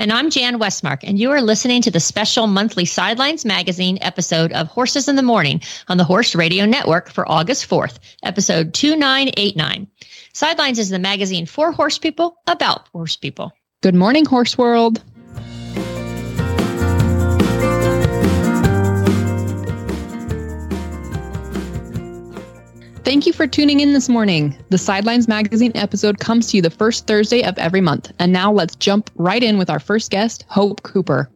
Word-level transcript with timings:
And 0.00 0.10
I'm 0.14 0.30
Jan 0.30 0.58
Westmark, 0.58 1.00
and 1.04 1.18
you 1.18 1.30
are 1.30 1.42
listening 1.42 1.82
to 1.82 1.90
the 1.90 2.00
special 2.00 2.46
monthly 2.46 2.86
Sidelines 2.86 3.44
Magazine 3.44 3.98
episode 4.00 4.50
of 4.52 4.66
Horses 4.66 5.08
in 5.08 5.16
the 5.16 5.22
Morning 5.22 5.60
on 5.88 5.98
the 5.98 6.04
Horse 6.04 6.34
Radio 6.34 6.64
Network 6.64 7.10
for 7.10 7.30
August 7.30 7.68
4th, 7.68 7.98
episode 8.22 8.72
2989. 8.72 9.86
Sidelines 10.32 10.78
is 10.78 10.88
the 10.88 10.98
magazine 10.98 11.44
for 11.44 11.70
horse 11.70 11.98
people 11.98 12.38
about 12.46 12.88
horse 12.94 13.14
people. 13.14 13.52
Good 13.82 13.94
morning, 13.94 14.24
Horse 14.24 14.56
World. 14.56 15.04
Thank 23.10 23.26
you 23.26 23.32
for 23.32 23.48
tuning 23.48 23.80
in 23.80 23.92
this 23.92 24.08
morning. 24.08 24.56
The 24.68 24.78
Sidelines 24.78 25.26
Magazine 25.26 25.72
episode 25.74 26.20
comes 26.20 26.46
to 26.46 26.56
you 26.56 26.62
the 26.62 26.70
first 26.70 27.08
Thursday 27.08 27.42
of 27.42 27.58
every 27.58 27.80
month. 27.80 28.12
And 28.20 28.32
now 28.32 28.52
let's 28.52 28.76
jump 28.76 29.10
right 29.16 29.42
in 29.42 29.58
with 29.58 29.68
our 29.68 29.80
first 29.80 30.12
guest, 30.12 30.44
Hope 30.48 30.84
Cooper. 30.84 31.28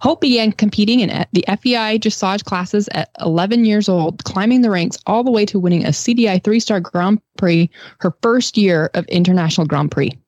Hope 0.00 0.22
began 0.22 0.50
competing 0.50 1.00
in 1.00 1.26
the 1.32 1.44
FEI 1.46 1.98
dressage 1.98 2.44
classes 2.44 2.88
at 2.92 3.10
11 3.20 3.66
years 3.66 3.86
old, 3.86 4.24
climbing 4.24 4.62
the 4.62 4.70
ranks 4.70 4.96
all 5.04 5.22
the 5.22 5.30
way 5.30 5.44
to 5.44 5.58
winning 5.58 5.84
a 5.84 5.90
CDI 5.90 6.42
three 6.42 6.58
star 6.58 6.80
Grand 6.80 7.20
Prix 7.36 7.68
her 7.98 8.16
first 8.22 8.56
year 8.56 8.88
of 8.94 9.04
International 9.08 9.66
Grand 9.66 9.90
Prix. 9.90 10.18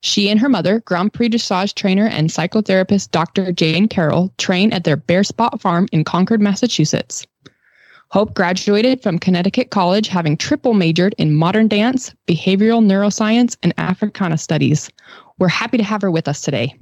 She 0.00 0.30
and 0.30 0.38
her 0.38 0.48
mother, 0.48 0.78
Grand 0.78 1.12
Prix 1.12 1.30
dressage 1.30 1.74
trainer 1.74 2.06
and 2.06 2.30
psychotherapist 2.30 3.10
Dr. 3.10 3.50
Jane 3.50 3.88
Carroll, 3.88 4.32
train 4.38 4.72
at 4.72 4.84
their 4.84 4.96
Bear 4.96 5.24
Spot 5.24 5.60
Farm 5.60 5.88
in 5.90 6.04
Concord, 6.04 6.40
Massachusetts. 6.40 7.26
Hope 8.10 8.34
graduated 8.34 9.04
from 9.04 9.20
Connecticut 9.20 9.70
College 9.70 10.08
having 10.08 10.36
triple 10.36 10.74
majored 10.74 11.14
in 11.16 11.36
modern 11.36 11.68
dance, 11.68 12.12
behavioral 12.26 12.84
neuroscience, 12.84 13.56
and 13.62 13.72
Africana 13.78 14.36
studies. 14.36 14.90
We're 15.38 15.46
happy 15.46 15.76
to 15.76 15.84
have 15.84 16.02
her 16.02 16.10
with 16.10 16.26
us 16.26 16.40
today. 16.40 16.74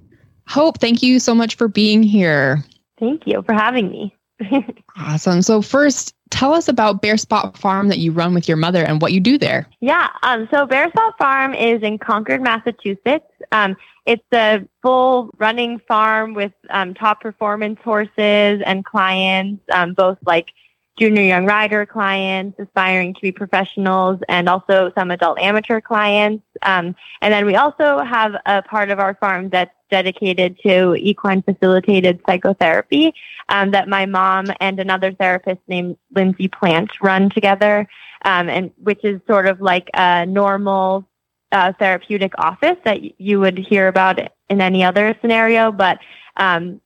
Hope, 0.48 0.80
thank 0.80 1.02
you 1.02 1.18
so 1.18 1.34
much 1.34 1.56
for 1.56 1.68
being 1.68 2.02
here. 2.02 2.64
Thank 2.98 3.26
you 3.26 3.42
for 3.42 3.52
having 3.52 3.90
me. 3.90 4.14
awesome. 4.96 5.42
So, 5.42 5.60
first, 5.60 6.14
tell 6.30 6.54
us 6.54 6.66
about 6.66 7.02
Bear 7.02 7.18
Spot 7.18 7.58
Farm 7.58 7.88
that 7.88 7.98
you 7.98 8.10
run 8.10 8.32
with 8.32 8.48
your 8.48 8.56
mother 8.56 8.82
and 8.82 9.02
what 9.02 9.12
you 9.12 9.20
do 9.20 9.36
there. 9.36 9.66
Yeah. 9.80 10.08
Um, 10.22 10.48
so, 10.50 10.64
Bear 10.64 10.88
Spot 10.88 11.14
Farm 11.18 11.52
is 11.52 11.82
in 11.82 11.98
Concord, 11.98 12.40
Massachusetts. 12.40 13.26
Um, 13.52 13.76
it's 14.06 14.24
a 14.32 14.66
full 14.80 15.28
running 15.36 15.78
farm 15.86 16.32
with 16.32 16.52
um, 16.70 16.94
top 16.94 17.20
performance 17.20 17.78
horses 17.84 18.62
and 18.64 18.82
clients, 18.82 19.62
um, 19.70 19.92
both 19.92 20.16
like 20.24 20.52
junior 20.98 21.22
young 21.22 21.46
rider 21.46 21.86
clients 21.86 22.58
aspiring 22.58 23.14
to 23.14 23.20
be 23.20 23.32
professionals 23.32 24.20
and 24.28 24.48
also 24.48 24.92
some 24.96 25.10
adult 25.10 25.38
amateur 25.38 25.80
clients. 25.80 26.44
Um, 26.62 26.96
and 27.20 27.32
then 27.32 27.46
we 27.46 27.54
also 27.54 28.00
have 28.00 28.34
a 28.46 28.62
part 28.62 28.90
of 28.90 28.98
our 28.98 29.14
farm 29.14 29.48
that's 29.50 29.74
dedicated 29.90 30.58
to 30.62 30.94
equine 30.96 31.42
facilitated 31.42 32.20
psychotherapy 32.26 33.14
um, 33.48 33.70
that 33.70 33.88
my 33.88 34.06
mom 34.06 34.46
and 34.60 34.78
another 34.78 35.12
therapist 35.12 35.60
named 35.68 35.96
Lindsay 36.14 36.48
Plant 36.48 36.90
run 37.00 37.30
together, 37.30 37.88
um, 38.24 38.48
and 38.48 38.70
which 38.82 39.04
is 39.04 39.20
sort 39.26 39.46
of 39.46 39.60
like 39.60 39.88
a 39.94 40.26
normal 40.26 41.08
uh, 41.52 41.72
therapeutic 41.78 42.32
office 42.38 42.76
that 42.84 43.20
you 43.20 43.40
would 43.40 43.56
hear 43.56 43.88
about 43.88 44.18
in 44.50 44.60
any 44.60 44.84
other 44.84 45.16
scenario, 45.20 45.72
but 45.72 45.98
um, 46.36 46.80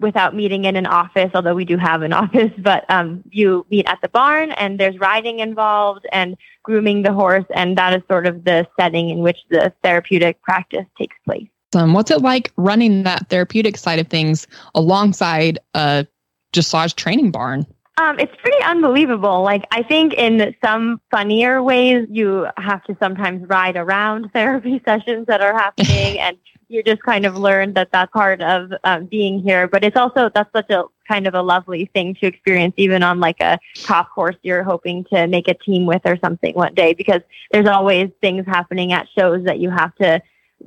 without 0.00 0.34
meeting 0.34 0.64
in 0.64 0.76
an 0.76 0.86
office, 0.86 1.30
although 1.34 1.54
we 1.54 1.64
do 1.64 1.76
have 1.76 2.02
an 2.02 2.12
office, 2.22 2.50
but 2.58 2.84
um, 2.88 3.22
you 3.30 3.66
meet 3.70 3.86
at 3.86 4.00
the 4.02 4.08
barn 4.08 4.52
and 4.52 4.78
there's 4.78 4.98
riding 4.98 5.38
involved 5.38 6.06
and 6.12 6.36
grooming 6.62 7.02
the 7.02 7.12
horse. 7.12 7.44
And 7.54 7.76
that 7.78 7.94
is 7.94 8.02
sort 8.08 8.26
of 8.26 8.44
the 8.44 8.66
setting 8.78 9.10
in 9.10 9.18
which 9.18 9.38
the 9.50 9.72
therapeutic 9.82 10.40
practice 10.42 10.86
takes 10.98 11.16
place. 11.24 11.48
Um, 11.74 11.94
what's 11.94 12.10
it 12.10 12.20
like 12.20 12.52
running 12.56 13.04
that 13.04 13.28
therapeutic 13.30 13.76
side 13.76 13.98
of 13.98 14.08
things 14.08 14.46
alongside 14.74 15.58
a 15.74 16.06
dressage 16.52 16.96
training 16.96 17.30
barn? 17.30 17.66
Um, 17.98 18.18
it's 18.18 18.34
pretty 18.40 18.62
unbelievable. 18.64 19.42
Like, 19.42 19.66
I 19.70 19.82
think 19.82 20.14
in 20.14 20.54
some 20.64 21.00
funnier 21.10 21.62
ways, 21.62 22.06
you 22.10 22.46
have 22.56 22.82
to 22.84 22.96
sometimes 22.98 23.46
ride 23.48 23.76
around 23.76 24.30
therapy 24.34 24.80
sessions 24.84 25.26
that 25.26 25.40
are 25.40 25.52
happening 25.52 26.18
and 26.18 26.38
you 26.68 26.82
just 26.82 27.02
kind 27.02 27.26
of 27.26 27.36
learn 27.36 27.74
that 27.74 27.90
that's 27.92 28.10
part 28.12 28.40
of 28.40 28.72
um, 28.84 29.04
being 29.04 29.40
here. 29.42 29.68
But 29.68 29.84
it's 29.84 29.96
also 29.96 30.30
that's 30.34 30.50
such 30.52 30.70
a 30.70 30.84
kind 31.06 31.26
of 31.26 31.34
a 31.34 31.42
lovely 31.42 31.90
thing 31.92 32.14
to 32.14 32.26
experience, 32.26 32.72
even 32.78 33.02
on 33.02 33.20
like 33.20 33.40
a 33.40 33.58
top 33.74 34.08
horse 34.08 34.36
you're 34.42 34.62
hoping 34.62 35.04
to 35.12 35.26
make 35.26 35.48
a 35.48 35.54
team 35.54 35.84
with 35.84 36.00
or 36.06 36.16
something 36.24 36.54
one 36.54 36.72
day, 36.72 36.94
because 36.94 37.20
there's 37.50 37.68
always 37.68 38.10
things 38.22 38.46
happening 38.46 38.92
at 38.92 39.06
shows 39.16 39.44
that 39.44 39.58
you 39.58 39.68
have 39.68 39.94
to 39.96 40.22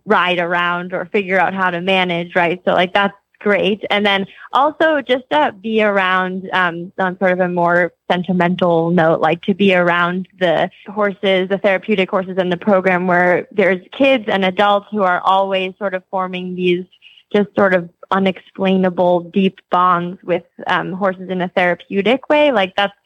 ride 0.05 0.37
around 0.37 0.93
or 0.93 1.05
figure 1.05 1.39
out 1.39 1.55
how 1.55 1.71
to 1.71 1.81
manage, 1.81 2.35
right? 2.35 2.61
So 2.65 2.73
like 2.73 2.93
that's 2.93 3.15
great. 3.45 3.85
And 3.91 4.03
then 4.03 4.25
also 4.53 5.03
just 5.03 5.29
to 5.29 5.53
be 5.61 5.83
around 5.83 6.49
um, 6.51 6.91
on 6.97 7.15
sort 7.19 7.31
of 7.31 7.39
a 7.39 7.47
more 7.47 7.93
sentimental 8.09 8.89
note, 8.89 9.21
like 9.21 9.43
to 9.43 9.53
be 9.53 9.75
around 9.75 10.27
the 10.39 10.71
horses, 10.87 11.47
the 11.49 11.59
therapeutic 11.59 12.09
horses 12.09 12.39
in 12.39 12.49
the 12.49 12.57
program 12.57 13.05
where 13.05 13.47
there's 13.51 13.85
kids 13.91 14.25
and 14.27 14.43
adults 14.43 14.87
who 14.89 15.03
are 15.03 15.21
always 15.21 15.73
sort 15.77 15.93
of 15.93 16.01
forming 16.09 16.55
these 16.55 16.85
just 17.31 17.49
sort 17.55 17.75
of 17.75 17.87
unexplainable 18.09 19.29
deep 19.29 19.59
bonds 19.69 20.19
with 20.23 20.45
um, 20.65 20.91
horses 20.93 21.29
in 21.29 21.39
a 21.41 21.49
therapeutic 21.49 22.27
way. 22.27 22.51
Like 22.51 22.75
that's 22.75 22.97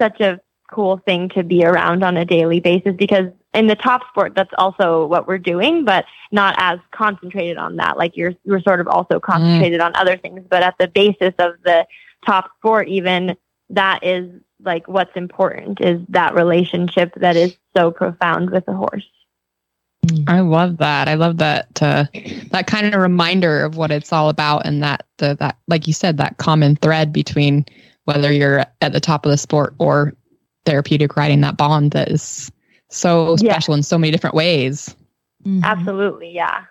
such 0.00 0.20
a 0.20 0.40
cool 0.70 0.98
thing 0.98 1.28
to 1.30 1.42
be 1.42 1.64
around 1.64 2.04
on 2.04 2.16
a 2.16 2.24
daily 2.24 2.60
basis 2.60 2.94
because 2.96 3.32
in 3.54 3.66
the 3.66 3.74
top 3.74 4.02
sport 4.08 4.34
that's 4.34 4.52
also 4.58 5.06
what 5.06 5.26
we're 5.26 5.38
doing 5.38 5.84
but 5.84 6.04
not 6.32 6.54
as 6.58 6.78
concentrated 6.90 7.56
on 7.56 7.76
that 7.76 7.96
like 7.96 8.16
you're 8.16 8.34
you're 8.44 8.60
sort 8.60 8.80
of 8.80 8.88
also 8.88 9.18
concentrated 9.18 9.80
mm. 9.80 9.84
on 9.84 9.96
other 9.96 10.16
things 10.16 10.42
but 10.48 10.62
at 10.62 10.74
the 10.78 10.88
basis 10.88 11.34
of 11.38 11.54
the 11.64 11.86
top 12.26 12.50
sport 12.58 12.88
even 12.88 13.36
that 13.70 14.02
is 14.04 14.30
like 14.64 14.86
what's 14.88 15.16
important 15.16 15.80
is 15.80 16.00
that 16.08 16.34
relationship 16.34 17.12
that 17.16 17.36
is 17.36 17.56
so 17.76 17.90
profound 17.90 18.50
with 18.50 18.64
the 18.66 18.74
horse 18.74 19.06
I 20.26 20.40
love 20.40 20.78
that. 20.78 21.08
I 21.08 21.14
love 21.14 21.38
that 21.38 21.82
uh, 21.82 22.04
that 22.50 22.66
kind 22.66 22.94
of 22.94 23.00
reminder 23.00 23.64
of 23.64 23.76
what 23.76 23.90
it's 23.90 24.12
all 24.12 24.28
about, 24.28 24.64
and 24.64 24.82
that 24.82 25.04
the 25.18 25.36
that 25.40 25.58
like 25.66 25.86
you 25.86 25.92
said, 25.92 26.16
that 26.16 26.38
common 26.38 26.76
thread 26.76 27.12
between 27.12 27.66
whether 28.04 28.32
you're 28.32 28.64
at 28.80 28.92
the 28.92 29.00
top 29.00 29.26
of 29.26 29.30
the 29.30 29.36
sport 29.36 29.74
or 29.78 30.14
therapeutic 30.64 31.16
riding 31.16 31.40
that 31.42 31.56
bond 31.56 31.90
that 31.92 32.10
is 32.10 32.50
so 32.90 33.36
special 33.36 33.74
yeah. 33.74 33.78
in 33.78 33.82
so 33.82 33.98
many 33.98 34.10
different 34.10 34.34
ways. 34.34 34.94
Mm-hmm. 35.44 35.64
Absolutely, 35.64 36.32
yeah. 36.32 36.64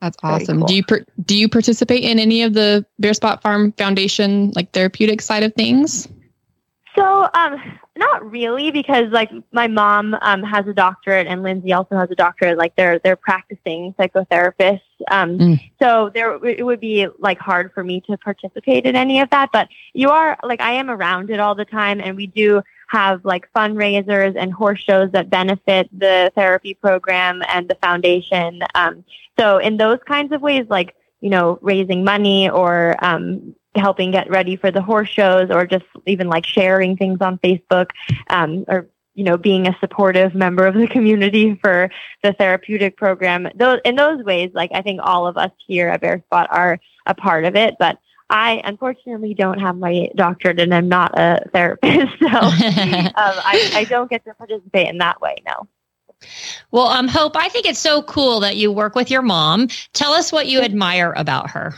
That's 0.00 0.16
awesome. 0.22 0.58
Cool. 0.58 0.66
Do 0.66 0.74
you 0.74 0.84
per- 0.84 1.04
do 1.24 1.36
you 1.36 1.48
participate 1.48 2.02
in 2.02 2.18
any 2.18 2.42
of 2.42 2.54
the 2.54 2.84
Bear 2.98 3.14
Spot 3.14 3.40
Farm 3.40 3.72
Foundation 3.72 4.50
like 4.56 4.72
therapeutic 4.72 5.20
side 5.20 5.44
of 5.44 5.54
things? 5.54 6.08
So, 6.94 7.28
um, 7.34 7.78
not 7.96 8.30
really, 8.30 8.70
because 8.70 9.10
like 9.10 9.30
my 9.52 9.66
mom 9.66 10.16
um, 10.20 10.42
has 10.42 10.66
a 10.66 10.74
doctorate 10.74 11.26
and 11.26 11.42
Lindsay 11.42 11.72
also 11.72 11.96
has 11.96 12.10
a 12.10 12.14
doctorate. 12.14 12.58
Like 12.58 12.74
they're 12.76 12.98
they're 12.98 13.16
practicing 13.16 13.94
psychotherapists. 13.98 14.80
Um, 15.10 15.38
mm. 15.38 15.70
So 15.80 16.10
there 16.12 16.44
it 16.44 16.64
would 16.64 16.80
be 16.80 17.06
like 17.18 17.38
hard 17.38 17.72
for 17.72 17.82
me 17.82 18.02
to 18.02 18.16
participate 18.18 18.84
in 18.84 18.96
any 18.96 19.20
of 19.20 19.30
that. 19.30 19.50
But 19.52 19.68
you 19.94 20.10
are 20.10 20.38
like 20.42 20.60
I 20.60 20.72
am 20.72 20.90
around 20.90 21.30
it 21.30 21.40
all 21.40 21.54
the 21.54 21.64
time, 21.64 22.00
and 22.00 22.16
we 22.16 22.26
do 22.26 22.62
have 22.88 23.24
like 23.24 23.48
fundraisers 23.54 24.36
and 24.36 24.52
horse 24.52 24.80
shows 24.80 25.10
that 25.12 25.30
benefit 25.30 25.88
the 25.98 26.30
therapy 26.34 26.74
program 26.74 27.42
and 27.48 27.68
the 27.68 27.74
foundation. 27.76 28.62
Um, 28.74 29.04
so 29.38 29.58
in 29.58 29.78
those 29.78 29.98
kinds 30.06 30.32
of 30.32 30.42
ways, 30.42 30.66
like 30.68 30.94
you 31.22 31.30
know, 31.30 31.58
raising 31.62 32.04
money 32.04 32.50
or 32.50 32.96
um, 33.02 33.54
helping 33.74 34.10
get 34.10 34.30
ready 34.30 34.56
for 34.56 34.70
the 34.70 34.82
horse 34.82 35.08
shows, 35.08 35.50
or 35.50 35.66
just 35.66 35.84
even 36.06 36.28
like 36.28 36.46
sharing 36.46 36.96
things 36.96 37.18
on 37.20 37.38
Facebook, 37.38 37.90
um, 38.28 38.64
or 38.68 38.88
you 39.14 39.24
know, 39.24 39.36
being 39.36 39.66
a 39.66 39.76
supportive 39.78 40.34
member 40.34 40.66
of 40.66 40.74
the 40.74 40.86
community 40.86 41.54
for 41.56 41.90
the 42.22 42.32
therapeutic 42.32 42.96
program. 42.96 43.48
Those 43.54 43.80
in 43.84 43.96
those 43.96 44.24
ways, 44.24 44.50
like 44.54 44.70
I 44.74 44.82
think 44.82 45.00
all 45.02 45.26
of 45.26 45.36
us 45.36 45.50
here 45.66 45.88
at 45.88 46.00
Bear 46.00 46.22
Spot 46.26 46.48
are 46.50 46.78
a 47.06 47.14
part 47.14 47.44
of 47.44 47.56
it, 47.56 47.76
but 47.78 47.98
I 48.30 48.62
unfortunately 48.64 49.34
don't 49.34 49.58
have 49.58 49.76
my 49.76 50.08
doctorate 50.16 50.58
and 50.58 50.74
I'm 50.74 50.88
not 50.88 51.18
a 51.18 51.46
therapist, 51.52 52.12
so 52.18 52.26
um, 52.28 53.12
I, 53.16 53.70
I, 53.74 53.84
don't 53.84 54.08
get 54.08 54.24
to 54.24 54.32
participate 54.34 54.88
in 54.88 54.98
that 54.98 55.20
way. 55.20 55.36
No. 55.46 55.68
Well, 56.70 56.86
um, 56.86 57.08
Hope, 57.08 57.36
I 57.36 57.48
think 57.50 57.66
it's 57.66 57.78
so 57.78 58.02
cool 58.02 58.40
that 58.40 58.56
you 58.56 58.72
work 58.72 58.94
with 58.94 59.10
your 59.10 59.22
mom. 59.22 59.68
Tell 59.92 60.12
us 60.12 60.32
what 60.32 60.46
you 60.46 60.60
admire 60.60 61.12
about 61.16 61.50
her. 61.50 61.74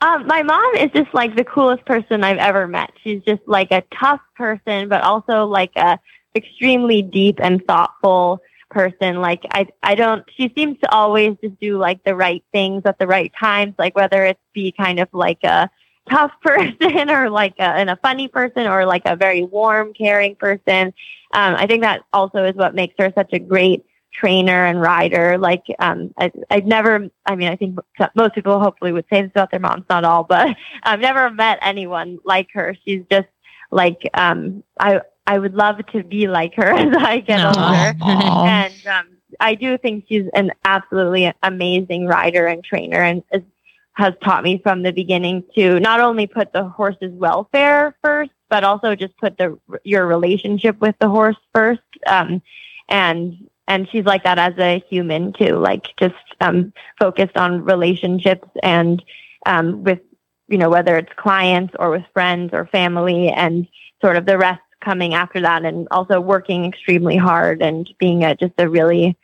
Um, 0.00 0.26
my 0.26 0.42
mom 0.42 0.74
is 0.76 0.90
just 0.92 1.12
like 1.14 1.36
the 1.36 1.44
coolest 1.44 1.84
person 1.84 2.24
I've 2.24 2.38
ever 2.38 2.66
met. 2.66 2.92
She's 3.02 3.22
just 3.22 3.42
like 3.46 3.70
a 3.70 3.82
tough 3.98 4.20
person, 4.36 4.88
but 4.88 5.02
also 5.02 5.46
like 5.46 5.72
a 5.76 5.98
extremely 6.34 7.02
deep 7.02 7.38
and 7.40 7.64
thoughtful 7.66 8.40
person. 8.70 9.20
Like 9.20 9.44
I, 9.50 9.66
I 9.82 9.94
don't. 9.94 10.24
She 10.36 10.52
seems 10.54 10.78
to 10.80 10.92
always 10.92 11.36
just 11.42 11.58
do 11.60 11.78
like 11.78 12.02
the 12.04 12.14
right 12.14 12.42
things 12.52 12.82
at 12.84 12.98
the 12.98 13.06
right 13.06 13.32
times. 13.38 13.74
Like 13.78 13.96
whether 13.96 14.24
it's 14.24 14.40
be 14.54 14.72
kind 14.72 15.00
of 15.00 15.08
like 15.12 15.42
a 15.44 15.70
tough 16.08 16.32
person 16.42 17.10
or 17.10 17.30
like 17.30 17.54
a, 17.58 17.62
and 17.62 17.90
a 17.90 17.96
funny 17.96 18.28
person 18.28 18.66
or 18.66 18.86
like 18.86 19.02
a 19.04 19.16
very 19.16 19.42
warm, 19.42 19.92
caring 19.92 20.36
person. 20.36 20.92
Um, 21.32 21.54
I 21.54 21.66
think 21.66 21.82
that 21.82 22.02
also 22.12 22.44
is 22.44 22.54
what 22.54 22.74
makes 22.74 22.94
her 22.98 23.12
such 23.14 23.32
a 23.32 23.38
great 23.38 23.84
trainer 24.12 24.66
and 24.66 24.80
rider. 24.80 25.38
Like, 25.38 25.64
um, 25.78 26.12
I, 26.18 26.32
I've 26.50 26.66
never, 26.66 27.08
I 27.26 27.36
mean, 27.36 27.48
I 27.48 27.56
think 27.56 27.78
most 28.14 28.34
people 28.34 28.60
hopefully 28.60 28.92
would 28.92 29.06
say 29.10 29.22
this 29.22 29.30
about 29.30 29.50
their 29.50 29.60
moms, 29.60 29.84
not 29.88 30.04
all, 30.04 30.24
but 30.24 30.56
I've 30.82 31.00
never 31.00 31.30
met 31.30 31.58
anyone 31.62 32.18
like 32.24 32.48
her. 32.52 32.76
She's 32.84 33.02
just 33.10 33.28
like, 33.70 34.08
um, 34.14 34.64
I, 34.78 35.00
I 35.26 35.38
would 35.38 35.54
love 35.54 35.84
to 35.92 36.02
be 36.02 36.26
like 36.26 36.54
her 36.54 36.72
as 36.72 36.94
I 36.96 37.20
get 37.20 37.44
older. 37.44 37.94
and, 38.02 38.86
um, 38.86 39.06
I 39.38 39.54
do 39.54 39.78
think 39.78 40.06
she's 40.08 40.26
an 40.34 40.50
absolutely 40.64 41.32
amazing 41.42 42.06
rider 42.06 42.46
and 42.46 42.64
trainer 42.64 43.00
and 43.00 43.22
is, 43.32 43.42
has 43.92 44.14
taught 44.22 44.42
me 44.42 44.58
from 44.62 44.82
the 44.82 44.92
beginning 44.92 45.44
to 45.54 45.78
not 45.78 46.00
only 46.00 46.26
put 46.26 46.52
the 46.52 46.64
horse's 46.64 47.12
welfare 47.12 47.94
first, 48.02 48.30
but 48.48 48.64
also 48.64 48.94
just 48.94 49.16
put 49.18 49.38
the 49.38 49.58
your 49.84 50.06
relationship 50.06 50.80
with 50.80 50.96
the 51.00 51.08
horse 51.08 51.36
first. 51.54 51.80
Um, 52.06 52.42
and 52.88 53.48
and 53.70 53.88
she's 53.88 54.04
like 54.04 54.24
that 54.24 54.38
as 54.38 54.52
a 54.58 54.82
human 54.90 55.32
too, 55.32 55.56
like 55.56 55.86
just 55.96 56.14
um, 56.40 56.72
focused 56.98 57.36
on 57.36 57.64
relationships 57.64 58.48
and 58.64 59.02
um, 59.46 59.84
with 59.84 60.00
you 60.48 60.58
know 60.58 60.68
whether 60.68 60.96
it's 60.96 61.12
clients 61.16 61.72
or 61.78 61.90
with 61.90 62.02
friends 62.12 62.50
or 62.52 62.66
family, 62.66 63.28
and 63.28 63.68
sort 64.02 64.16
of 64.16 64.26
the 64.26 64.36
rest 64.36 64.60
coming 64.84 65.14
after 65.14 65.40
that, 65.40 65.64
and 65.64 65.86
also 65.92 66.20
working 66.20 66.64
extremely 66.64 67.16
hard 67.16 67.62
and 67.62 67.88
being 67.98 68.24
a, 68.24 68.34
just 68.34 68.54
a 68.58 68.68
really 68.68 69.16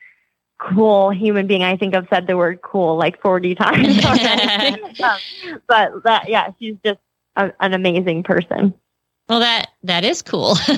cool 0.58 1.10
human 1.10 1.48
being. 1.48 1.64
I 1.64 1.76
think 1.76 1.96
I've 1.96 2.06
said 2.08 2.28
the 2.28 2.36
word 2.36 2.62
cool 2.62 2.96
like 2.96 3.20
40 3.20 3.56
times 3.56 4.04
already. 4.04 4.80
um, 5.02 5.18
but 5.66 6.04
that, 6.04 6.28
yeah, 6.28 6.52
she's 6.60 6.76
just 6.84 7.00
a, 7.34 7.52
an 7.58 7.74
amazing 7.74 8.22
person. 8.22 8.74
Well, 9.28 9.40
that 9.40 9.70
that 9.82 10.04
is 10.04 10.22
cool. 10.22 10.50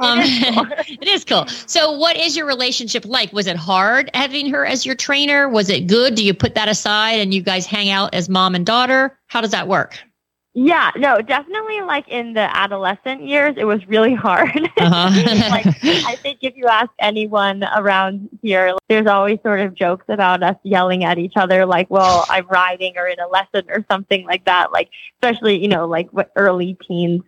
um, 0.00 0.20
it, 0.20 0.28
is 0.28 0.54
cool. 0.54 0.66
it 1.00 1.08
is 1.08 1.24
cool. 1.24 1.46
So, 1.66 1.92
what 1.92 2.16
is 2.16 2.36
your 2.36 2.46
relationship 2.46 3.04
like? 3.04 3.32
Was 3.32 3.46
it 3.46 3.56
hard 3.56 4.10
having 4.14 4.48
her 4.50 4.64
as 4.64 4.86
your 4.86 4.94
trainer? 4.94 5.48
Was 5.48 5.68
it 5.68 5.88
good? 5.88 6.14
Do 6.14 6.24
you 6.24 6.34
put 6.34 6.54
that 6.54 6.68
aside 6.68 7.20
and 7.20 7.34
you 7.34 7.42
guys 7.42 7.66
hang 7.66 7.90
out 7.90 8.14
as 8.14 8.28
mom 8.28 8.54
and 8.54 8.64
daughter? 8.64 9.18
How 9.26 9.40
does 9.40 9.50
that 9.50 9.66
work? 9.66 9.98
Yeah, 10.54 10.90
no, 10.96 11.20
definitely 11.20 11.82
like 11.82 12.08
in 12.08 12.32
the 12.32 12.56
adolescent 12.56 13.22
years, 13.22 13.54
it 13.56 13.64
was 13.64 13.86
really 13.86 14.14
hard. 14.14 14.68
Uh-huh. 14.76 15.50
like, 15.50 15.66
I 15.84 16.16
think 16.16 16.38
if 16.42 16.56
you 16.56 16.66
ask 16.66 16.90
anyone 16.98 17.62
around 17.76 18.28
here, 18.42 18.74
there's 18.88 19.06
always 19.06 19.38
sort 19.42 19.60
of 19.60 19.74
jokes 19.74 20.06
about 20.08 20.42
us 20.42 20.56
yelling 20.64 21.04
at 21.04 21.18
each 21.18 21.34
other, 21.36 21.64
like, 21.66 21.88
well, 21.90 22.24
I'm 22.28 22.46
riding 22.48 22.94
or 22.96 23.06
in 23.06 23.20
a 23.20 23.28
lesson 23.28 23.64
or 23.68 23.84
something 23.90 24.26
like 24.26 24.46
that. 24.46 24.72
Like, 24.72 24.88
especially, 25.16 25.60
you 25.62 25.68
know, 25.68 25.86
like 25.86 26.08
what 26.12 26.32
early 26.34 26.76
teens 26.86 27.22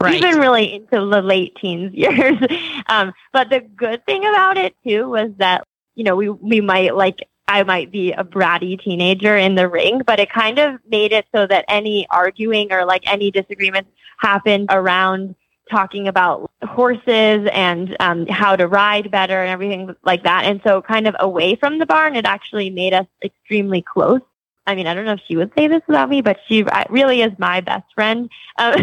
Right. 0.00 0.14
even 0.14 0.38
really 0.38 0.74
into 0.74 1.06
the 1.08 1.22
late 1.22 1.56
teens 1.60 1.92
years. 1.94 2.38
Um, 2.86 3.12
but 3.32 3.50
the 3.50 3.60
good 3.60 4.04
thing 4.06 4.24
about 4.24 4.56
it 4.56 4.74
too 4.86 5.08
was 5.08 5.30
that 5.38 5.66
you 5.94 6.04
know 6.04 6.16
we 6.16 6.28
we 6.28 6.60
might 6.60 6.94
like 6.96 7.28
I 7.48 7.64
might 7.64 7.90
be 7.90 8.12
a 8.12 8.24
bratty 8.24 8.82
teenager 8.82 9.36
in 9.36 9.56
the 9.56 9.68
ring, 9.68 10.02
but 10.06 10.20
it 10.20 10.30
kind 10.30 10.58
of 10.58 10.80
made 10.88 11.12
it 11.12 11.26
so 11.34 11.46
that 11.46 11.64
any 11.68 12.06
arguing 12.10 12.72
or 12.72 12.84
like 12.84 13.02
any 13.06 13.30
disagreements 13.30 13.90
happened 14.18 14.68
around 14.70 15.34
talking 15.70 16.08
about 16.08 16.50
horses 16.62 17.48
and 17.52 17.96
um, 18.00 18.26
how 18.26 18.56
to 18.56 18.66
ride 18.66 19.10
better 19.10 19.40
and 19.40 19.50
everything 19.50 19.94
like 20.04 20.22
that. 20.22 20.44
And 20.44 20.60
so, 20.64 20.82
kind 20.82 21.06
of 21.06 21.16
away 21.18 21.56
from 21.56 21.78
the 21.78 21.86
barn, 21.86 22.16
it 22.16 22.24
actually 22.24 22.70
made 22.70 22.94
us 22.94 23.06
extremely 23.24 23.82
close. 23.82 24.20
I 24.66 24.74
mean, 24.74 24.86
I 24.86 24.94
don't 24.94 25.04
know 25.04 25.12
if 25.12 25.20
she 25.26 25.36
would 25.36 25.52
say 25.56 25.66
this 25.68 25.82
about 25.88 26.08
me, 26.08 26.20
but 26.22 26.38
she 26.48 26.64
really 26.88 27.22
is 27.22 27.32
my 27.38 27.60
best 27.60 27.84
friend. 27.94 28.28
Um, 28.58 28.74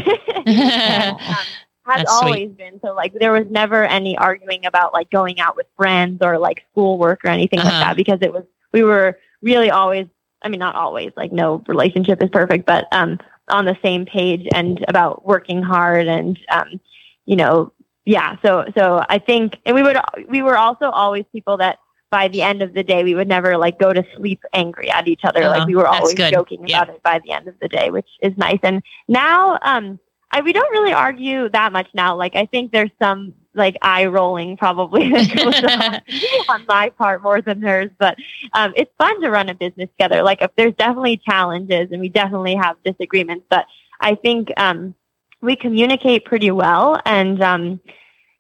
and, 0.86 1.18
um, 1.28 1.46
has 1.86 2.02
That's 2.02 2.10
always 2.10 2.50
sweet. 2.50 2.58
been. 2.58 2.80
So 2.84 2.94
like 2.94 3.14
there 3.20 3.32
was 3.32 3.46
never 3.50 3.84
any 3.84 4.18
arguing 4.18 4.66
about 4.66 4.94
like 4.94 5.10
going 5.10 5.40
out 5.40 5.56
with 5.56 5.68
friends 5.78 6.20
or 6.22 6.38
like 6.38 6.66
schoolwork 6.72 7.24
or 7.24 7.30
anything 7.30 7.62
Uh-huh. 7.62 7.64
like 7.64 7.80
that 7.80 7.96
because 7.96 8.20
it 8.22 8.32
was 8.34 8.44
we 8.74 8.84
were 8.84 9.18
really 9.42 9.70
always 9.72 10.06
I 10.44 10.50
mean 10.50 10.60
not 10.60 10.76
always 10.76 11.12
like 11.16 11.32
no 11.32 11.64
relationship 11.68 12.22
is 12.22 12.30
perfect, 12.30 12.66
but 12.66 12.88
um 12.92 13.18
on 13.50 13.66
the 13.66 13.78
same 13.82 14.06
page 14.06 14.48
and 14.54 14.84
about 14.88 15.26
working 15.26 15.62
hard 15.62 16.08
and 16.08 16.38
um 16.52 16.80
you 17.26 17.36
know 17.36 17.72
yeah 18.06 18.36
so 18.44 18.66
so 18.78 19.04
I 19.10 19.18
think 19.20 19.58
and 19.66 19.76
we 19.76 19.82
would 19.84 19.98
we 20.30 20.42
were 20.42 20.58
also 20.58 20.86
always 20.90 21.26
people 21.32 21.58
that 21.58 21.80
by 22.12 22.28
the 22.28 22.42
end 22.42 22.62
of 22.62 22.74
the 22.74 22.84
day 22.84 23.04
we 23.04 23.14
would 23.16 23.28
never 23.28 23.58
like 23.58 23.78
go 23.80 23.94
to 23.94 24.04
sleep 24.18 24.42
angry 24.54 24.90
at 24.92 25.08
each 25.08 25.22
other 25.24 25.42
Uh-huh. 25.42 25.50
like 25.50 25.68
we 25.68 25.76
were 25.76 25.88
always 25.88 26.16
good. 26.16 26.32
joking 26.32 26.68
Yeah. 26.68 26.82
about 26.84 26.90
it 26.90 27.02
by 27.04 27.20
the 27.24 27.32
end 27.32 27.48
of 27.48 27.56
the 27.62 27.68
day 27.68 27.90
which 27.92 28.10
is 28.22 28.34
nice 28.38 28.60
and 28.64 28.82
now 29.08 29.58
um 29.62 30.00
I, 30.32 30.42
we 30.42 30.54
don't 30.54 30.70
really 30.72 30.94
argue 30.94 31.50
that 31.50 31.72
much 31.74 31.88
now. 31.96 32.16
Like, 32.16 32.36
I 32.36 32.46
think 32.46 32.72
there's 32.72 32.92
some 33.02 33.34
like 33.56 33.78
eye 33.82 34.06
rolling 34.06 34.58
probably 34.58 35.10
that 35.10 35.36
goes 35.36 35.64
on, 36.50 36.60
on 36.62 36.66
my 36.68 36.90
part 36.92 37.24
more 37.24 37.42
than 37.42 37.62
hers, 37.64 37.90
but 37.98 38.16
um, 38.54 38.72
it's 38.76 38.92
fun 39.00 39.22
to 39.22 39.30
run 39.32 39.50
a 39.50 39.56
business 39.56 39.90
together. 39.98 40.22
Like, 40.22 40.44
if 40.44 40.52
there's 40.56 40.76
definitely 40.76 41.18
challenges 41.18 41.90
and 41.92 42.00
we 42.00 42.10
definitely 42.10 42.54
have 42.54 42.76
disagreements, 42.86 43.46
but 43.50 43.66
I 44.02 44.14
think 44.14 44.52
um, 44.58 44.94
we 45.42 45.56
communicate 45.56 46.26
pretty 46.26 46.52
well. 46.52 47.02
And 47.06 47.42
um, 47.42 47.80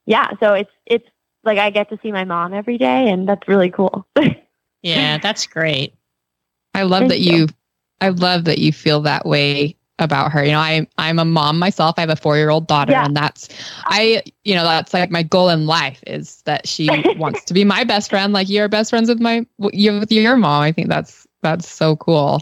yeah, 0.05 0.29
so 0.39 0.53
it's 0.53 0.71
it's 0.85 1.07
like 1.43 1.57
I 1.57 1.69
get 1.69 1.89
to 1.89 1.99
see 2.01 2.11
my 2.11 2.25
mom 2.25 2.53
every 2.53 2.77
day, 2.77 3.09
and 3.09 3.27
that's 3.27 3.47
really 3.47 3.69
cool. 3.71 4.05
Yeah, 4.81 5.17
that's 5.17 5.45
great. 5.45 5.93
I 6.73 6.83
love 6.83 7.01
Thank 7.01 7.11
that 7.11 7.19
you. 7.19 7.47
I 8.01 8.09
love 8.09 8.45
that 8.45 8.59
you 8.59 8.71
feel 8.71 9.01
that 9.01 9.25
way 9.25 9.75
about 9.99 10.31
her. 10.31 10.43
You 10.43 10.51
know, 10.51 10.59
I 10.59 10.87
I'm 10.97 11.19
a 11.19 11.25
mom 11.25 11.59
myself. 11.59 11.95
I 11.97 12.01
have 12.01 12.09
a 12.09 12.15
four 12.15 12.37
year 12.37 12.49
old 12.49 12.67
daughter, 12.67 12.93
Yeah. 12.93 13.05
and 13.05 13.15
that's 13.15 13.49
I. 13.85 14.23
You 14.43 14.55
know, 14.55 14.63
that's 14.63 14.93
like 14.93 15.11
my 15.11 15.23
goal 15.23 15.49
in 15.49 15.65
life 15.65 16.01
is 16.07 16.41
that 16.43 16.67
she 16.67 17.05
wants 17.17 17.43
to 17.45 17.53
be 17.53 17.63
my 17.65 17.83
best 17.83 18.09
friend, 18.09 18.33
like 18.33 18.49
you're 18.49 18.69
best 18.69 18.89
friends 18.89 19.09
with 19.09 19.19
my 19.19 19.45
you 19.73 19.99
with 19.99 20.11
your 20.11 20.37
mom. 20.37 20.61
I 20.61 20.71
think 20.71 20.87
that's 20.87 21.27
that's 21.41 21.67
so 21.67 21.95
cool. 21.97 22.39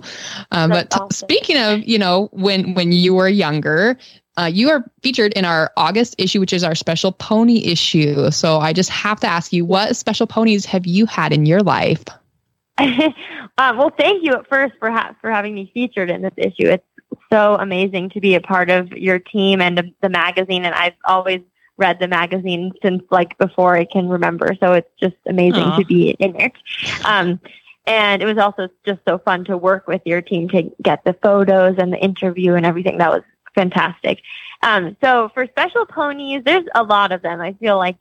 Um, 0.51 0.69
That's 0.69 0.83
but 0.89 0.89
t- 0.91 0.99
awesome. 0.99 1.11
speaking 1.11 1.57
of, 1.57 1.83
you 1.87 1.97
know, 1.97 2.29
when 2.31 2.73
when 2.73 2.91
you 2.91 3.13
were 3.15 3.29
younger. 3.29 3.97
Uh, 4.37 4.45
you 4.45 4.69
are 4.69 4.83
featured 5.01 5.33
in 5.33 5.45
our 5.45 5.71
August 5.77 6.15
issue, 6.17 6.39
which 6.39 6.53
is 6.53 6.63
our 6.63 6.75
special 6.75 7.11
pony 7.11 7.65
issue. 7.65 8.29
So 8.29 8.59
I 8.59 8.71
just 8.71 8.89
have 8.91 9.19
to 9.21 9.27
ask 9.27 9.51
you, 9.51 9.65
what 9.65 9.95
special 9.95 10.27
ponies 10.27 10.65
have 10.65 10.85
you 10.85 11.07
had 11.07 11.33
in 11.33 11.45
your 11.45 11.61
life? 11.61 12.03
um, 12.77 13.13
well, 13.57 13.91
thank 13.97 14.23
you 14.23 14.33
at 14.33 14.47
first 14.47 14.75
for 14.79 14.91
ha- 14.91 15.15
for 15.21 15.31
having 15.31 15.55
me 15.55 15.71
featured 15.73 16.11
in 16.11 16.21
this 16.21 16.33
issue. 16.37 16.67
It's 16.67 16.85
so 17.31 17.55
amazing 17.55 18.11
to 18.11 18.19
be 18.19 18.35
a 18.35 18.41
part 18.41 18.69
of 18.69 18.91
your 18.91 19.19
team 19.19 19.59
and 19.59 19.93
the, 20.01 20.09
magazine, 20.09 20.65
and 20.65 20.75
I've 20.75 20.93
always 21.05 21.41
read 21.77 21.99
the 21.99 22.07
magazine 22.07 22.71
since 22.81 23.03
like 23.11 23.37
before 23.37 23.75
I 23.75 23.85
can 23.85 24.07
remember. 24.07 24.55
So 24.59 24.73
it's 24.73 24.89
just 24.99 25.15
amazing 25.27 25.63
Aw. 25.63 25.77
to 25.77 25.85
be 25.85 26.11
in 26.11 26.35
it. 26.39 26.53
Um, 27.05 27.39
and 27.85 28.21
it 28.21 28.25
was 28.25 28.37
also 28.37 28.67
just 28.85 28.99
so 29.07 29.17
fun 29.17 29.45
to 29.45 29.57
work 29.57 29.87
with 29.87 30.01
your 30.05 30.21
team 30.21 30.49
to 30.49 30.71
get 30.81 31.05
the 31.05 31.13
photos 31.13 31.75
and 31.77 31.93
the 31.93 31.97
interview 31.97 32.53
and 32.55 32.65
everything. 32.65 32.97
That 32.97 33.11
was 33.11 33.23
fantastic. 33.57 34.21
Um, 34.61 34.95
so 35.01 35.29
for 35.33 35.45
special 35.47 35.85
ponies, 35.85 36.43
there's 36.45 36.65
a 36.75 36.83
lot 36.83 37.11
of 37.11 37.21
them. 37.21 37.41
I 37.41 37.53
feel 37.53 37.77
like 37.77 37.97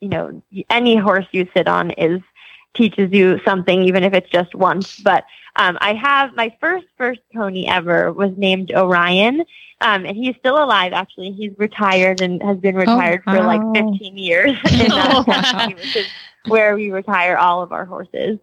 you 0.00 0.08
know 0.08 0.42
any 0.68 0.96
horse 0.96 1.26
you 1.32 1.48
sit 1.54 1.66
on 1.66 1.90
is 1.92 2.20
teaches 2.74 3.10
you 3.12 3.40
something, 3.44 3.82
even 3.82 4.04
if 4.04 4.12
it's 4.14 4.30
just 4.30 4.54
once. 4.54 5.00
But 5.00 5.24
um, 5.56 5.76
I 5.80 5.94
have 5.94 6.34
my 6.36 6.54
first 6.60 6.86
first 6.96 7.20
pony 7.34 7.66
ever 7.66 8.12
was 8.12 8.30
named 8.36 8.72
Orion, 8.72 9.40
um, 9.80 10.04
and 10.04 10.16
he's 10.16 10.36
still 10.36 10.62
alive. 10.62 10.92
Actually, 10.92 11.32
he's 11.32 11.52
retired 11.58 12.20
and 12.20 12.42
has 12.42 12.58
been 12.58 12.76
retired 12.76 13.22
for 13.24 13.42
like 13.42 13.62
15 13.74 14.16
years 14.16 14.50
in 14.72 14.92
Oh, 14.92 15.24
that 15.26 15.54
pony, 15.56 15.74
which 15.74 15.96
is 15.96 16.06
where 16.46 16.76
we 16.76 16.90
retire 16.90 17.36
all 17.36 17.62
of 17.62 17.72
our 17.72 17.84
horses. 17.84 18.38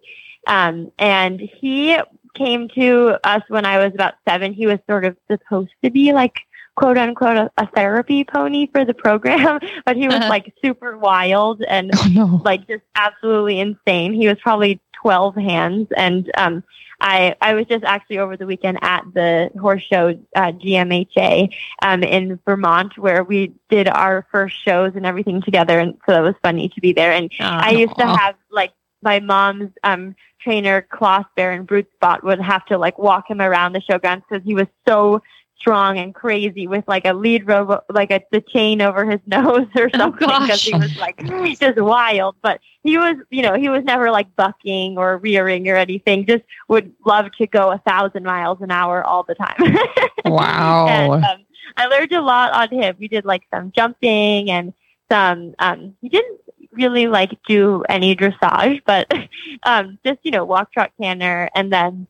Um, 0.46 0.92
and 0.98 1.40
he 1.40 1.98
came 2.34 2.68
to 2.68 3.18
us 3.24 3.42
when 3.48 3.64
I 3.64 3.78
was 3.84 3.92
about 3.94 4.14
seven. 4.28 4.52
He 4.52 4.66
was 4.66 4.78
sort 4.88 5.04
of 5.04 5.16
supposed 5.30 5.72
to 5.82 5.90
be 5.90 6.12
like 6.12 6.34
quote 6.78 6.96
unquote 6.98 7.36
a, 7.36 7.50
a 7.58 7.66
therapy 7.74 8.24
pony 8.24 8.68
for 8.72 8.84
the 8.84 8.94
program, 8.94 9.58
but 9.86 9.96
he 9.96 10.06
was 10.08 10.22
Uh-huh. 10.22 10.28
like 10.36 10.54
super 10.64 10.96
wild 10.96 11.62
and 11.76 11.90
Oh 11.96 12.08
no. 12.12 12.40
like 12.44 12.66
just 12.68 12.84
absolutely 12.94 13.58
insane. 13.60 14.12
He 14.12 14.28
was 14.28 14.38
probably 14.40 14.80
12 15.02 15.34
hands 15.36 15.88
and 15.96 16.30
um 16.36 16.62
I, 17.00 17.36
I 17.40 17.54
was 17.54 17.66
just 17.66 17.84
actually 17.84 18.18
over 18.18 18.36
the 18.36 18.44
weekend 18.46 18.78
at 18.82 19.04
the 19.14 19.50
horse 19.60 19.84
show, 19.84 20.18
uh, 20.34 20.50
GMHA, 20.50 21.54
um, 21.82 22.02
in 22.02 22.40
Vermont, 22.44 22.98
where 22.98 23.22
we 23.22 23.52
did 23.68 23.88
our 23.88 24.26
first 24.32 24.56
shows 24.64 24.92
and 24.96 25.06
everything 25.06 25.40
together. 25.40 25.78
And 25.78 25.94
so 26.06 26.12
that 26.12 26.22
was 26.22 26.34
funny 26.42 26.68
to 26.70 26.80
be 26.80 26.92
there. 26.92 27.12
And 27.12 27.30
I 27.38 27.70
used 27.70 27.96
to 27.98 28.04
have 28.06 28.34
like 28.50 28.72
my 29.00 29.20
mom's, 29.20 29.70
um, 29.84 30.16
trainer, 30.40 30.82
Klaus 30.90 31.24
Baron 31.36 31.66
Brutspot, 31.66 32.24
would 32.24 32.40
have 32.40 32.64
to 32.66 32.78
like 32.78 32.98
walk 32.98 33.30
him 33.30 33.40
around 33.40 33.74
the 33.74 33.80
showgrounds 33.80 34.22
because 34.28 34.44
he 34.44 34.54
was 34.54 34.66
so 34.88 35.22
strong 35.58 35.98
and 35.98 36.14
crazy 36.14 36.66
with 36.66 36.84
like 36.86 37.04
a 37.06 37.12
lead 37.12 37.46
rope, 37.46 37.84
like 37.90 38.10
a 38.10 38.20
the 38.30 38.40
chain 38.40 38.80
over 38.82 39.04
his 39.08 39.20
nose 39.26 39.66
or 39.76 39.90
Oh, 39.94 39.98
something 39.98 40.34
because 40.38 40.48
gosh. 40.48 40.62
he 40.62 40.74
was 40.74 40.90
like 40.96 41.16
just 41.60 41.80
wild. 41.80 42.36
But 42.42 42.60
he 42.82 42.96
was, 42.98 43.16
you 43.30 43.42
know, 43.42 43.54
he 43.54 43.68
was 43.68 43.84
never 43.84 44.10
like 44.10 44.34
bucking 44.36 44.98
or 44.98 45.18
rearing 45.18 45.68
or 45.68 45.76
anything. 45.76 46.26
Just 46.26 46.44
would 46.68 46.92
love 47.06 47.26
to 47.38 47.46
go 47.46 47.70
a 47.70 47.78
thousand 47.78 48.24
miles 48.24 48.58
an 48.60 48.70
hour 48.70 49.04
all 49.04 49.24
the 49.24 49.34
time. 49.34 49.56
Wow. 50.24 50.86
and, 50.86 51.24
um, 51.24 51.44
I 51.76 51.86
learned 51.86 52.12
a 52.12 52.20
lot 52.20 52.52
on 52.52 52.68
him. 52.78 52.96
We 52.98 53.08
did 53.08 53.24
like 53.24 53.42
some 53.52 53.72
jumping 53.74 54.50
and 54.50 54.72
some. 55.10 55.54
Um, 55.58 55.94
he 56.00 56.08
didn't 56.08 56.40
really 56.72 57.06
like 57.06 57.36
do 57.46 57.82
any 57.88 58.14
dressage, 58.16 58.82
but 58.86 59.10
um, 59.64 59.98
just 60.04 60.18
you 60.22 60.30
know 60.30 60.44
walk, 60.44 60.72
trot, 60.72 60.92
canter, 61.00 61.48
and 61.54 61.72
then 61.72 62.06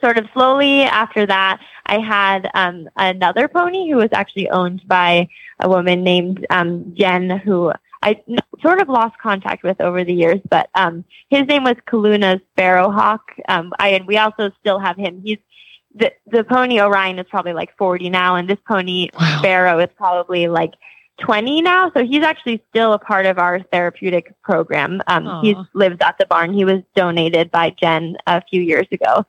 sort 0.00 0.18
of 0.18 0.26
slowly 0.32 0.82
after 0.82 1.26
that, 1.26 1.60
I 1.86 1.98
had 1.98 2.50
um, 2.54 2.88
another 2.96 3.48
pony 3.48 3.90
who 3.90 3.96
was 3.96 4.10
actually 4.12 4.48
owned 4.50 4.86
by 4.86 5.28
a 5.60 5.68
woman 5.68 6.02
named 6.02 6.46
um, 6.50 6.94
Jen, 6.96 7.30
who 7.30 7.72
I 8.02 8.20
n- 8.28 8.38
sort 8.62 8.80
of 8.80 8.88
lost 8.88 9.18
contact 9.18 9.62
with 9.62 9.80
over 9.80 10.04
the 10.04 10.12
years. 10.14 10.40
But 10.50 10.68
um, 10.74 11.04
his 11.30 11.46
name 11.46 11.64
was 11.64 11.76
Kaluna 11.86 12.40
Sparrowhawk. 12.56 13.20
Um, 13.48 13.72
I, 13.78 13.88
and 13.90 14.06
we 14.06 14.18
also 14.18 14.50
still 14.60 14.78
have 14.78 14.96
him. 14.96 15.20
He's 15.24 15.38
the 15.94 16.12
the 16.26 16.44
pony 16.44 16.80
Orion 16.80 17.18
is 17.18 17.26
probably 17.30 17.52
like 17.52 17.76
40 17.76 18.10
now, 18.10 18.36
and 18.36 18.48
this 18.48 18.58
pony 18.66 19.08
Wow. 19.18 19.38
Sparrow 19.38 19.78
is 19.78 19.88
probably 19.96 20.48
like 20.48 20.74
20 21.20 21.62
now. 21.62 21.92
So 21.92 22.04
he's 22.04 22.24
actually 22.24 22.60
still 22.70 22.92
a 22.92 22.98
part 22.98 23.26
of 23.26 23.38
our 23.38 23.60
therapeutic 23.62 24.34
program. 24.42 25.00
Um, 25.06 25.40
he 25.44 25.54
Aw. 25.54 25.64
lives 25.72 25.98
at 26.00 26.18
the 26.18 26.26
barn. 26.26 26.52
He 26.52 26.64
was 26.64 26.82
donated 26.96 27.50
by 27.52 27.70
Jen 27.70 28.16
a 28.26 28.42
few 28.42 28.60
years 28.60 28.86
ago. 28.90 29.24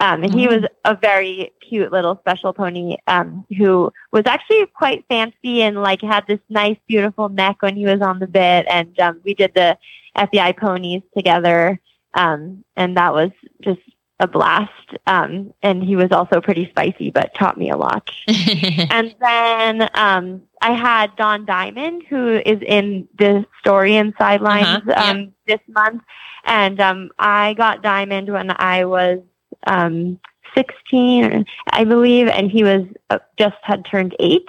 Um, 0.00 0.22
and 0.24 0.32
he 0.34 0.48
was 0.48 0.64
a 0.84 0.96
very 0.96 1.52
cute 1.60 1.92
little 1.92 2.16
special 2.20 2.52
pony 2.52 2.96
um, 3.06 3.44
who 3.58 3.92
was 4.12 4.22
actually 4.26 4.66
quite 4.74 5.04
fancy 5.08 5.62
and 5.62 5.82
like 5.82 6.00
had 6.02 6.26
this 6.26 6.40
nice, 6.48 6.78
beautiful 6.88 7.28
neck 7.28 7.58
when 7.60 7.76
he 7.76 7.84
was 7.84 8.00
on 8.00 8.18
the 8.18 8.26
bit. 8.26 8.66
And 8.68 8.98
um, 8.98 9.20
we 9.24 9.34
did 9.34 9.52
the 9.54 9.76
FEI 10.16 10.54
ponies 10.54 11.02
together, 11.16 11.78
um, 12.14 12.64
and 12.76 12.96
that 12.96 13.12
was 13.12 13.30
just 13.62 13.80
a 14.18 14.26
blast. 14.26 14.72
Um, 15.06 15.52
and 15.62 15.82
he 15.82 15.96
was 15.96 16.10
also 16.12 16.40
pretty 16.40 16.68
spicy, 16.70 17.10
but 17.10 17.34
taught 17.34 17.56
me 17.58 17.70
a 17.70 17.76
lot. 17.76 18.10
And 18.90 19.14
then 19.20 19.88
um, 19.94 20.42
I 20.62 20.72
had 20.72 21.14
Don 21.16 21.44
Diamond, 21.46 22.04
who 22.08 22.40
is 22.44 22.60
in 22.66 23.08
the 23.18 23.46
story 23.60 23.96
and 23.96 24.12
sidelines 24.18 24.66
Uh-huh, 24.66 24.90
yeah. 24.90 25.10
um, 25.10 25.32
this 25.46 25.60
month. 25.68 26.02
And 26.44 26.80
um, 26.80 27.10
I 27.18 27.54
got 27.54 27.82
Diamond 27.82 28.30
when 28.30 28.50
I 28.50 28.84
was 28.84 29.20
um, 29.66 30.18
16, 30.54 31.44
I 31.72 31.84
believe, 31.84 32.28
and 32.28 32.50
he 32.50 32.64
was 32.64 32.84
uh, 33.10 33.18
just 33.38 33.56
had 33.62 33.84
turned 33.84 34.16
eight. 34.18 34.48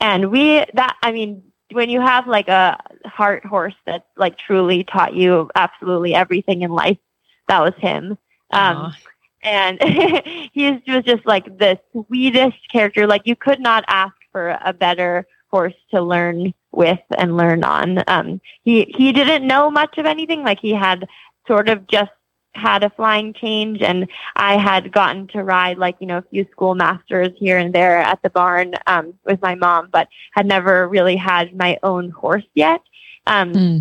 And 0.00 0.30
we 0.30 0.64
that 0.74 0.96
I 1.02 1.12
mean, 1.12 1.42
when 1.72 1.90
you 1.90 2.00
have 2.00 2.26
like 2.26 2.48
a 2.48 2.78
heart 3.04 3.44
horse 3.44 3.74
that 3.86 4.06
like 4.16 4.38
truly 4.38 4.84
taught 4.84 5.14
you 5.14 5.50
absolutely 5.54 6.14
everything 6.14 6.62
in 6.62 6.70
life, 6.70 6.98
that 7.48 7.60
was 7.60 7.74
him. 7.78 8.18
Um, 8.50 8.94
and 9.42 9.82
he 10.52 10.80
was 10.86 11.04
just 11.04 11.26
like 11.26 11.58
the 11.58 11.78
sweetest 11.92 12.58
character. 12.70 13.06
Like 13.06 13.22
you 13.24 13.36
could 13.36 13.60
not 13.60 13.84
ask 13.88 14.14
for 14.32 14.58
a 14.64 14.72
better 14.72 15.26
horse 15.48 15.74
to 15.92 16.02
learn 16.02 16.52
with 16.72 17.00
and 17.16 17.36
learn 17.36 17.64
on. 17.64 18.02
Um, 18.06 18.40
he 18.62 18.92
he 18.96 19.12
didn't 19.12 19.46
know 19.46 19.70
much 19.70 19.98
of 19.98 20.06
anything. 20.06 20.42
Like 20.42 20.60
he 20.60 20.72
had 20.72 21.08
sort 21.46 21.68
of 21.68 21.86
just 21.86 22.10
had 22.56 22.82
a 22.82 22.90
flying 22.90 23.32
change, 23.34 23.82
and 23.82 24.08
I 24.36 24.56
had 24.58 24.92
gotten 24.92 25.28
to 25.28 25.42
ride 25.42 25.78
like 25.78 25.96
you 26.00 26.06
know 26.06 26.18
a 26.18 26.22
few 26.30 26.46
schoolmasters 26.52 27.30
here 27.36 27.58
and 27.58 27.74
there 27.74 27.98
at 27.98 28.22
the 28.22 28.30
barn 28.30 28.74
um, 28.86 29.14
with 29.24 29.40
my 29.42 29.54
mom, 29.54 29.88
but 29.92 30.08
had 30.32 30.46
never 30.46 30.88
really 30.88 31.16
had 31.16 31.56
my 31.56 31.78
own 31.82 32.10
horse 32.10 32.46
yet. 32.54 32.80
Um, 33.26 33.52
Hmm. 33.52 33.78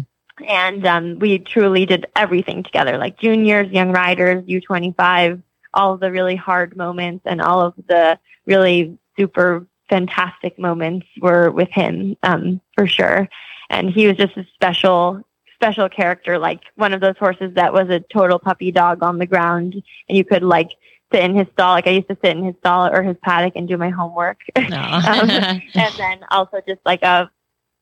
and 0.48 0.86
um, 0.86 1.20
we 1.20 1.40
truly 1.40 1.86
did 1.86 2.06
everything 2.16 2.64
together 2.64 2.98
like 2.98 3.18
juniors 3.18 3.72
young 3.72 3.92
riders 3.92 4.44
u25 4.46 5.42
all 5.74 5.94
of 5.94 6.00
the 6.00 6.12
really 6.12 6.36
hard 6.36 6.76
moments 6.76 7.24
and 7.26 7.42
all 7.42 7.62
of 7.62 7.74
the 7.88 8.20
really 8.46 8.98
super 9.18 9.66
fantastic 9.90 10.58
moments 10.60 11.06
were 11.22 11.52
with 11.52 11.70
him 11.70 12.18
um, 12.24 12.60
for 12.76 12.88
sure 12.88 13.30
and 13.70 13.90
he 13.90 14.08
was 14.08 14.18
just 14.18 14.36
a 14.38 14.46
special 14.54 15.22
special 15.66 15.90
character 15.90 16.38
like 16.38 16.62
one 16.76 16.94
of 16.94 17.02
those 17.02 17.18
horses 17.18 17.52
that 17.56 17.74
was 17.74 17.90
a 17.90 18.00
total 18.14 18.38
puppy 18.38 18.72
dog 18.72 19.02
on 19.02 19.18
the 19.18 19.26
ground 19.26 19.74
and 20.08 20.18
you 20.18 20.24
could 20.24 20.44
like 20.44 20.70
sit 21.12 21.24
in 21.24 21.36
his 21.36 21.48
stall. 21.54 21.74
Like 21.74 21.88
i 21.88 21.92
used 21.92 22.08
to 22.10 22.18
sit 22.24 22.36
in 22.38 22.44
his 22.44 22.56
stall 22.60 22.88
or 22.88 23.02
his 23.02 23.18
paddock 23.24 23.54
and 23.56 23.68
do 23.68 23.78
my 23.78 23.90
homework. 23.90 24.40
Um, 24.56 25.30
and 25.30 25.94
then 25.98 26.20
also 26.32 26.62
just 26.68 26.82
like 26.86 27.02
a 27.04 27.30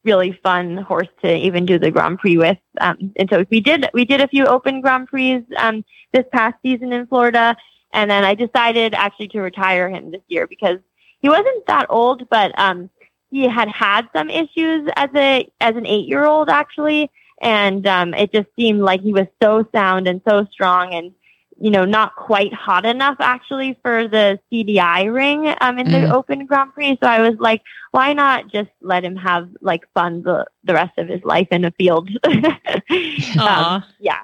really 0.03 0.37
fun 0.43 0.77
horse 0.77 1.07
to 1.21 1.33
even 1.35 1.65
do 1.65 1.79
the 1.79 1.91
Grand 1.91 2.19
Prix 2.19 2.37
with. 2.37 2.57
Um, 2.81 3.13
and 3.15 3.29
so 3.29 3.45
we 3.49 3.59
did 3.59 3.89
we 3.93 4.05
did 4.05 4.21
a 4.21 4.27
few 4.27 4.45
open 4.45 4.81
Grand 4.81 5.07
Prix 5.07 5.43
um, 5.57 5.83
this 6.11 6.25
past 6.31 6.55
season 6.61 6.91
in 6.91 7.07
Florida, 7.07 7.55
and 7.93 8.11
then 8.11 8.23
I 8.23 8.35
decided 8.35 8.93
actually 8.93 9.29
to 9.29 9.41
retire 9.41 9.89
him 9.89 10.11
this 10.11 10.21
year 10.27 10.45
because 10.47 10.79
he 11.19 11.29
wasn't 11.29 11.65
that 11.67 11.87
old, 11.89 12.27
but 12.29 12.57
um, 12.59 12.89
he 13.31 13.47
had 13.47 13.69
had 13.69 14.07
some 14.13 14.29
issues 14.29 14.89
as 14.95 15.09
a 15.15 15.49
as 15.61 15.75
an 15.75 15.85
eight 15.85 16.07
year 16.07 16.25
old 16.25 16.49
actually, 16.49 17.09
and 17.43 17.85
um, 17.85 18.13
it 18.13 18.31
just 18.31 18.47
seemed 18.55 18.81
like 18.81 19.01
he 19.01 19.13
was 19.13 19.27
so 19.41 19.67
sound 19.73 20.07
and 20.07 20.21
so 20.27 20.47
strong 20.51 20.93
and 20.93 21.13
you 21.59 21.69
know, 21.69 21.85
not 21.85 22.15
quite 22.15 22.51
hot 22.53 22.83
enough 22.85 23.15
actually 23.19 23.77
for 23.83 24.07
the 24.07 24.39
CDI 24.51 25.13
ring 25.13 25.53
um, 25.62 25.77
in 25.77 25.91
the 25.91 26.00
Mm. 26.00 26.12
Open 26.12 26.45
Grand 26.45 26.73
Prix. 26.73 26.97
So 27.01 27.07
I 27.07 27.21
was 27.21 27.38
like, 27.39 27.62
why 27.91 28.12
not 28.13 28.51
just 28.51 28.69
let 28.81 29.05
him 29.05 29.15
have 29.15 29.47
like 29.62 29.81
fun 29.93 30.23
the, 30.23 30.45
the 30.63 30.73
rest 30.73 30.97
of 30.97 31.07
his 31.07 31.23
life 31.23 31.47
in 31.51 31.63
a 31.63 31.71
field? 31.71 32.09
Aw. 32.25 33.75
um, 33.75 33.83
yeah. 34.00 34.19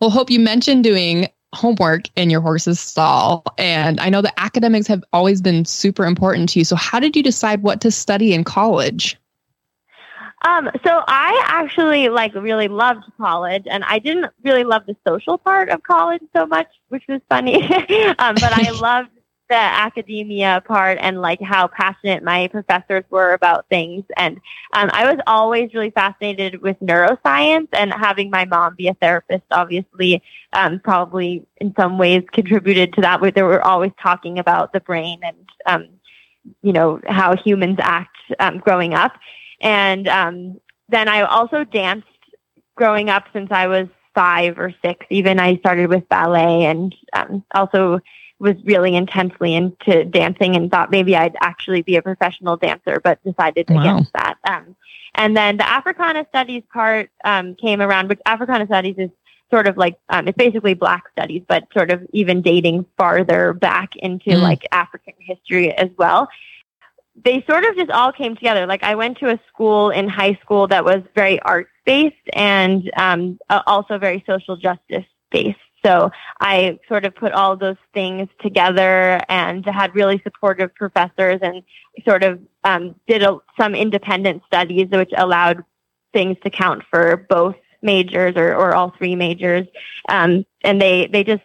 Well, 0.00 0.10
Hope, 0.10 0.30
you 0.30 0.38
mentioned 0.38 0.84
doing 0.84 1.28
homework 1.54 2.02
in 2.14 2.30
your 2.30 2.40
horse's 2.40 2.78
stall. 2.78 3.42
And 3.58 3.98
I 3.98 4.08
know 4.08 4.22
that 4.22 4.34
academics 4.38 4.86
have 4.86 5.02
always 5.12 5.40
been 5.40 5.64
super 5.64 6.04
important 6.04 6.50
to 6.50 6.60
you. 6.60 6.64
So, 6.64 6.76
how 6.76 7.00
did 7.00 7.16
you 7.16 7.22
decide 7.22 7.62
what 7.62 7.80
to 7.80 7.90
study 7.90 8.32
in 8.32 8.44
college? 8.44 9.16
Um, 10.42 10.70
so 10.84 11.02
I 11.06 11.42
actually 11.46 12.08
like 12.08 12.34
really 12.34 12.68
loved 12.68 13.04
college 13.18 13.64
and 13.70 13.84
I 13.84 13.98
didn't 13.98 14.32
really 14.42 14.64
love 14.64 14.86
the 14.86 14.96
social 15.06 15.36
part 15.36 15.68
of 15.68 15.82
college 15.82 16.22
so 16.34 16.46
much, 16.46 16.68
which 16.88 17.04
was 17.08 17.20
funny. 17.28 17.62
um, 18.18 18.34
but 18.40 18.52
I 18.52 18.70
loved 18.80 19.10
the 19.50 19.56
academia 19.56 20.62
part 20.66 20.96
and 21.02 21.20
like 21.20 21.40
how 21.42 21.66
passionate 21.66 22.22
my 22.22 22.46
professors 22.48 23.04
were 23.10 23.34
about 23.34 23.68
things. 23.68 24.04
And 24.16 24.36
um, 24.72 24.88
I 24.92 25.12
was 25.12 25.20
always 25.26 25.74
really 25.74 25.90
fascinated 25.90 26.62
with 26.62 26.78
neuroscience 26.80 27.68
and 27.72 27.92
having 27.92 28.30
my 28.30 28.44
mom 28.44 28.76
be 28.76 28.88
a 28.88 28.94
therapist, 28.94 29.42
obviously, 29.50 30.22
um, 30.52 30.80
probably 30.80 31.44
in 31.60 31.74
some 31.78 31.98
ways 31.98 32.22
contributed 32.32 32.94
to 32.94 33.00
that. 33.02 33.20
Where 33.20 33.32
they 33.32 33.42
were 33.42 33.62
always 33.62 33.92
talking 34.00 34.38
about 34.38 34.72
the 34.72 34.80
brain 34.80 35.20
and, 35.22 35.36
um, 35.66 35.88
you 36.62 36.72
know, 36.72 37.00
how 37.08 37.36
humans 37.36 37.78
act 37.82 38.16
um, 38.38 38.58
growing 38.58 38.94
up. 38.94 39.12
And 39.60 40.08
um, 40.08 40.60
then 40.88 41.08
I 41.08 41.22
also 41.22 41.64
danced 41.64 42.06
growing 42.76 43.10
up 43.10 43.24
since 43.32 43.50
I 43.50 43.66
was 43.66 43.88
five 44.14 44.58
or 44.58 44.74
six. 44.82 45.06
Even 45.10 45.38
I 45.38 45.56
started 45.58 45.88
with 45.90 46.08
ballet 46.08 46.64
and 46.64 46.94
um, 47.12 47.44
also 47.54 48.00
was 48.38 48.56
really 48.64 48.96
intensely 48.96 49.54
into 49.54 50.04
dancing 50.06 50.56
and 50.56 50.70
thought 50.70 50.90
maybe 50.90 51.14
I'd 51.14 51.36
actually 51.42 51.82
be 51.82 51.96
a 51.96 52.02
professional 52.02 52.56
dancer, 52.56 52.98
but 52.98 53.22
decided 53.22 53.68
Wow. 53.68 53.80
against 53.80 54.12
that. 54.14 54.36
Um, 54.48 54.74
and 55.14 55.36
then 55.36 55.58
the 55.58 55.68
Africana 55.68 56.24
Studies 56.30 56.62
part 56.72 57.10
um, 57.24 57.54
came 57.56 57.82
around, 57.82 58.08
which 58.08 58.20
Africana 58.24 58.66
Studies 58.66 58.94
is 58.96 59.10
sort 59.50 59.66
of 59.66 59.76
like 59.76 59.98
um, 60.08 60.28
it's 60.28 60.36
basically 60.38 60.74
Black 60.74 61.04
Studies, 61.12 61.42
but 61.46 61.64
sort 61.72 61.90
of 61.90 62.06
even 62.12 62.40
dating 62.40 62.86
farther 62.96 63.52
back 63.52 63.94
into 63.96 64.30
Mm. 64.30 64.42
like 64.42 64.66
African 64.72 65.14
history 65.18 65.72
as 65.72 65.90
well 65.98 66.28
they 67.24 67.44
sort 67.48 67.64
of 67.64 67.76
just 67.76 67.90
all 67.90 68.12
came 68.12 68.34
together. 68.34 68.66
Like 68.66 68.82
I 68.82 68.94
went 68.94 69.18
to 69.18 69.30
a 69.30 69.40
school 69.48 69.90
in 69.90 70.08
high 70.08 70.38
school 70.42 70.66
that 70.68 70.84
was 70.84 71.02
very 71.14 71.40
arts 71.40 71.70
based 71.84 72.16
and 72.32 72.90
um, 72.96 73.38
also 73.48 73.98
very 73.98 74.24
social 74.26 74.56
justice 74.56 75.04
based. 75.30 75.58
So 75.84 76.10
I 76.40 76.78
sort 76.88 77.04
of 77.06 77.14
put 77.14 77.32
all 77.32 77.56
those 77.56 77.76
things 77.94 78.28
together 78.40 79.20
and 79.28 79.64
had 79.64 79.94
really 79.94 80.20
supportive 80.22 80.74
professors 80.74 81.40
and 81.42 81.62
sort 82.04 82.22
of 82.22 82.40
um, 82.64 82.94
did 83.08 83.22
a, 83.22 83.38
some 83.58 83.74
independent 83.74 84.42
studies, 84.46 84.88
which 84.90 85.10
allowed 85.16 85.64
things 86.12 86.36
to 86.44 86.50
count 86.50 86.82
for 86.90 87.16
both 87.28 87.56
majors 87.82 88.36
or, 88.36 88.54
or 88.54 88.74
all 88.74 88.92
three 88.98 89.16
majors. 89.16 89.66
Um, 90.08 90.44
and 90.62 90.80
they, 90.80 91.06
they 91.06 91.24
just 91.24 91.42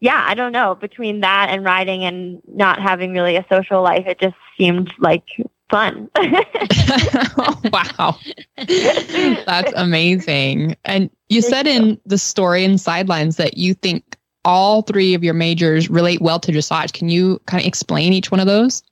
yeah, 0.00 0.24
I 0.26 0.34
don't 0.34 0.52
know. 0.52 0.74
Between 0.74 1.20
that 1.20 1.48
and 1.50 1.64
riding 1.64 2.04
and 2.04 2.40
not 2.46 2.80
having 2.80 3.12
really 3.12 3.36
a 3.36 3.44
social 3.48 3.82
life, 3.82 4.06
it 4.06 4.20
just 4.20 4.36
seemed 4.56 4.92
like 4.98 5.24
fun. 5.70 6.08
oh, 6.16 7.60
wow. 7.72 8.16
That's 8.56 9.72
amazing. 9.76 10.76
And 10.84 11.10
you 11.28 11.42
said 11.42 11.66
in 11.66 12.00
the 12.06 12.18
story 12.18 12.64
and 12.64 12.80
Sidelines 12.80 13.36
that 13.36 13.58
you 13.58 13.74
think 13.74 14.16
all 14.44 14.82
three 14.82 15.14
of 15.14 15.22
your 15.22 15.34
majors 15.34 15.90
relate 15.90 16.20
well 16.20 16.40
to 16.40 16.52
dressage. 16.52 16.92
Can 16.92 17.08
you 17.08 17.40
kind 17.46 17.60
of 17.60 17.66
explain 17.66 18.12
each 18.12 18.30
one 18.30 18.40
of 18.40 18.46
those? 18.46 18.82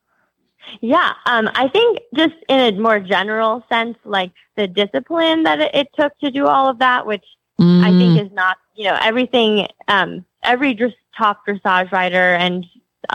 Yeah, 0.80 1.12
um, 1.26 1.48
I 1.54 1.68
think 1.68 2.00
just 2.14 2.34
in 2.48 2.60
a 2.60 2.72
more 2.78 3.00
general 3.00 3.64
sense, 3.68 3.96
like 4.04 4.32
the 4.56 4.66
discipline 4.66 5.44
that 5.44 5.60
it, 5.60 5.74
it 5.74 5.88
took 5.98 6.18
to 6.18 6.30
do 6.30 6.46
all 6.46 6.68
of 6.68 6.78
that, 6.80 7.06
which 7.06 7.24
mm. 7.60 7.82
I 7.82 7.90
think 7.96 8.20
is 8.20 8.32
not, 8.32 8.58
you 8.74 8.84
know, 8.84 8.98
everything, 9.00 9.68
um, 9.88 10.24
every 10.46 10.78
top 11.16 11.46
dressage 11.46 11.92
rider 11.92 12.34
and 12.34 12.64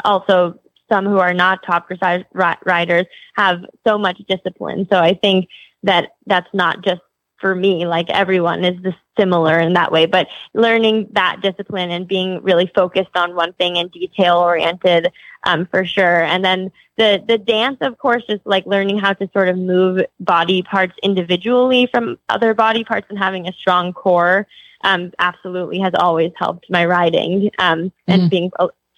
also 0.03 0.59
some 0.89 1.05
who 1.05 1.19
are 1.19 1.33
not 1.33 1.63
top 1.65 1.89
dressage 1.89 2.25
riders 2.65 3.05
have 3.35 3.63
so 3.87 3.97
much 3.97 4.21
discipline. 4.27 4.87
So 4.91 4.99
I 4.99 5.13
think 5.13 5.47
that 5.83 6.15
that's 6.25 6.53
not 6.53 6.83
just 6.83 7.01
for 7.41 7.55
me, 7.55 7.87
like 7.87 8.09
everyone 8.09 8.63
is 8.63 8.93
similar 9.17 9.59
in 9.59 9.73
that 9.73 9.91
way, 9.91 10.05
but 10.05 10.27
learning 10.53 11.07
that 11.13 11.41
discipline 11.41 11.89
and 11.89 12.07
being 12.07 12.41
really 12.43 12.71
focused 12.75 13.15
on 13.15 13.35
one 13.35 13.51
thing 13.53 13.77
and 13.77 13.91
detail 13.91 14.37
oriented, 14.37 15.11
um, 15.43 15.65
for 15.65 15.83
sure. 15.83 16.23
And 16.23 16.45
then 16.45 16.71
the, 16.97 17.21
the 17.27 17.39
dance, 17.39 17.77
of 17.81 17.97
course, 17.97 18.23
just 18.29 18.45
like 18.45 18.65
learning 18.67 18.99
how 18.99 19.13
to 19.13 19.27
sort 19.33 19.49
of 19.49 19.57
move 19.57 20.05
body 20.19 20.61
parts 20.61 20.93
individually 21.01 21.89
from 21.91 22.19
other 22.29 22.53
body 22.53 22.83
parts 22.83 23.07
and 23.09 23.17
having 23.17 23.47
a 23.47 23.53
strong 23.53 23.91
core, 23.91 24.47
um, 24.83 25.11
absolutely 25.19 25.79
has 25.79 25.93
always 25.95 26.31
helped 26.35 26.69
my 26.69 26.85
riding, 26.85 27.51
um, 27.59 27.91
and 28.07 28.23
mm-hmm. 28.23 28.27
being 28.27 28.51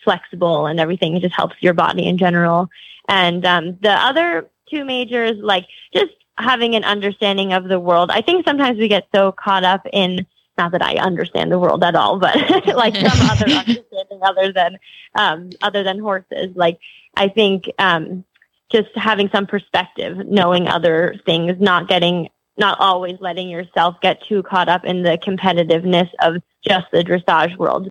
flexible 0.04 0.66
and 0.66 0.80
everything. 0.80 1.16
It 1.16 1.22
just 1.22 1.36
helps 1.36 1.56
your 1.60 1.74
body 1.74 2.08
in 2.08 2.18
general. 2.18 2.70
And, 3.08 3.46
um, 3.46 3.78
the 3.82 3.92
other 3.92 4.50
two 4.70 4.86
majors, 4.86 5.38
like 5.38 5.68
just 5.94 6.12
having 6.38 6.75
an 6.75 6.84
understanding 6.84 7.54
of 7.54 7.66
the 7.66 7.80
world. 7.80 8.12
I 8.12 8.22
think 8.22 8.46
sometimes 8.46 8.78
we 8.78 8.88
get 8.88 9.08
so 9.13 9.32
caught 9.32 9.63
up 9.63 9.86
in 9.92 10.25
not 10.58 10.72
that 10.72 10.84
I 10.84 10.96
understand 10.96 11.52
the 11.52 11.60
world 11.60 11.84
at 11.84 11.96
all, 11.96 12.20
but 12.20 12.36
like 12.75 12.96
some 12.96 13.06
other 13.30 13.50
understanding 13.50 14.20
other 14.22 14.52
than 14.52 14.78
um, 15.16 15.50
other 15.62 15.84
than 15.84 16.00
horses. 16.00 16.56
Like 16.56 16.80
I 17.16 17.30
think 17.30 17.70
um, 17.80 18.24
just 18.72 18.90
having 18.96 19.30
some 19.34 19.48
perspective, 19.48 20.28
knowing 20.28 20.68
other 20.68 21.16
things, 21.25 21.60
not 21.60 21.88
getting 21.88 22.30
not 22.58 22.80
always 22.80 23.18
letting 23.20 23.50
yourself 23.50 23.96
get 24.02 24.24
too 24.24 24.44
caught 24.44 24.70
up 24.70 24.86
in 24.86 25.04
the 25.04 25.18
competitiveness 25.18 26.10
of 26.22 26.38
just 26.66 26.88
the 26.92 27.04
dressage 27.04 27.58
world. 27.58 27.90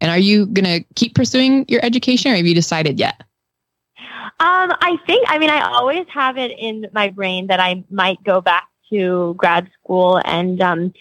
And 0.00 0.10
are 0.10 0.18
you 0.18 0.46
going 0.46 0.64
to 0.64 0.84
keep 0.94 1.14
pursuing 1.14 1.64
your 1.68 1.84
education 1.84 2.32
or 2.32 2.36
have 2.36 2.46
you 2.46 2.54
decided 2.54 2.98
yet? 2.98 3.22
Um, 4.40 4.72
I 4.80 4.98
think, 5.06 5.24
I 5.28 5.38
mean, 5.38 5.50
I 5.50 5.60
always 5.60 6.06
have 6.08 6.36
it 6.36 6.52
in 6.58 6.86
my 6.92 7.10
brain 7.10 7.46
that 7.46 7.60
I 7.60 7.84
might 7.90 8.22
go 8.24 8.40
back 8.40 8.66
to 8.90 9.34
grad 9.36 9.70
school 9.78 10.20
and 10.24 10.60
um, 10.60 10.92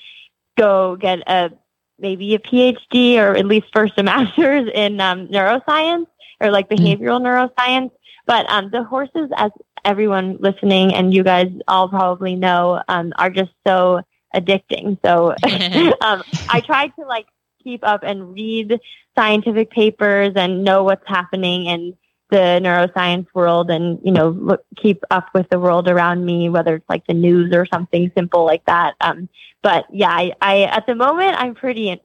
go 0.58 0.96
get 0.96 1.20
a 1.28 1.52
maybe 1.98 2.36
a 2.36 2.40
PhD 2.40 3.18
or 3.18 3.36
at 3.36 3.46
least 3.46 3.68
first 3.74 3.94
a 3.98 4.04
master's 4.12 4.70
in 4.74 5.00
um, 5.00 5.28
neuroscience 5.30 6.06
or 6.40 6.52
like 6.52 6.70
mm-hmm. 6.70 6.84
behavioral 6.84 7.20
mm-hmm. 7.22 7.26
neuroscience. 7.26 7.92
But 8.28 8.48
um, 8.50 8.70
the 8.70 8.84
horses, 8.84 9.30
as 9.36 9.52
everyone 9.86 10.38
listening 10.40 10.94
and 10.94 11.14
you 11.14 11.24
guys 11.24 11.52
all 11.68 11.90
probably 11.90 12.36
know, 12.36 12.82
um, 12.88 13.14
are 13.18 13.30
just 13.30 13.52
so 13.66 14.02
addicting. 14.36 14.98
So 15.04 15.36
um, 16.02 16.24
I 16.50 16.62
tried 16.62 16.94
to 17.00 17.06
like 17.06 17.28
keep 17.64 17.84
up 17.84 18.04
and 18.04 18.34
read 18.34 18.80
scientific 19.16 19.72
papers 19.72 20.34
and 20.36 20.64
know 20.64 20.84
what's 20.84 21.08
happening 21.08 21.66
in 21.66 21.96
the 22.32 22.60
neuroscience 22.64 23.28
world 23.34 23.70
and 23.70 24.00
you 24.04 24.12
know 24.12 24.30
look, 24.30 24.64
keep 24.78 25.04
up 25.12 25.28
with 25.34 25.48
the 25.50 25.60
world 25.60 25.90
around 25.90 26.26
me 26.26 26.50
whether 26.50 26.76
it's 26.76 26.90
like 26.90 27.06
the 27.06 27.14
news 27.14 27.54
or 27.54 27.66
something 27.66 28.10
simple 28.16 28.46
like 28.46 28.66
that 28.66 28.96
um, 29.02 29.28
but 29.62 29.86
yeah 29.92 30.10
I, 30.10 30.32
I 30.42 30.62
at 30.64 30.88
the 30.88 30.96
moment 30.96 31.36
i'm 31.38 31.54
pretty 31.54 32.02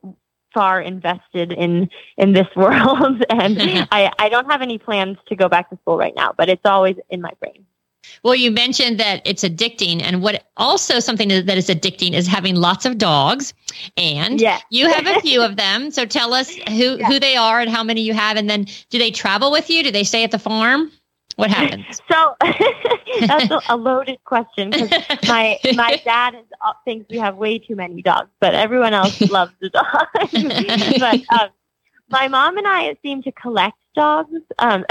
far 0.53 0.81
invested 0.81 1.53
in 1.53 1.89
in 2.19 2.33
this 2.33 2.49
world 2.57 3.25
and 3.31 3.87
I, 3.93 4.11
I 4.19 4.29
don't 4.29 4.51
have 4.51 4.63
any 4.63 4.79
plans 4.79 5.17
to 5.29 5.37
go 5.37 5.49
back 5.49 5.71
to 5.71 5.77
school 5.83 5.97
right 5.97 6.15
now 6.17 6.35
but 6.37 6.49
it's 6.49 6.65
always 6.65 6.97
in 7.09 7.21
my 7.21 7.33
brain 7.39 7.65
well, 8.23 8.35
you 8.35 8.51
mentioned 8.51 8.99
that 8.99 9.23
it's 9.25 9.45
addicting, 9.45 10.03
and 10.03 10.23
what 10.23 10.45
also 10.57 11.01
something 11.01 11.29
that 11.29 11.49
is 11.57 11.69
addicting 11.69 12.13
is 12.13 12.27
having 12.27 12.57
lots 12.57 12.85
of 12.85 12.99
dogs, 12.99 13.55
and 13.97 14.41
yes. 14.41 14.63
you 14.71 14.89
have 14.91 15.07
a 15.07 15.21
few 15.21 15.43
of 15.43 15.57
them. 15.57 15.91
So 15.91 16.05
tell 16.05 16.35
us 16.35 16.51
who 16.51 16.97
who 17.07 17.21
they 17.21 17.37
are 17.37 17.61
and 17.61 17.71
how 17.71 17.83
many 17.83 18.01
you 18.01 18.15
have, 18.15 18.37
and 18.37 18.49
then 18.49 18.67
do 18.91 18.99
they 18.99 19.11
travel 19.11 19.51
with 19.51 19.71
you? 19.71 19.83
Do 19.83 19.91
they 19.91 20.05
stay 20.05 20.25
at 20.25 20.31
the 20.31 20.39
farm? 20.39 20.91
What 21.37 21.51
happens? 21.51 21.85
So 22.11 22.35
that's 23.27 23.51
a, 23.69 23.77
loaded 23.77 24.19
question 24.25 24.71
because 24.71 24.91
my 25.29 25.59
my 25.75 26.01
dad 26.05 26.35
is, 26.35 26.45
uh, 26.65 26.73
thinks 26.85 27.07
we 27.11 27.19
have 27.19 27.37
way 27.37 27.59
too 27.59 27.77
many 27.77 28.01
dogs, 28.01 28.31
but 28.41 28.55
everyone 28.55 28.95
else 28.95 29.21
loves 29.31 29.53
the 29.61 29.71
dogs. 29.71 30.99
but 30.99 31.41
um, 31.41 31.51
my 32.09 32.29
mom 32.29 32.57
and 32.57 32.67
I 32.67 32.97
seem 33.03 33.23
to 33.23 33.33
collect 33.33 33.77
dogs. 33.95 34.41
Um, 34.59 34.85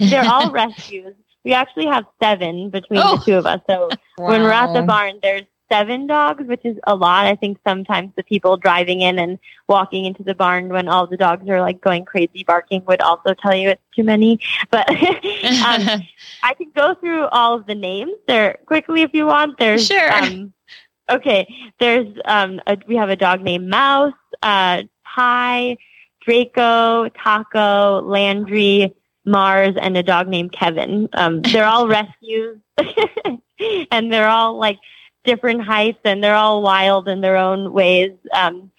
they're 0.00 0.24
all 0.24 0.50
rescues 0.50 1.14
we 1.46 1.52
actually 1.52 1.86
have 1.86 2.04
seven 2.20 2.70
between 2.70 3.00
oh. 3.02 3.16
the 3.16 3.24
two 3.24 3.34
of 3.36 3.46
us. 3.46 3.60
So 3.70 3.88
wow. 3.88 3.96
when 4.30 4.42
we're 4.42 4.50
at 4.50 4.74
the 4.74 4.82
barn, 4.82 5.20
there's 5.22 5.44
seven 5.70 6.08
dogs, 6.08 6.44
which 6.44 6.64
is 6.64 6.76
a 6.88 6.96
lot. 6.96 7.26
I 7.26 7.36
think 7.36 7.58
sometimes 7.64 8.10
the 8.16 8.24
people 8.24 8.56
driving 8.56 9.00
in 9.00 9.16
and 9.20 9.38
walking 9.68 10.04
into 10.04 10.24
the 10.24 10.34
barn 10.34 10.70
when 10.70 10.88
all 10.88 11.06
the 11.06 11.16
dogs 11.16 11.48
are 11.48 11.60
like 11.60 11.80
going 11.80 12.04
crazy 12.04 12.42
barking 12.44 12.84
would 12.86 13.00
also 13.00 13.32
tell 13.34 13.54
you 13.54 13.70
it's 13.70 13.82
too 13.94 14.02
many. 14.02 14.40
But 14.72 14.90
um, 14.90 14.96
I 16.42 16.54
can 16.58 16.72
go 16.74 16.96
through 16.96 17.26
all 17.28 17.54
of 17.54 17.66
the 17.66 17.76
names 17.76 18.14
there 18.26 18.58
quickly 18.66 19.02
if 19.02 19.14
you 19.14 19.26
want. 19.26 19.56
There's 19.56 19.86
sure. 19.86 20.12
Um, 20.12 20.52
okay. 21.08 21.46
There's 21.78 22.08
um 22.24 22.60
a, 22.66 22.76
we 22.88 22.96
have 22.96 23.08
a 23.08 23.16
dog 23.16 23.40
named 23.40 23.68
Mouse, 23.68 24.14
uh, 24.42 24.82
Pie, 25.04 25.76
Draco, 26.22 27.08
Taco, 27.10 28.02
Landry. 28.02 28.95
Mars, 29.26 29.74
and 29.80 29.96
a 29.96 30.02
dog 30.02 30.28
named 30.28 30.52
Kevin. 30.52 31.08
Um, 31.12 31.42
they're 31.42 31.66
all 31.66 31.88
rescues, 32.00 32.58
and 33.90 34.12
they're 34.12 34.28
all 34.28 34.56
like 34.56 34.78
different 35.24 35.62
heights, 35.62 35.98
and 36.04 36.22
they're 36.22 36.36
all 36.36 36.62
wild 36.62 37.08
in 37.08 37.20
their 37.20 37.36
own 37.36 37.72
ways. 37.72 38.12
Um, 38.32 38.70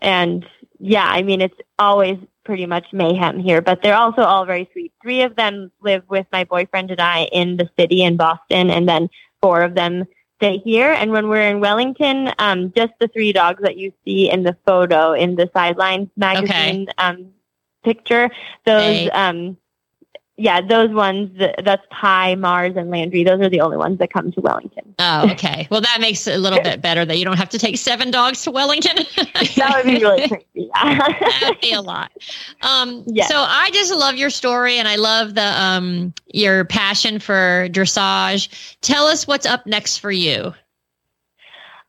and 0.00 0.44
yeah, 0.78 1.06
I 1.08 1.22
mean, 1.22 1.40
it's 1.40 1.58
always 1.78 2.18
pretty 2.44 2.66
much 2.66 2.86
mayhem 2.92 3.38
here, 3.38 3.62
but 3.62 3.82
they're 3.82 3.96
also 3.96 4.22
all 4.22 4.44
very 4.44 4.68
sweet. 4.72 4.92
Three 5.02 5.22
of 5.22 5.34
them 5.36 5.70
live 5.80 6.02
with 6.08 6.26
my 6.30 6.44
boyfriend 6.44 6.90
and 6.90 7.00
I 7.00 7.24
in 7.32 7.56
the 7.56 7.70
city 7.78 8.02
in 8.02 8.16
Boston, 8.16 8.70
and 8.70 8.88
then 8.88 9.08
four 9.40 9.62
of 9.62 9.74
them 9.74 10.04
stay 10.36 10.58
here. 10.58 10.92
And 10.92 11.10
when 11.10 11.28
we're 11.28 11.48
in 11.48 11.60
Wellington, 11.60 12.32
um, 12.38 12.72
just 12.76 12.92
the 13.00 13.08
three 13.08 13.32
dogs 13.32 13.62
that 13.62 13.76
you 13.76 13.92
see 14.04 14.30
in 14.30 14.42
the 14.42 14.56
photo 14.66 15.12
in 15.12 15.36
the 15.36 15.50
Sidelines 15.54 16.08
magazine 16.16 16.82
okay. 16.82 16.92
um, 16.98 17.30
picture, 17.82 18.28
those. 18.66 18.82
Hey. 18.82 19.10
Um, 19.10 19.56
yeah, 20.36 20.60
those 20.60 20.90
ones, 20.90 21.30
that's 21.62 21.82
Pie, 21.90 22.34
Mars, 22.34 22.74
and 22.76 22.90
Landry. 22.90 23.22
Those 23.22 23.40
are 23.40 23.48
the 23.48 23.60
only 23.60 23.76
ones 23.76 24.00
that 24.00 24.12
come 24.12 24.32
to 24.32 24.40
Wellington. 24.40 24.94
Oh, 24.98 25.30
okay. 25.30 25.68
Well, 25.70 25.80
that 25.80 25.98
makes 26.00 26.26
it 26.26 26.34
a 26.34 26.38
little 26.38 26.60
bit 26.60 26.82
better 26.82 27.04
that 27.04 27.18
you 27.18 27.24
don't 27.24 27.36
have 27.36 27.50
to 27.50 27.58
take 27.58 27.78
seven 27.78 28.10
dogs 28.10 28.42
to 28.42 28.50
Wellington. 28.50 28.96
that 29.16 29.72
would 29.76 29.84
be 29.84 30.00
really 30.00 30.28
crazy. 30.54 30.70
That'd 30.74 31.60
be 31.60 31.72
a 31.72 31.80
lot. 31.80 32.10
Um, 32.62 33.04
yes. 33.06 33.28
So 33.28 33.36
I 33.36 33.70
just 33.72 33.94
love 33.94 34.16
your 34.16 34.30
story 34.30 34.76
and 34.78 34.88
I 34.88 34.96
love 34.96 35.34
the 35.34 35.62
um, 35.62 36.12
your 36.32 36.64
passion 36.64 37.20
for 37.20 37.68
dressage. 37.70 38.76
Tell 38.80 39.06
us 39.06 39.28
what's 39.28 39.46
up 39.46 39.66
next 39.66 39.98
for 39.98 40.10
you. 40.10 40.52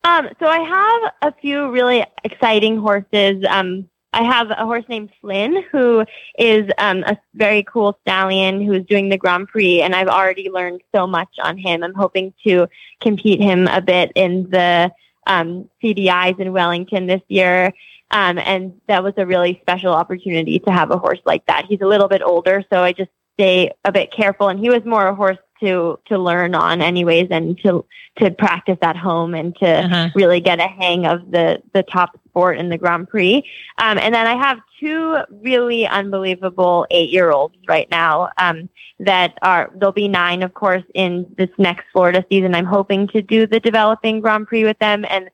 Um, 0.03 0.29
so 0.39 0.45
I 0.45 0.59
have 0.59 1.33
a 1.33 1.35
few 1.41 1.71
really 1.71 2.05
exciting 2.23 2.77
horses. 2.77 3.43
Um, 3.49 3.89
I 4.15 4.23
have 4.23 4.49
a 4.49 4.65
horse 4.65 4.85
named 4.87 5.09
Flynn 5.19 5.61
who 5.71 6.05
is 6.39 6.71
um, 6.77 7.03
a 7.03 7.17
very 7.33 7.63
cool 7.63 7.99
stallion 8.01 8.65
who's 8.65 8.85
doing 8.85 9.09
the 9.09 9.17
Grand 9.17 9.49
Prix, 9.49 9.81
and 9.81 9.93
I've 9.93 10.07
already 10.07 10.49
learned 10.49 10.81
so 10.95 11.05
much 11.05 11.27
on 11.43 11.57
him. 11.57 11.83
I'm 11.83 11.93
hoping 11.93 12.33
to 12.47 12.67
compete 13.01 13.41
him 13.41 13.67
a 13.67 13.81
bit 13.81 14.13
in 14.15 14.49
the 14.49 14.91
um, 15.27 15.69
CDIs 15.83 16.39
in 16.39 16.53
Wellington 16.53 17.07
this 17.07 17.21
year. 17.27 17.73
Um, 18.11 18.37
and 18.37 18.79
that 18.87 19.03
was 19.03 19.13
a 19.17 19.25
really 19.25 19.59
special 19.61 19.91
opportunity 19.91 20.59
to 20.59 20.71
have 20.71 20.91
a 20.91 20.97
horse 20.97 21.19
like 21.25 21.45
that. 21.47 21.65
He's 21.67 21.81
a 21.81 21.87
little 21.87 22.07
bit 22.07 22.21
older, 22.21 22.63
so 22.71 22.83
I 22.83 22.93
just 22.93 23.11
stay 23.33 23.71
a 23.83 23.91
bit 23.91 24.13
careful. 24.13 24.47
And 24.47 24.59
he 24.59 24.69
was 24.69 24.85
more 24.85 25.07
a 25.07 25.15
horse 25.15 25.39
to 25.59 25.99
to 26.07 26.17
learn 26.17 26.55
on 26.55 26.81
anyways 26.81 27.27
and 27.31 27.57
to 27.63 27.85
to 28.17 28.31
practice 28.31 28.77
at 28.81 28.95
home 28.95 29.33
and 29.33 29.55
to 29.57 29.67
uh-huh. 29.67 30.09
really 30.15 30.39
get 30.39 30.59
a 30.59 30.67
hang 30.67 31.05
of 31.05 31.31
the 31.31 31.61
the 31.73 31.83
top 31.83 32.17
sport 32.35 32.57
in 32.57 32.67
the 32.67 32.77
Grand 32.77 33.07
Prix. 33.07 33.37
Um, 33.77 33.97
and 33.97 34.13
then 34.13 34.27
I 34.27 34.35
have 34.35 34.59
two 34.77 35.19
really 35.41 35.87
unbelievable 35.87 36.85
eight 36.91 37.09
year 37.09 37.31
olds 37.31 37.55
right 37.65 37.89
now 37.89 38.29
um, 38.37 38.67
that 38.99 39.37
are 39.41 39.71
there'll 39.75 39.93
be 39.93 40.09
nine 40.09 40.43
of 40.43 40.53
course 40.53 40.83
in 40.93 41.33
this 41.37 41.49
next 41.57 41.85
Florida 41.93 42.25
season. 42.29 42.53
I'm 42.53 42.65
hoping 42.65 43.07
to 43.09 43.21
do 43.21 43.47
the 43.47 43.61
developing 43.61 44.19
Grand 44.19 44.47
Prix 44.47 44.65
with 44.65 44.79
them 44.79 45.05
and 45.09 45.29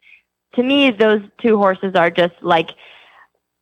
to 0.53 0.61
me 0.61 0.91
those 0.91 1.21
two 1.41 1.57
horses 1.57 1.95
are 1.95 2.11
just 2.11 2.35
like 2.41 2.69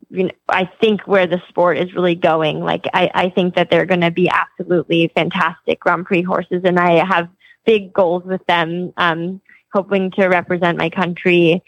you 0.10 0.24
know, 0.24 0.32
I 0.50 0.66
think 0.82 1.02
where 1.02 1.28
the 1.28 1.42
sport 1.50 1.78
is 1.78 1.94
really 1.94 2.16
going. 2.16 2.62
Like, 2.62 2.88
I, 2.96 3.12
I 3.14 3.30
think 3.30 3.54
that 3.54 3.70
they're 3.70 3.86
going 3.86 4.02
to 4.02 4.10
be 4.10 4.28
absolutely 4.28 5.12
fantastic 5.14 5.80
Grand 5.82 6.08
Prix 6.08 6.24
horses, 6.24 6.62
and 6.64 6.80
I 6.80 7.06
have 7.06 7.30
big 7.64 7.94
goals 7.94 8.24
with 8.24 8.44
them. 8.48 8.92
Um, 8.98 9.40
hoping 9.72 10.10
to 10.12 10.28
represent 10.28 10.80
my 10.80 10.90
country 10.90 11.64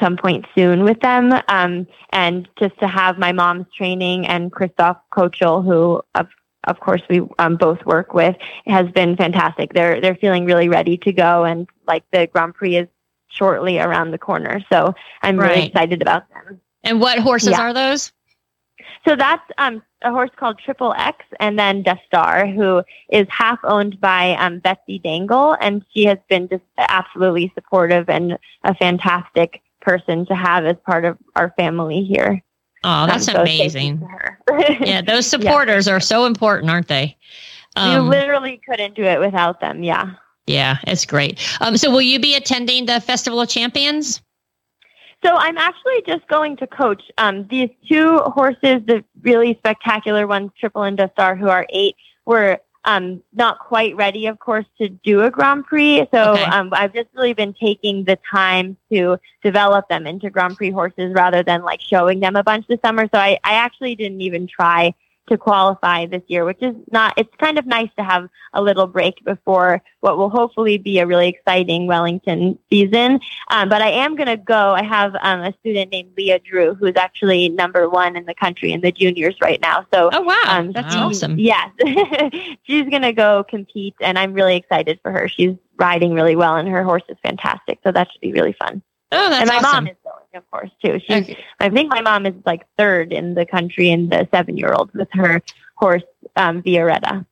some 0.00 0.16
point 0.16 0.46
soon 0.54 0.84
with 0.84 1.00
them. 1.00 1.32
Um, 1.48 1.86
and 2.10 2.48
just 2.58 2.78
to 2.80 2.88
have 2.88 3.18
my 3.18 3.32
mom's 3.32 3.66
training 3.76 4.26
and 4.26 4.52
Christoph 4.52 4.98
Koschel, 5.12 5.64
who 5.64 6.02
of 6.14 6.28
of 6.64 6.80
course 6.80 7.02
we 7.08 7.22
um, 7.38 7.56
both 7.56 7.84
work 7.86 8.12
with, 8.12 8.36
has 8.66 8.90
been 8.90 9.16
fantastic. 9.16 9.72
They're 9.72 10.00
they're 10.00 10.16
feeling 10.16 10.44
really 10.44 10.68
ready 10.68 10.98
to 10.98 11.12
go, 11.12 11.44
and 11.44 11.68
like 11.86 12.04
the 12.12 12.26
Grand 12.26 12.54
Prix 12.54 12.76
is 12.76 12.88
shortly 13.28 13.78
around 13.78 14.10
the 14.10 14.18
corner. 14.18 14.60
So 14.70 14.94
I'm 15.22 15.38
really 15.38 15.66
excited 15.66 16.02
about 16.02 16.28
them. 16.30 16.60
And 16.84 17.00
what 17.00 17.18
horses 17.18 17.50
Yeah. 17.50 17.60
are 17.60 17.72
those? 17.72 18.12
So 19.06 19.16
that's 19.16 19.42
um, 19.58 19.82
a 20.02 20.10
horse 20.10 20.30
called 20.36 20.58
Triple 20.58 20.94
X, 20.96 21.24
and 21.40 21.58
then 21.58 21.84
Destar, 21.84 22.52
who 22.54 22.82
is 23.10 23.26
half 23.28 23.58
owned 23.64 24.00
by 24.00 24.34
um, 24.36 24.60
Betsy 24.60 24.98
Dangle, 24.98 25.56
and 25.60 25.84
she 25.94 26.04
has 26.04 26.18
been 26.28 26.48
just 26.48 26.62
absolutely 26.78 27.52
supportive 27.54 28.08
and 28.08 28.38
a 28.64 28.74
fantastic 28.74 29.62
person 29.80 30.26
to 30.26 30.34
have 30.34 30.64
as 30.64 30.76
part 30.86 31.04
of 31.04 31.16
our 31.36 31.52
family 31.56 32.04
here. 32.04 32.42
Oh, 32.84 33.06
that's 33.06 33.26
so 33.26 33.40
amazing. 33.40 34.06
Yeah, 34.80 35.02
those 35.02 35.26
supporters 35.26 35.86
are 35.88 36.00
so 36.00 36.24
important, 36.24 36.70
aren't 36.70 36.88
they? 36.88 37.16
you 37.76 37.82
Um, 37.82 38.08
literally 38.08 38.60
couldn't 38.68 38.94
do 38.94 39.02
it 39.04 39.20
without 39.20 39.60
them. 39.60 39.82
Yeah. 39.82 40.12
yeah, 40.46 40.78
it's 40.84 41.04
great. 41.04 41.38
Um, 41.60 41.76
so, 41.76 41.90
will 41.90 42.00
you 42.02 42.18
be 42.18 42.34
attending 42.34 42.86
the 42.86 43.00
Festival 43.00 43.40
of 43.40 43.48
Champions? 43.48 44.22
So 45.24 45.34
I'm 45.36 45.58
actually 45.58 46.02
just 46.06 46.26
going 46.28 46.56
to 46.58 46.66
coach 46.66 47.02
um, 47.18 47.46
these 47.48 47.70
two 47.88 48.18
horses, 48.18 48.80
the 48.86 49.04
really 49.22 49.54
spectacular 49.58 50.26
ones, 50.26 50.52
Triple 50.58 50.84
and 50.84 50.96
Destar, 50.96 51.36
who 51.36 51.48
are 51.48 51.66
eight, 51.70 51.96
were 52.24 52.58
um, 52.84 53.22
not 53.32 53.58
quite 53.58 53.96
ready, 53.96 54.26
of 54.26 54.38
course, 54.38 54.64
to 54.78 54.88
do 54.88 55.22
a 55.22 55.30
Grand 55.30 55.64
Prix. 55.66 56.06
So 56.12 56.32
Okay. 56.32 56.44
um, 56.44 56.70
I've 56.72 56.94
just 56.94 57.08
really 57.14 57.34
been 57.34 57.54
taking 57.54 58.04
the 58.04 58.18
time 58.30 58.76
to 58.92 59.18
develop 59.42 59.88
them 59.88 60.06
into 60.06 60.30
Grand 60.30 60.56
Prix 60.56 60.70
horses 60.70 61.12
rather 61.12 61.42
than 61.42 61.62
like 61.62 61.80
showing 61.80 62.20
them 62.20 62.36
a 62.36 62.42
bunch 62.42 62.66
this 62.66 62.80
summer. 62.80 63.08
So 63.12 63.18
I, 63.18 63.38
I 63.44 63.54
actually 63.54 63.94
didn't 63.94 64.20
even 64.20 64.46
try 64.46 64.94
to 65.28 65.38
qualify 65.38 66.06
this 66.06 66.22
year, 66.26 66.44
which 66.44 66.62
is 66.62 66.74
not, 66.90 67.14
it's 67.16 67.34
kind 67.38 67.58
of 67.58 67.66
nice 67.66 67.90
to 67.96 68.04
have 68.04 68.28
a 68.52 68.62
little 68.62 68.86
break 68.86 69.24
before 69.24 69.82
what 70.00 70.16
will 70.18 70.30
hopefully 70.30 70.78
be 70.78 70.98
a 70.98 71.06
really 71.06 71.28
exciting 71.28 71.86
Wellington 71.86 72.58
season. 72.70 73.20
Um, 73.50 73.68
but 73.68 73.82
I 73.82 73.90
am 73.90 74.16
going 74.16 74.28
to 74.28 74.36
go. 74.36 74.72
I 74.72 74.82
have 74.82 75.14
um, 75.22 75.40
a 75.40 75.52
student 75.60 75.90
named 75.90 76.12
Leah 76.16 76.38
Drew, 76.40 76.74
who's 76.74 76.96
actually 76.96 77.48
number 77.48 77.88
one 77.88 78.16
in 78.16 78.24
the 78.26 78.34
country 78.34 78.72
in 78.72 78.80
the 78.80 78.92
juniors 78.92 79.36
right 79.42 79.60
now. 79.60 79.86
So, 79.92 80.10
Oh, 80.12 80.22
wow. 80.22 80.40
um, 80.46 80.72
that's 80.72 80.94
she- 80.94 81.00
awesome. 81.00 81.38
Yes, 81.38 81.70
she's 82.64 82.88
going 82.88 83.02
to 83.02 83.12
go 83.12 83.44
compete, 83.48 83.94
and 84.00 84.18
I'm 84.18 84.32
really 84.32 84.56
excited 84.56 84.98
for 85.02 85.10
her. 85.12 85.28
She's 85.28 85.54
riding 85.78 86.12
really 86.14 86.36
well, 86.36 86.56
and 86.56 86.68
her 86.68 86.82
horse 86.82 87.04
is 87.08 87.16
fantastic. 87.22 87.78
So 87.84 87.92
that 87.92 88.08
should 88.10 88.20
be 88.20 88.32
really 88.32 88.54
fun. 88.58 88.82
Oh, 89.10 89.30
that's 89.30 89.40
and 89.42 89.48
my 89.48 89.56
awesome. 89.56 89.84
mom 89.84 89.86
is 89.88 89.96
going, 90.04 90.24
of 90.34 90.50
course, 90.50 90.70
too. 90.84 90.98
She's 91.00 91.24
Okay. 91.30 91.44
I 91.60 91.70
think 91.70 91.90
my 91.90 92.00
mom 92.02 92.26
is 92.26 92.34
like 92.44 92.66
third 92.76 93.12
in 93.12 93.34
the 93.34 93.46
country 93.46 93.90
in 93.90 94.08
the 94.08 94.28
seven-year-old 94.30 94.92
with 94.94 95.08
her 95.12 95.42
horse, 95.76 96.02
um, 96.36 96.62
Vioretta. 96.62 97.24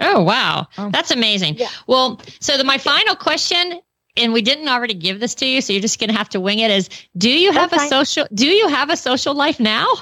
Oh, 0.00 0.22
wow. 0.22 0.66
Oh. 0.78 0.90
That's 0.90 1.10
amazing. 1.10 1.56
Yeah. 1.56 1.68
Well, 1.86 2.20
so 2.40 2.56
the, 2.56 2.64
my 2.64 2.78
final 2.78 3.14
question, 3.16 3.80
and 4.16 4.32
we 4.32 4.42
didn't 4.42 4.68
already 4.68 4.94
give 4.94 5.20
this 5.20 5.34
to 5.36 5.46
you, 5.46 5.60
so 5.60 5.72
you're 5.72 5.82
just 5.82 5.98
going 5.98 6.10
to 6.10 6.16
have 6.16 6.28
to 6.30 6.40
wing 6.40 6.60
it 6.60 6.70
is 6.70 6.88
do 7.16 7.30
you 7.30 7.52
have 7.52 7.70
That's 7.70 7.82
a 7.84 7.88
fine. 7.88 8.06
social 8.06 8.26
do 8.34 8.46
you 8.46 8.68
have 8.68 8.90
a 8.90 8.96
social 8.96 9.34
life 9.34 9.60
now? 9.60 9.86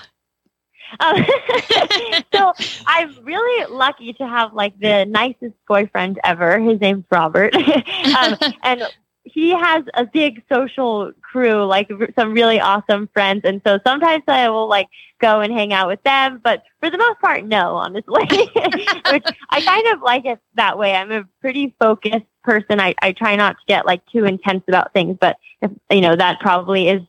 Um, 1.00 1.16
so 2.32 2.52
I'm 2.86 3.12
really 3.24 3.66
lucky 3.72 4.12
to 4.14 4.26
have 4.26 4.54
like 4.54 4.78
the 4.78 5.04
nicest 5.04 5.54
boyfriend 5.66 6.20
ever. 6.22 6.60
His 6.60 6.80
name's 6.80 7.04
Robert. 7.10 7.52
um, 8.16 8.36
and 8.62 8.82
he 9.26 9.50
has 9.50 9.84
a 9.94 10.06
big 10.06 10.42
social 10.50 11.12
crew, 11.20 11.64
like 11.64 11.90
r- 11.90 12.08
some 12.16 12.32
really 12.32 12.60
awesome 12.60 13.08
friends. 13.12 13.42
And 13.44 13.60
so 13.66 13.80
sometimes 13.84 14.22
I 14.28 14.48
will 14.48 14.68
like 14.68 14.86
go 15.20 15.40
and 15.40 15.52
hang 15.52 15.72
out 15.72 15.88
with 15.88 16.02
them, 16.04 16.40
but 16.42 16.62
for 16.80 16.90
the 16.90 16.98
most 16.98 17.20
part, 17.20 17.44
no, 17.44 17.74
honestly. 17.74 18.24
Which 18.28 19.26
I 19.50 19.60
kind 19.60 19.88
of 19.88 20.00
like 20.02 20.24
it 20.24 20.38
that 20.54 20.78
way. 20.78 20.94
I'm 20.94 21.10
a 21.10 21.24
pretty 21.40 21.74
focused 21.80 22.26
person. 22.44 22.80
I, 22.80 22.94
I 23.02 23.12
try 23.12 23.34
not 23.34 23.56
to 23.56 23.62
get 23.66 23.84
like 23.84 24.06
too 24.06 24.24
intense 24.24 24.62
about 24.68 24.92
things, 24.92 25.18
but 25.20 25.36
if, 25.60 25.72
you 25.90 26.00
know, 26.00 26.14
that 26.14 26.38
probably 26.40 26.88
is 26.88 27.02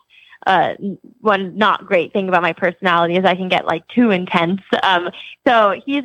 uh, 0.47 0.73
one 1.19 1.57
not 1.57 1.85
great 1.85 2.13
thing 2.13 2.29
about 2.29 2.41
my 2.41 2.53
personality 2.53 3.15
is 3.15 3.25
I 3.25 3.35
can 3.35 3.49
get 3.49 3.65
like 3.65 3.87
too 3.89 4.09
intense. 4.09 4.61
Um, 4.81 5.11
so 5.45 5.79
he's 5.85 6.03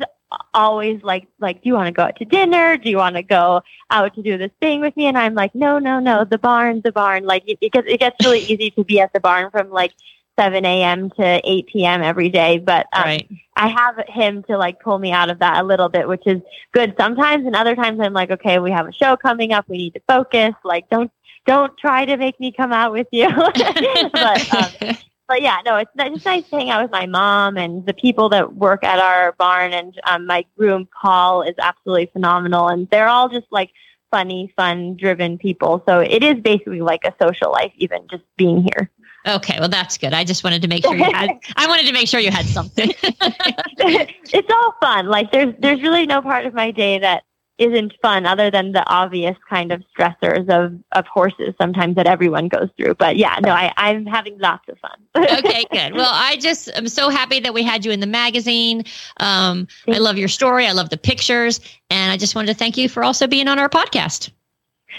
always 0.53 1.01
like, 1.03 1.27
like, 1.39 1.61
do 1.61 1.69
you 1.69 1.73
want 1.73 1.87
to 1.87 1.91
go 1.91 2.03
out 2.03 2.15
to 2.17 2.25
dinner? 2.25 2.77
Do 2.77 2.89
you 2.89 2.97
want 2.97 3.15
to 3.15 3.23
go 3.23 3.61
out 3.89 4.13
to 4.15 4.21
do 4.21 4.37
this 4.37 4.51
thing 4.61 4.81
with 4.81 4.95
me? 4.95 5.05
And 5.05 5.17
I'm 5.17 5.33
like, 5.33 5.53
no, 5.55 5.79
no, 5.79 5.99
no, 5.99 6.25
the 6.25 6.37
barn, 6.37 6.81
the 6.83 6.91
barn. 6.91 7.23
Like 7.25 7.43
it, 7.47 7.57
it 7.61 7.71
gets, 7.71 7.87
it 7.87 7.99
gets 7.99 8.15
really 8.25 8.39
easy 8.39 8.71
to 8.71 8.83
be 8.83 8.99
at 8.99 9.13
the 9.13 9.19
barn 9.19 9.51
from 9.51 9.69
like 9.69 9.93
7 10.37 10.65
a.m. 10.65 11.09
to 11.11 11.41
8 11.43 11.67
p.m. 11.67 12.01
every 12.01 12.29
day. 12.29 12.57
But 12.57 12.87
um, 12.93 13.03
right. 13.03 13.29
I 13.55 13.67
have 13.67 14.03
him 14.07 14.43
to 14.43 14.57
like 14.57 14.79
pull 14.79 14.97
me 14.97 15.11
out 15.11 15.29
of 15.29 15.39
that 15.39 15.61
a 15.61 15.67
little 15.67 15.89
bit, 15.89 16.07
which 16.07 16.25
is 16.25 16.41
good 16.71 16.95
sometimes. 16.97 17.45
And 17.45 17.55
other 17.55 17.75
times 17.75 17.99
I'm 17.99 18.13
like, 18.13 18.31
okay, 18.31 18.59
we 18.59 18.71
have 18.71 18.87
a 18.87 18.93
show 18.93 19.15
coming 19.15 19.51
up. 19.51 19.65
We 19.67 19.77
need 19.77 19.93
to 19.93 20.01
focus. 20.07 20.53
Like, 20.63 20.89
don't, 20.89 21.11
don't 21.45 21.77
try 21.77 22.05
to 22.05 22.17
make 22.17 22.39
me 22.39 22.51
come 22.51 22.71
out 22.71 22.91
with 22.91 23.07
you. 23.11 23.29
but, 24.13 24.53
um, 24.53 24.95
but 25.33 25.41
yeah, 25.41 25.57
no, 25.65 25.77
it's 25.77 25.89
just 25.97 26.25
nice 26.25 26.47
to 26.49 26.57
hang 26.57 26.69
out 26.69 26.83
with 26.83 26.91
my 26.91 27.07
mom 27.07 27.57
and 27.57 27.83
the 27.87 27.93
people 27.95 28.29
that 28.29 28.53
work 28.53 28.83
at 28.83 28.99
our 28.99 29.31
barn. 29.31 29.73
And 29.73 29.99
um, 30.05 30.27
my 30.27 30.45
groom, 30.55 30.87
Paul, 31.01 31.41
is 31.41 31.55
absolutely 31.57 32.05
phenomenal. 32.13 32.67
And 32.67 32.87
they're 32.91 33.07
all 33.07 33.29
just 33.29 33.47
like 33.49 33.71
funny, 34.11 34.53
fun 34.55 34.95
driven 34.95 35.39
people. 35.39 35.81
So 35.87 36.01
it 36.01 36.21
is 36.23 36.39
basically 36.39 36.81
like 36.81 37.03
a 37.03 37.15
social 37.19 37.51
life, 37.51 37.71
even 37.77 38.07
just 38.11 38.21
being 38.37 38.61
here. 38.61 38.91
okay, 39.27 39.57
well 39.59 39.69
that's 39.69 39.97
good. 39.97 40.13
I 40.13 40.23
just 40.23 40.43
wanted 40.43 40.61
to 40.61 40.67
make 40.67 40.83
sure 40.83 40.95
you 40.95 41.03
had 41.03 41.31
I 41.55 41.65
wanted 41.65 41.87
to 41.87 41.93
make 41.93 42.07
sure 42.07 42.19
you 42.19 42.29
had 42.29 42.45
something. 42.45 42.93
it's 43.01 44.53
all 44.53 44.75
fun. 44.79 45.07
Like 45.07 45.31
there's 45.31 45.55
there's 45.57 45.81
really 45.81 46.05
no 46.05 46.21
part 46.21 46.45
of 46.45 46.53
my 46.53 46.69
day 46.69 46.99
that 46.99 47.23
isn't 47.59 47.93
fun 48.01 48.25
other 48.25 48.49
than 48.49 48.71
the 48.71 48.83
obvious 48.87 49.37
kind 49.47 49.71
of 49.71 49.83
stressors 49.95 50.49
of, 50.49 50.73
of 50.93 51.05
horses 51.05 51.53
sometimes 51.59 51.95
that 51.95 52.07
everyone 52.07 52.47
goes 52.47 52.69
through. 52.75 52.95
But 52.95 53.15
yeah, 53.15 53.37
no, 53.43 53.51
I, 53.51 53.71
I'm 53.77 54.05
having 54.05 54.39
lots 54.39 54.67
of 54.69 54.77
fun. 54.79 54.97
okay, 55.39 55.65
good. 55.71 55.93
Well, 55.93 56.11
I 56.11 56.37
just 56.37 56.69
am 56.75 56.87
so 56.87 57.09
happy 57.09 57.39
that 57.39 57.53
we 57.53 57.61
had 57.63 57.85
you 57.85 57.91
in 57.91 57.99
the 57.99 58.07
magazine. 58.07 58.83
Um, 59.17 59.67
I 59.87 59.99
love 59.99 60.17
your 60.17 60.27
story. 60.27 60.65
I 60.65 60.71
love 60.71 60.89
the 60.89 60.97
pictures, 60.97 61.59
and 61.89 62.11
I 62.11 62.17
just 62.17 62.33
wanted 62.33 62.47
to 62.47 62.55
thank 62.55 62.75
you 62.75 62.89
for 62.89 63.03
also 63.03 63.27
being 63.27 63.47
on 63.47 63.59
our 63.59 63.69
podcast. 63.69 64.31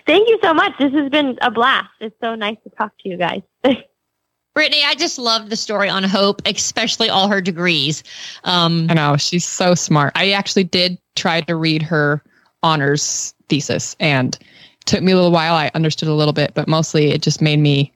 Thank 0.06 0.28
you 0.28 0.38
so 0.42 0.54
much. 0.54 0.72
This 0.78 0.92
has 0.92 1.10
been 1.10 1.38
a 1.40 1.50
blast. 1.50 1.90
It's 2.00 2.16
so 2.22 2.34
nice 2.34 2.56
to 2.64 2.70
talk 2.70 2.92
to 3.00 3.08
you 3.08 3.16
guys. 3.16 3.42
Britney, 4.56 4.84
I 4.84 4.94
just 4.94 5.18
love 5.18 5.50
the 5.50 5.56
story 5.56 5.88
on 5.88 6.04
Hope, 6.04 6.40
especially 6.46 7.10
all 7.10 7.26
her 7.26 7.40
degrees. 7.40 8.04
Um, 8.44 8.86
I 8.88 8.94
know 8.94 9.16
she's 9.16 9.44
so 9.44 9.74
smart. 9.74 10.12
I 10.14 10.30
actually 10.30 10.62
did 10.62 10.96
try 11.16 11.40
to 11.40 11.56
read 11.56 11.82
her 11.82 12.22
honors 12.64 13.34
thesis, 13.48 13.94
and 14.00 14.36
took 14.86 15.02
me 15.02 15.12
a 15.12 15.14
little 15.14 15.30
while. 15.30 15.54
I 15.54 15.70
understood 15.74 16.08
a 16.08 16.14
little 16.14 16.32
bit, 16.32 16.52
but 16.54 16.66
mostly 16.66 17.10
it 17.10 17.22
just 17.22 17.40
made 17.40 17.60
me 17.60 17.92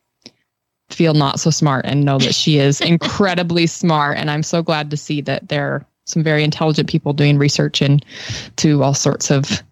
feel 0.91 1.15
not 1.15 1.41
so 1.41 1.51
smart 1.51 1.85
and 1.85 2.05
know 2.05 2.19
that 2.19 2.35
she 2.35 2.59
is 2.59 2.81
incredibly 2.83 3.67
smart. 3.67 4.17
And 4.17 4.31
I'm 4.31 4.43
so 4.43 4.63
glad 4.63 4.91
to 4.91 4.97
see 4.97 5.21
that 5.23 5.49
there 5.49 5.75
are 5.75 5.87
some 6.05 6.23
very 6.23 6.45
intelligent 6.45 6.89
people 6.89 7.13
doing 7.13 7.37
research 7.39 7.83
into 7.83 8.83
all 8.83 8.95
sorts 8.95 9.31
of 9.31 9.63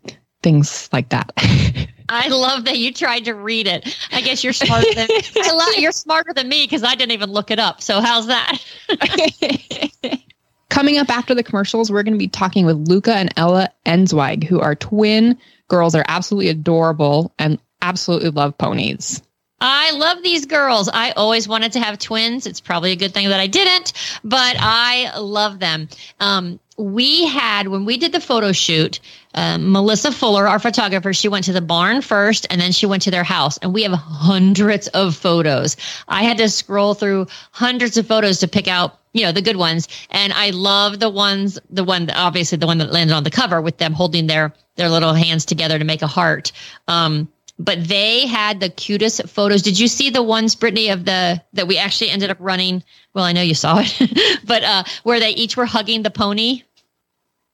things 0.42 0.88
like 0.92 1.08
that. 1.08 1.32
I 2.08 2.28
love 2.28 2.66
that 2.66 2.78
you 2.78 2.92
tried 2.92 3.24
to 3.24 3.34
read 3.34 3.66
it. 3.66 3.96
I 4.12 4.20
guess 4.20 4.44
you're 4.44 4.52
smarter 4.52 4.94
than 4.94 5.08
I 5.10 5.52
love, 5.52 5.74
you're 5.76 5.90
smarter 5.92 6.32
than 6.32 6.48
me 6.48 6.64
because 6.64 6.84
I 6.84 6.94
didn't 6.94 7.12
even 7.12 7.32
look 7.32 7.50
it 7.50 7.58
up. 7.58 7.82
So 7.82 8.00
how's 8.00 8.28
that? 8.28 8.58
Coming 10.68 10.98
up 10.98 11.08
after 11.10 11.34
the 11.34 11.42
commercials, 11.42 11.90
we're 11.90 12.02
going 12.02 12.14
to 12.14 12.18
be 12.18 12.28
talking 12.28 12.66
with 12.66 12.88
Luca 12.88 13.14
and 13.14 13.32
Ella 13.36 13.70
Endzweig, 13.84 14.44
who 14.44 14.60
are 14.60 14.74
twin 14.74 15.38
girls. 15.68 15.92
They're 15.92 16.04
absolutely 16.06 16.48
adorable 16.50 17.32
and 17.38 17.58
absolutely 17.80 18.30
love 18.30 18.58
ponies. 18.58 19.22
I 19.60 19.92
love 19.92 20.22
these 20.22 20.46
girls. 20.46 20.90
I 20.92 21.12
always 21.12 21.48
wanted 21.48 21.72
to 21.72 21.80
have 21.80 21.98
twins. 21.98 22.46
It's 22.46 22.60
probably 22.60 22.92
a 22.92 22.96
good 22.96 23.14
thing 23.14 23.30
that 23.30 23.40
I 23.40 23.46
didn't, 23.46 23.92
but 24.22 24.56
I 24.58 25.18
love 25.18 25.58
them. 25.58 25.88
Um, 26.20 26.60
we 26.78 27.26
had, 27.26 27.68
when 27.68 27.84
we 27.84 27.96
did 27.96 28.12
the 28.12 28.20
photo 28.20 28.52
shoot, 28.52 29.00
um, 29.34 29.72
Melissa 29.72 30.12
Fuller, 30.12 30.46
our 30.46 30.58
photographer, 30.58 31.12
she 31.12 31.28
went 31.28 31.44
to 31.46 31.52
the 31.52 31.60
barn 31.60 32.02
first 32.02 32.46
and 32.50 32.60
then 32.60 32.72
she 32.72 32.86
went 32.86 33.02
to 33.02 33.10
their 33.10 33.24
house. 33.24 33.56
And 33.58 33.72
we 33.72 33.82
have 33.82 33.92
hundreds 33.92 34.88
of 34.88 35.16
photos. 35.16 35.76
I 36.08 36.22
had 36.22 36.38
to 36.38 36.48
scroll 36.48 36.94
through 36.94 37.26
hundreds 37.52 37.96
of 37.96 38.06
photos 38.06 38.38
to 38.40 38.48
pick 38.48 38.68
out, 38.68 38.98
you 39.12 39.22
know, 39.22 39.32
the 39.32 39.42
good 39.42 39.56
ones. 39.56 39.88
And 40.10 40.32
I 40.32 40.50
love 40.50 41.00
the 41.00 41.10
ones, 41.10 41.58
the 41.70 41.84
one, 41.84 42.10
obviously 42.10 42.58
the 42.58 42.66
one 42.66 42.78
that 42.78 42.92
landed 42.92 43.14
on 43.14 43.24
the 43.24 43.30
cover 43.30 43.60
with 43.60 43.78
them 43.78 43.92
holding 43.92 44.26
their, 44.26 44.52
their 44.76 44.88
little 44.88 45.14
hands 45.14 45.44
together 45.44 45.78
to 45.78 45.84
make 45.84 46.02
a 46.02 46.06
heart. 46.06 46.52
Um, 46.88 47.28
but 47.58 47.88
they 47.88 48.26
had 48.26 48.60
the 48.60 48.68
cutest 48.68 49.26
photos. 49.28 49.62
Did 49.62 49.78
you 49.78 49.88
see 49.88 50.10
the 50.10 50.22
ones, 50.22 50.54
Britney, 50.54 50.92
of 50.92 51.06
the 51.06 51.42
that 51.54 51.66
we 51.66 51.78
actually 51.78 52.10
ended 52.10 52.30
up 52.30 52.36
running? 52.38 52.84
Well, 53.14 53.24
I 53.24 53.32
know 53.32 53.40
you 53.40 53.54
saw 53.54 53.82
it, 53.82 54.40
but 54.44 54.62
uh, 54.62 54.84
where 55.04 55.20
they 55.20 55.30
each 55.30 55.56
were 55.56 55.64
hugging 55.64 56.02
the 56.02 56.10
pony 56.10 56.64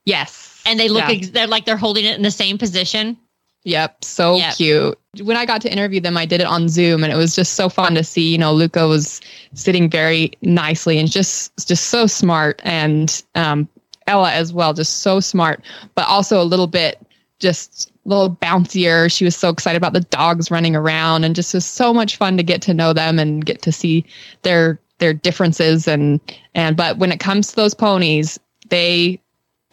Yes. 0.04 0.62
and 0.64 0.78
they 0.78 0.88
look 0.88 1.02
Yeah. 1.08 1.14
ex- 1.16 1.30
they're 1.30 1.46
like 1.48 1.64
they're 1.64 1.76
holding 1.76 2.04
it 2.04 2.16
in 2.16 2.22
the 2.22 2.30
same 2.30 2.56
position. 2.58 3.16
Yep, 3.64 4.04
so 4.04 4.36
Yep. 4.36 4.56
cute. 4.56 4.98
When 5.22 5.36
I 5.36 5.44
got 5.44 5.60
to 5.62 5.72
interview 5.72 6.00
them, 6.00 6.16
I 6.16 6.24
did 6.26 6.40
it 6.40 6.46
on 6.46 6.68
Zoom, 6.68 7.04
and 7.04 7.12
it 7.12 7.16
was 7.16 7.34
just 7.36 7.54
so 7.54 7.68
fun 7.68 7.94
to 7.94 8.02
see. 8.04 8.30
You 8.32 8.38
know, 8.38 8.52
Luca 8.52 8.86
was 8.88 9.20
sitting 9.54 9.88
very 9.90 10.32
nicely 10.42 10.98
and 10.98 11.10
just 11.10 11.52
just 11.66 11.86
so 11.86 12.06
smart, 12.06 12.60
and 12.64 13.22
um, 13.34 13.68
Ella 14.08 14.32
as 14.32 14.52
well, 14.52 14.72
just 14.74 14.98
so 14.98 15.20
smart, 15.20 15.62
but 15.94 16.06
also 16.08 16.40
a 16.40 16.44
little 16.44 16.66
bit 16.66 16.98
just 17.38 17.90
a 18.04 18.08
little 18.08 18.30
bouncier. 18.36 19.10
She 19.12 19.24
was 19.24 19.36
so 19.36 19.48
excited 19.48 19.76
about 19.76 19.92
the 19.92 20.00
dogs 20.00 20.50
running 20.50 20.74
around, 20.76 21.24
and 21.24 21.34
just 21.36 21.54
was 21.54 21.64
so 21.64 21.92
much 21.92 22.16
fun 22.16 22.36
to 22.36 22.42
get 22.42 22.62
to 22.62 22.74
know 22.74 22.92
them 22.92 23.18
and 23.18 23.44
get 23.44 23.62
to 23.62 23.70
see 23.72 24.04
their 24.42 24.80
their 24.98 25.12
differences 25.12 25.86
and 25.86 26.20
and. 26.54 26.76
But 26.76 26.98
when 26.98 27.12
it 27.12 27.20
comes 27.20 27.48
to 27.48 27.56
those 27.56 27.74
ponies, 27.74 28.38
they 28.70 29.20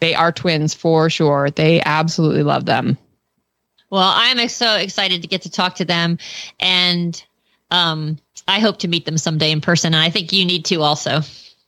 they 0.00 0.14
are 0.14 0.32
twins 0.32 0.74
for 0.74 1.10
sure. 1.10 1.50
They 1.50 1.82
absolutely 1.82 2.42
love 2.42 2.66
them. 2.66 2.98
Well, 3.90 4.12
I'm 4.14 4.48
so 4.48 4.76
excited 4.76 5.22
to 5.22 5.28
get 5.28 5.42
to 5.42 5.50
talk 5.50 5.76
to 5.76 5.84
them, 5.84 6.18
and 6.60 7.22
um, 7.70 8.18
I 8.46 8.60
hope 8.60 8.78
to 8.78 8.88
meet 8.88 9.04
them 9.04 9.18
someday 9.18 9.50
in 9.50 9.60
person. 9.60 9.94
And 9.94 10.02
I 10.02 10.10
think 10.10 10.32
you 10.32 10.44
need 10.44 10.64
to 10.66 10.82
also. 10.82 11.20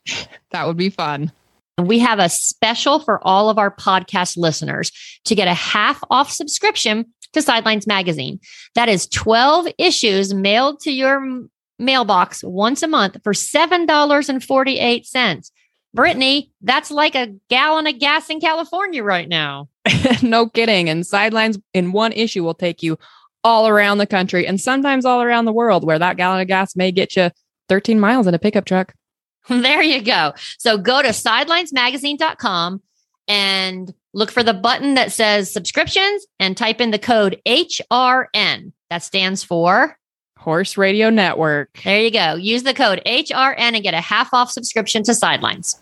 That 0.50 0.66
would 0.66 0.76
be 0.76 0.90
fun. 0.90 1.32
We 1.78 1.98
have 2.00 2.18
a 2.18 2.28
special 2.28 3.00
for 3.00 3.26
all 3.26 3.48
of 3.48 3.56
our 3.56 3.74
podcast 3.74 4.36
listeners 4.36 4.92
to 5.24 5.34
get 5.34 5.48
a 5.48 5.54
half 5.54 5.98
off 6.10 6.30
subscription 6.30 7.06
to 7.32 7.40
Sidelines 7.40 7.86
Magazine. 7.86 8.38
That 8.74 8.90
is 8.90 9.06
12 9.06 9.68
issues 9.78 10.34
mailed 10.34 10.80
to 10.80 10.92
your 10.92 11.46
mailbox 11.78 12.44
once 12.44 12.82
a 12.82 12.86
month 12.86 13.16
for 13.24 13.32
$7.48. 13.32 15.50
Britney, 15.96 16.50
that's 16.62 16.90
like 16.90 17.14
a 17.14 17.35
gallon 17.48 17.87
of 17.87 17.98
gas 17.98 18.31
in 18.31 18.40
California 18.40 19.02
right 19.02 19.28
now. 19.28 19.68
no 20.22 20.48
kidding. 20.48 20.88
And 20.88 21.07
sidelines 21.07 21.59
in 21.74 21.92
one 21.92 22.12
issue 22.12 22.42
will 22.42 22.55
take 22.55 22.83
you 22.83 22.98
all 23.44 23.68
around 23.68 23.98
the 23.98 24.07
country 24.07 24.46
and 24.46 24.61
sometimes 24.61 25.05
all 25.05 25.22
around 25.22 25.44
the 25.44 25.52
world, 25.52 25.85
where 25.85 25.98
that 25.98 26.16
gallon 26.16 26.40
of 26.40 26.48
gas 26.48 26.76
may 26.76 26.92
get 26.92 27.16
you 27.16 27.31
13 27.68 28.00
miles 28.00 28.26
in 28.26 28.35
a 28.35 28.38
pickup 28.38 28.64
truck. 28.64 28.94
There 29.48 29.83
you 29.83 30.02
go. 30.02 30.35
So 30.59 30.78
go 30.78 31.02
to 31.02 31.09
sidelinesmagazine.com 31.09 32.81
and 33.26 33.92
look 34.14 34.31
for 34.31 34.44
the 34.44 34.55
button 34.55 34.94
that 34.94 35.11
says 35.11 35.52
subscriptions 35.52 36.24
and 36.38 36.57
type 36.57 36.81
in 36.81 36.92
the 36.92 36.98
code 36.98 37.40
HRN. 37.44 38.72
That 38.88 39.02
stands 39.02 39.42
for, 39.42 39.98
Horse 40.38 40.76
Radio 40.76 41.11
Network. 41.11 41.70
there 41.83 42.00
you 42.00 42.12
go. 42.12 42.35
Use 42.35 42.62
the 42.62 42.74
code 42.74 43.02
HRN 43.05 43.59
and 43.59 43.83
get 43.83 43.94
a 43.94 44.00
half 44.00 44.33
off 44.33 44.52
subscription 44.52 45.02
to 45.05 45.14
Sidelines. 45.14 45.81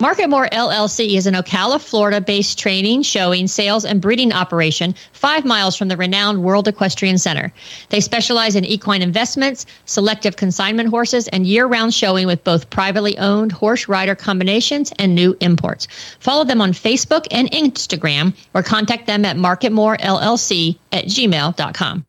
Marketmoor 0.00 0.48
LLC 0.48 1.16
is 1.16 1.26
an 1.26 1.34
Ocala, 1.34 1.78
Florida 1.78 2.22
based 2.22 2.58
training, 2.58 3.02
showing, 3.02 3.46
sales, 3.46 3.84
and 3.84 4.00
breeding 4.00 4.32
operation 4.32 4.94
five 5.12 5.44
miles 5.44 5.76
from 5.76 5.88
the 5.88 5.96
renowned 5.98 6.42
World 6.42 6.66
Equestrian 6.66 7.18
Center. 7.18 7.52
They 7.90 8.00
specialize 8.00 8.56
in 8.56 8.64
equine 8.64 9.02
investments, 9.02 9.66
selective 9.84 10.36
consignment 10.36 10.88
horses, 10.88 11.28
and 11.28 11.46
year 11.46 11.66
round 11.66 11.92
showing 11.92 12.26
with 12.26 12.42
both 12.44 12.70
privately 12.70 13.18
owned 13.18 13.52
horse 13.52 13.88
rider 13.88 14.14
combinations 14.14 14.90
and 14.98 15.14
new 15.14 15.36
imports. 15.40 15.86
Follow 16.18 16.44
them 16.44 16.62
on 16.62 16.72
Facebook 16.72 17.26
and 17.30 17.50
Instagram 17.50 18.34
or 18.54 18.62
contact 18.62 19.06
them 19.06 19.26
at 19.26 19.36
marketmorellc 19.36 20.78
at 20.92 21.04
gmail.com. 21.04 22.06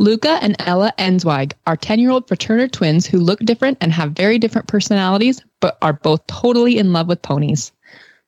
Luca 0.00 0.38
and 0.40 0.54
Ella 0.60 0.92
Endzweig 0.96 1.54
are 1.66 1.76
10 1.76 1.98
year 1.98 2.10
old 2.10 2.28
fraternal 2.28 2.68
twins 2.68 3.04
who 3.04 3.18
look 3.18 3.40
different 3.40 3.78
and 3.80 3.92
have 3.92 4.12
very 4.12 4.38
different 4.38 4.68
personalities, 4.68 5.42
but 5.60 5.76
are 5.82 5.92
both 5.92 6.24
totally 6.28 6.78
in 6.78 6.92
love 6.92 7.08
with 7.08 7.20
ponies. 7.22 7.72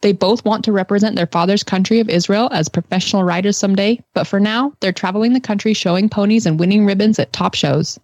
They 0.00 0.12
both 0.12 0.44
want 0.44 0.64
to 0.64 0.72
represent 0.72 1.14
their 1.14 1.26
father's 1.28 1.62
country 1.62 2.00
of 2.00 2.08
Israel 2.08 2.48
as 2.52 2.68
professional 2.68 3.22
riders 3.22 3.56
someday, 3.56 4.02
but 4.14 4.26
for 4.26 4.40
now, 4.40 4.72
they're 4.80 4.92
traveling 4.92 5.32
the 5.32 5.40
country 5.40 5.72
showing 5.72 6.08
ponies 6.08 6.44
and 6.44 6.58
winning 6.58 6.86
ribbons 6.86 7.18
at 7.20 7.32
top 7.32 7.54
shows. 7.54 8.00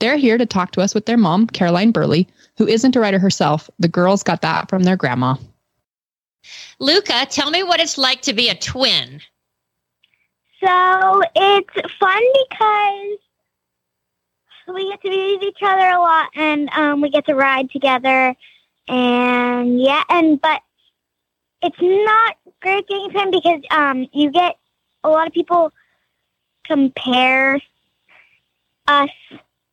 They're 0.00 0.16
here 0.16 0.36
to 0.36 0.46
talk 0.46 0.72
to 0.72 0.82
us 0.82 0.94
with 0.94 1.06
their 1.06 1.16
mom, 1.16 1.46
Caroline 1.46 1.92
Burley, 1.92 2.28
who 2.58 2.68
isn't 2.68 2.94
a 2.94 3.00
rider 3.00 3.18
herself. 3.18 3.70
The 3.78 3.88
girls 3.88 4.22
got 4.22 4.42
that 4.42 4.68
from 4.68 4.82
their 4.82 4.96
grandma. 4.96 5.36
Luca, 6.78 7.26
tell 7.30 7.50
me 7.50 7.62
what 7.62 7.80
it's 7.80 7.98
like 7.98 8.22
to 8.22 8.32
be 8.34 8.48
a 8.48 8.54
twin. 8.54 9.22
So 10.60 11.22
it's 11.36 11.94
fun 11.98 12.22
because 12.48 13.18
we 14.74 14.90
get 14.90 15.02
to 15.02 15.08
be 15.08 15.36
with 15.36 15.48
each 15.48 15.62
other 15.62 15.88
a 15.88 16.00
lot 16.00 16.28
and 16.34 16.68
um, 16.70 17.00
we 17.00 17.10
get 17.10 17.26
to 17.26 17.34
ride 17.34 17.70
together. 17.70 18.34
And 18.88 19.80
yeah, 19.80 20.02
and 20.08 20.40
but 20.40 20.62
it's 21.62 21.80
not 21.80 22.36
great 22.60 22.86
being 22.88 23.10
twin 23.10 23.30
because 23.30 23.60
um, 23.70 24.08
you 24.12 24.30
get 24.30 24.56
a 25.04 25.08
lot 25.08 25.26
of 25.26 25.32
people 25.32 25.72
compare 26.64 27.60
us 28.86 29.10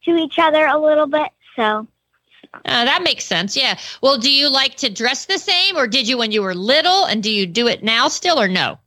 to 0.03 0.15
each 0.15 0.37
other 0.39 0.65
a 0.65 0.77
little 0.77 1.07
bit. 1.07 1.29
So 1.55 1.87
Uh, 2.53 2.85
that 2.85 3.01
makes 3.03 3.25
sense. 3.25 3.57
Yeah. 3.57 3.77
Well, 4.01 4.17
do 4.17 4.31
you 4.31 4.49
like 4.49 4.75
to 4.77 4.89
dress 4.89 5.25
the 5.25 5.39
same 5.39 5.77
or 5.77 5.87
did 5.87 6.07
you 6.07 6.17
when 6.17 6.31
you 6.31 6.41
were 6.41 6.53
little 6.53 7.05
and 7.05 7.23
do 7.23 7.31
you 7.31 7.45
do 7.45 7.67
it 7.67 7.83
now 7.83 8.07
still 8.07 8.39
or 8.39 8.47
no? 8.47 8.77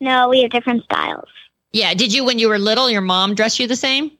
No, 0.00 0.28
we 0.28 0.42
have 0.42 0.50
different 0.50 0.84
styles. 0.84 1.28
Yeah. 1.72 1.94
Did 1.94 2.12
you 2.12 2.24
when 2.24 2.38
you 2.38 2.48
were 2.48 2.58
little, 2.58 2.90
your 2.90 3.00
mom 3.00 3.34
dress 3.34 3.58
you 3.58 3.66
the 3.66 3.76
same? 3.76 4.10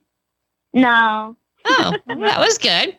No. 0.73 1.37
Oh, 1.69 1.97
that 2.07 2.39
was 2.39 2.59
good. 2.59 2.97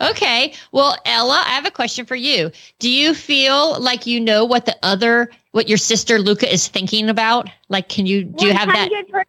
Okay. 0.00 0.54
Well, 0.72 0.96
Ella, 1.04 1.42
I 1.46 1.50
have 1.50 1.66
a 1.66 1.70
question 1.70 2.06
for 2.06 2.16
you. 2.16 2.50
Do 2.78 2.90
you 2.90 3.14
feel 3.14 3.80
like 3.80 4.06
you 4.06 4.20
know 4.20 4.44
what 4.44 4.66
the 4.66 4.76
other, 4.82 5.30
what 5.52 5.68
your 5.68 5.78
sister 5.78 6.18
Luca 6.18 6.52
is 6.52 6.68
thinking 6.68 7.08
about? 7.08 7.48
Like, 7.68 7.88
can 7.88 8.06
you, 8.06 8.24
do 8.24 8.46
you 8.46 8.52
have 8.52 8.68
that? 8.68 8.90
100%. 8.90 9.24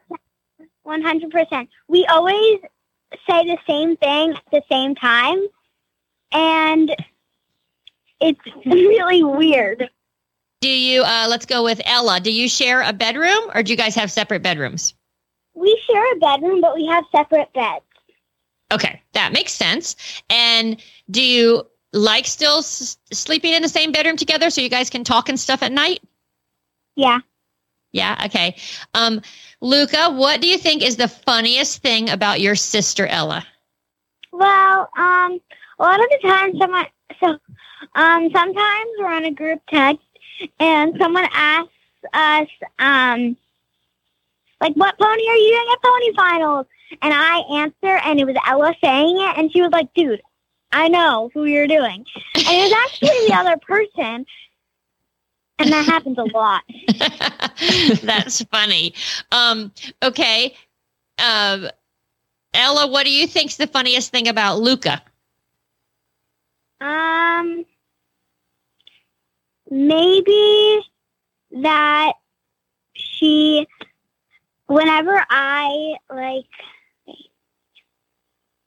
100%. 0.86 1.68
We 1.88 2.06
always 2.08 2.60
say 3.30 3.46
the 3.46 3.58
same 3.68 3.96
thing 3.98 4.34
at 4.34 4.44
the 4.52 4.64
same 4.70 4.96
time. 4.96 5.46
And 6.32 6.96
it's 8.20 8.40
really 8.66 9.24
weird. 9.24 9.90
Do 10.62 10.70
you, 10.70 11.02
uh, 11.02 11.26
let's 11.28 11.48
go 11.48 11.64
with 11.64 11.82
Ella. 11.86 12.20
Do 12.20 12.32
you 12.32 12.48
share 12.48 12.82
a 12.84 12.94
bedroom 12.94 13.50
or 13.54 13.64
do 13.64 13.72
you 13.74 13.78
guys 13.78 13.96
have 13.96 14.12
separate 14.12 14.44
bedrooms? 14.44 14.94
We 15.56 15.82
share 15.90 16.14
a 16.14 16.18
bedroom, 16.18 16.62
but 16.62 16.76
we 16.76 16.86
have 16.86 17.04
separate 17.12 17.52
beds. 17.54 17.84
Okay. 18.72 19.02
That 19.14 19.34
makes 19.34 19.54
sense. 19.54 19.96
And 20.30 20.82
do 21.10 21.22
you 21.22 21.68
like 21.94 22.28
still 22.28 22.60
s- 22.60 22.98
sleeping 23.12 23.54
in 23.54 23.64
the 23.64 23.70
same 23.70 23.92
bedroom 23.92 24.18
together 24.18 24.50
so 24.52 24.62
you 24.62 24.70
guys 24.70 24.90
can 24.92 25.04
talk 25.04 25.30
and 25.30 25.40
stuff 25.40 25.64
at 25.64 25.72
night? 25.72 26.02
Yeah. 26.96 27.20
Yeah. 27.92 28.22
Okay. 28.28 28.56
Um, 28.94 29.22
Luca, 29.62 30.12
what 30.12 30.42
do 30.42 30.48
you 30.48 30.60
think 30.60 30.84
is 30.84 30.96
the 30.96 31.08
funniest 31.08 31.82
thing 31.82 32.10
about 32.10 32.40
your 32.40 32.56
sister 32.56 33.08
Ella? 33.08 33.46
Well, 34.32 34.90
um, 34.96 35.42
a 35.80 35.84
lot 35.84 36.00
of 36.00 36.10
the 36.10 36.20
time, 36.22 36.58
someone, 36.58 36.86
so, 37.20 37.38
um, 37.96 38.30
sometimes 38.32 38.90
we're 39.00 39.12
on 39.12 39.26
a 39.26 39.32
group 39.32 39.60
text 39.68 40.06
and 40.60 40.96
someone 41.00 41.28
asks 41.32 41.74
us, 42.14 42.48
um, 42.80 43.38
like, 44.60 44.74
what 44.74 44.98
pony 44.98 45.28
are 45.28 45.36
you 45.36 45.52
doing 45.52 45.68
at 45.74 45.82
pony 45.82 46.14
finals? 46.16 46.66
And 47.02 47.14
I 47.14 47.40
answer, 47.62 48.00
and 48.06 48.20
it 48.20 48.26
was 48.26 48.36
Ella 48.46 48.76
saying 48.84 49.18
it, 49.18 49.38
and 49.38 49.52
she 49.52 49.62
was 49.62 49.72
like, 49.72 49.94
dude, 49.94 50.22
I 50.72 50.88
know 50.88 51.30
who 51.34 51.46
you're 51.46 51.68
doing. 51.68 52.06
And 52.36 52.48
it 52.48 52.64
was 52.64 52.74
actually 52.74 53.28
the 53.28 53.34
other 53.34 53.58
person. 53.58 54.26
And 55.60 55.72
that 55.72 55.86
happens 55.86 56.18
a 56.18 56.24
lot. 56.24 56.64
That's 58.04 58.44
funny. 58.46 58.94
Um, 59.32 59.72
okay. 60.02 60.56
Um, 61.20 61.70
Ella, 62.54 62.88
what 62.88 63.06
do 63.06 63.12
you 63.12 63.28
think's 63.28 63.58
the 63.58 63.68
funniest 63.68 64.12
thing 64.12 64.28
about 64.28 64.60
Luca? 64.60 65.02
Um, 66.80 67.66
maybe 69.72 70.80
that 71.52 72.14
she, 72.94 73.66
whenever 74.68 75.26
I 75.30 75.96
like, 76.14 76.46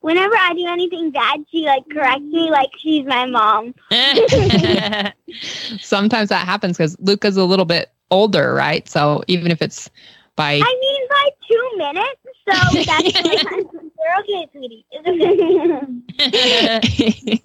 whenever 0.00 0.34
I 0.34 0.54
do 0.54 0.66
anything 0.66 1.10
bad, 1.12 1.44
she 1.50 1.66
like 1.66 1.84
corrects 1.92 2.22
me 2.22 2.50
like 2.50 2.70
she's 2.78 3.04
my 3.06 3.26
mom. 3.26 3.74
Sometimes 5.80 6.30
that 6.30 6.46
happens 6.46 6.76
because 6.76 6.96
Luca's 6.98 7.36
a 7.36 7.44
little 7.44 7.64
bit 7.66 7.92
older, 8.10 8.54
right? 8.54 8.88
So 8.88 9.22
even 9.28 9.52
if 9.52 9.62
it's 9.62 9.90
by 10.36 10.60
I 10.64 10.78
mean, 10.80 11.08
by 11.08 11.28
two 11.48 11.70
minutes. 11.76 12.20
So 12.48 12.82
that's 12.84 13.74
you're 14.04 14.20
okay, 14.20 14.48
sweetie. 14.52 14.84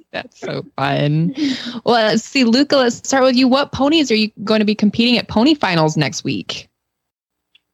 That's 0.12 0.40
so 0.40 0.66
fun. 0.76 1.34
Well, 1.86 2.06
let's 2.06 2.24
see, 2.24 2.44
Luca, 2.44 2.78
let's 2.78 2.98
start 2.98 3.24
with 3.24 3.36
you. 3.36 3.48
What 3.48 3.72
ponies 3.72 4.12
are 4.12 4.16
you 4.16 4.32
going 4.44 4.60
to 4.60 4.66
be 4.66 4.76
competing 4.76 5.18
at 5.18 5.28
pony 5.28 5.56
finals 5.56 5.98
next 5.98 6.24
week? 6.24 6.68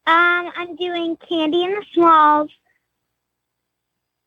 Um, 0.08 0.52
I'm 0.56 0.76
doing 0.76 1.17
Candy 1.28 1.63
in 1.63 1.71
the 1.71 1.84
smalls, 1.93 2.52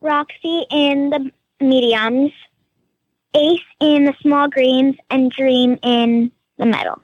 Roxy 0.00 0.64
in 0.70 1.10
the 1.10 1.30
mediums, 1.64 2.32
Ace 3.34 3.60
in 3.80 4.06
the 4.06 4.14
small 4.20 4.48
greens, 4.48 4.96
and 5.10 5.30
Dream 5.30 5.78
in 5.82 6.32
the 6.56 6.66
middle. 6.66 7.00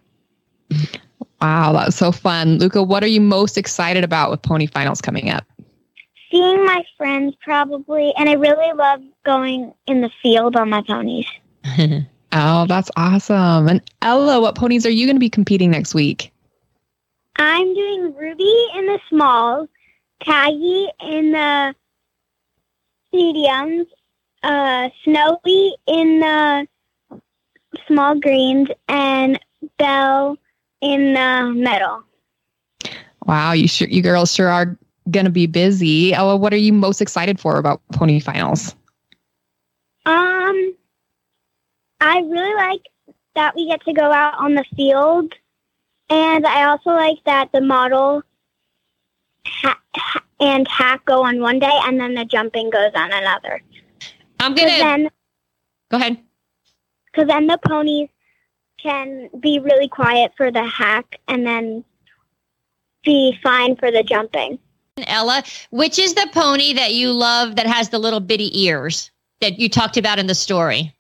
Wow, 1.41 1.73
that's 1.75 1.97
so 1.97 2.11
fun. 2.11 2.59
Luca, 2.59 2.83
what 2.83 3.05
are 3.05 3.09
you 3.09 3.21
most 3.21 3.59
excited 3.59 4.03
about 4.03 4.31
with 4.31 4.43
pony 4.43 4.67
finals 4.67 5.01
coming 5.01 5.31
up? 5.31 5.45
Seeing 6.35 6.65
my 6.65 6.83
friends 6.97 7.37
probably, 7.45 8.13
and 8.19 8.29
I 8.29 8.33
really 8.33 8.73
love 8.73 9.01
going 9.25 9.73
in 9.87 10.01
the 10.01 10.11
field 10.21 10.57
on 10.57 10.71
my 10.71 10.83
ponies. 10.83 11.27
Oh, 12.37 12.67
that's 12.67 12.91
awesome. 12.97 13.69
And 13.69 13.81
Ella, 14.03 14.41
what 14.41 14.57
ponies 14.57 14.85
are 14.85 14.91
you 14.91 15.07
going 15.07 15.15
to 15.15 15.21
be 15.21 15.31
competing 15.31 15.71
next 15.71 15.95
week? 15.95 16.33
I'm 17.37 17.73
doing 17.75 18.13
Ruby 18.17 18.67
in 18.75 18.87
the 18.87 18.99
smalls, 19.09 19.69
Kagi 20.21 20.89
in 21.01 21.31
the 21.31 21.75
mediums, 23.13 23.87
uh, 24.43 24.89
Snowy 25.05 25.77
in 25.87 26.19
the 26.19 26.67
small 27.87 28.19
greens, 28.19 28.69
and 28.89 29.39
Belle 29.79 30.37
in 30.81 31.15
the 31.15 31.53
middle. 31.55 32.03
Wow, 33.27 33.53
you 33.53 33.69
sure 33.69 33.87
you 33.87 34.03
girls 34.03 34.35
sure 34.35 34.49
are 34.49 34.77
going 35.11 35.27
to 35.27 35.31
be 35.31 35.47
busy. 35.47 36.15
Ella, 36.15 36.37
what 36.37 36.53
are 36.53 36.59
you 36.59 36.73
most 36.73 37.01
excited 37.01 37.39
for 37.39 37.59
about 37.59 37.81
pony 37.93 38.21
finals? 38.21 38.75
Um, 40.07 40.75
I 42.01 42.21
really 42.21 42.55
like 42.55 42.83
that 43.35 43.55
we 43.57 43.67
get 43.69 43.83
to 43.85 43.93
go 43.93 44.13
out 44.13 44.35
on 44.39 44.55
the 44.55 44.65
field, 44.77 45.33
and 46.11 46.47
I 46.47 46.65
also 46.65 46.91
like 46.91 47.19
that 47.25 47.51
the 47.53 47.61
model 47.61 48.23
ha- 49.47 49.81
ha- 49.97 50.25
and 50.41 50.69
hack 50.69 51.05
go 51.05 51.25
on 51.25 51.41
one 51.41 51.59
day, 51.59 51.79
and 51.85 51.99
then 51.99 52.15
the 52.15 52.25
jumping 52.25 52.71
goes 52.71 52.93
on 52.95 53.13
another. 53.13 53.63
I'm 54.41 54.55
gonna 54.55 54.69
then, 54.69 55.11
go 55.91 55.97
ahead. 55.97 56.19
because 57.07 57.29
then 57.29 57.47
the 57.47 57.59
ponies 57.59 58.09
can 58.79 59.31
be 59.41 59.59
really 59.59 59.89
quiet 59.89 60.33
for 60.37 60.51
the 60.51 60.65
hack, 60.65 61.19
and 61.29 61.47
then 61.47 61.85
be 63.05 63.39
fine 63.43 63.77
for 63.77 63.91
the 63.91 64.03
jumping. 64.03 64.59
Ella, 65.07 65.43
which 65.71 65.99
is 65.99 66.15
the 66.15 66.29
pony 66.33 66.73
that 66.75 66.95
you 66.95 67.13
love 67.13 67.57
that 67.57 67.67
has 67.67 67.89
the 67.89 67.99
little 67.99 68.21
bitty 68.21 68.63
ears 68.63 69.11
that 69.41 69.59
you 69.59 69.69
talked 69.69 69.97
about 69.97 70.19
in 70.19 70.27
the 70.27 70.35
story? 70.35 70.95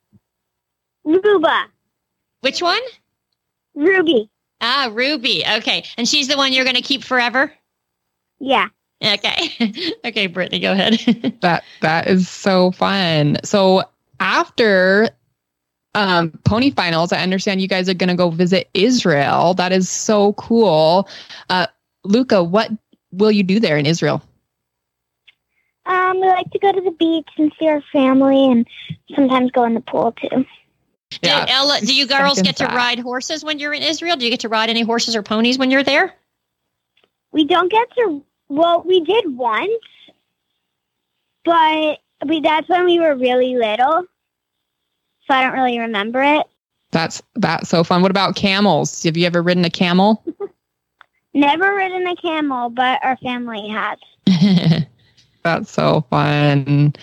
Ruba, 1.04 1.66
Which 2.40 2.60
one? 2.62 2.80
Ruby, 3.74 4.28
Ah, 4.60 4.88
Ruby. 4.92 5.44
Okay. 5.58 5.84
And 5.98 6.08
she's 6.08 6.28
the 6.28 6.36
one 6.36 6.52
you're 6.52 6.64
going 6.64 6.76
to 6.76 6.82
keep 6.82 7.02
forever? 7.04 7.52
yeah. 8.40 8.68
Okay. 9.02 9.50
okay, 10.04 10.28
Britney, 10.28 10.62
go 10.62 10.72
ahead. 10.72 11.34
That 11.42 11.64
that 11.82 12.06
is 12.06 12.26
so 12.28 12.70
fun. 12.70 13.36
So 13.44 13.82
after 14.20 15.10
um, 15.94 16.30
pony 16.44 16.70
finals, 16.70 17.12
I 17.12 17.18
understand 17.18 17.60
you 17.60 17.68
guys 17.68 17.88
are 17.88 17.94
going 17.94 18.08
to 18.08 18.14
go 18.14 18.30
visit 18.30 18.70
Israel. 18.72 19.52
That 19.54 19.72
is 19.72 19.90
so 19.90 20.32
cool. 20.34 21.06
Uh, 21.50 21.66
Luca, 22.04 22.42
what 22.42 22.70
will 23.16 23.30
you 23.30 23.42
do 23.42 23.60
there 23.60 23.76
in 23.76 23.86
Israel? 23.86 24.22
Um, 25.86 26.20
we 26.20 26.26
like 26.26 26.50
to 26.50 26.58
go 26.58 26.72
to 26.72 26.80
the 26.80 26.92
beach 26.92 27.28
and 27.36 27.52
see 27.58 27.68
our 27.68 27.82
family, 27.92 28.50
and 28.50 28.66
sometimes 29.14 29.50
go 29.50 29.64
in 29.64 29.74
the 29.74 29.80
pool 29.80 30.12
too. 30.12 30.46
Do, 31.22 31.30
Ella, 31.30 31.80
do 31.80 31.94
you 31.94 32.06
girls 32.06 32.40
get 32.42 32.56
to 32.56 32.66
ride 32.66 32.98
horses 32.98 33.44
when 33.44 33.58
you're 33.58 33.72
in 33.72 33.82
Israel? 33.82 34.16
Do 34.16 34.24
you 34.24 34.30
get 34.30 34.40
to 34.40 34.48
ride 34.48 34.70
any 34.70 34.82
horses 34.82 35.14
or 35.14 35.22
ponies 35.22 35.58
when 35.58 35.70
you're 35.70 35.82
there? 35.82 36.14
We 37.32 37.44
don't 37.44 37.70
get 37.70 37.88
to. 37.98 38.24
Well, 38.48 38.82
we 38.86 39.00
did 39.00 39.36
once, 39.36 39.70
but 41.44 41.98
we 42.26 42.40
that's 42.40 42.68
when 42.68 42.84
we 42.84 42.98
were 42.98 43.14
really 43.14 43.56
little, 43.56 44.04
so 45.26 45.34
I 45.34 45.42
don't 45.42 45.52
really 45.52 45.78
remember 45.78 46.22
it. 46.22 46.46
That's 46.90 47.22
that's 47.34 47.68
so 47.68 47.84
fun. 47.84 48.02
What 48.02 48.10
about 48.10 48.36
camels? 48.36 49.02
Have 49.02 49.16
you 49.16 49.26
ever 49.26 49.42
ridden 49.42 49.64
a 49.64 49.70
camel? 49.70 50.24
Never 51.34 51.74
ridden 51.74 52.06
a 52.06 52.16
camel, 52.16 52.70
but 52.70 53.04
our 53.04 53.16
family 53.18 53.68
has. 53.68 53.98
That's 55.42 55.70
so 55.70 56.06
fun. 56.08 56.94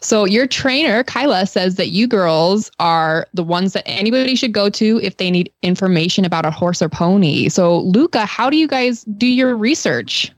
So 0.00 0.24
your 0.24 0.46
trainer, 0.46 1.04
Kyla, 1.04 1.46
says 1.46 1.76
that 1.76 1.88
you 1.88 2.08
girls 2.08 2.70
are 2.80 3.26
the 3.34 3.44
ones 3.44 3.74
that 3.74 3.86
anybody 3.86 4.34
should 4.34 4.52
go 4.52 4.70
to 4.70 5.00
if 5.02 5.18
they 5.18 5.30
need 5.30 5.52
information 5.62 6.24
about 6.24 6.46
a 6.46 6.50
horse 6.50 6.82
or 6.82 6.88
pony. 6.88 7.48
So 7.48 7.80
Luca, 7.80 8.24
how 8.24 8.50
do 8.50 8.56
you 8.56 8.66
guys 8.66 9.04
do 9.04 9.26
your 9.26 9.56
research? 9.56 10.32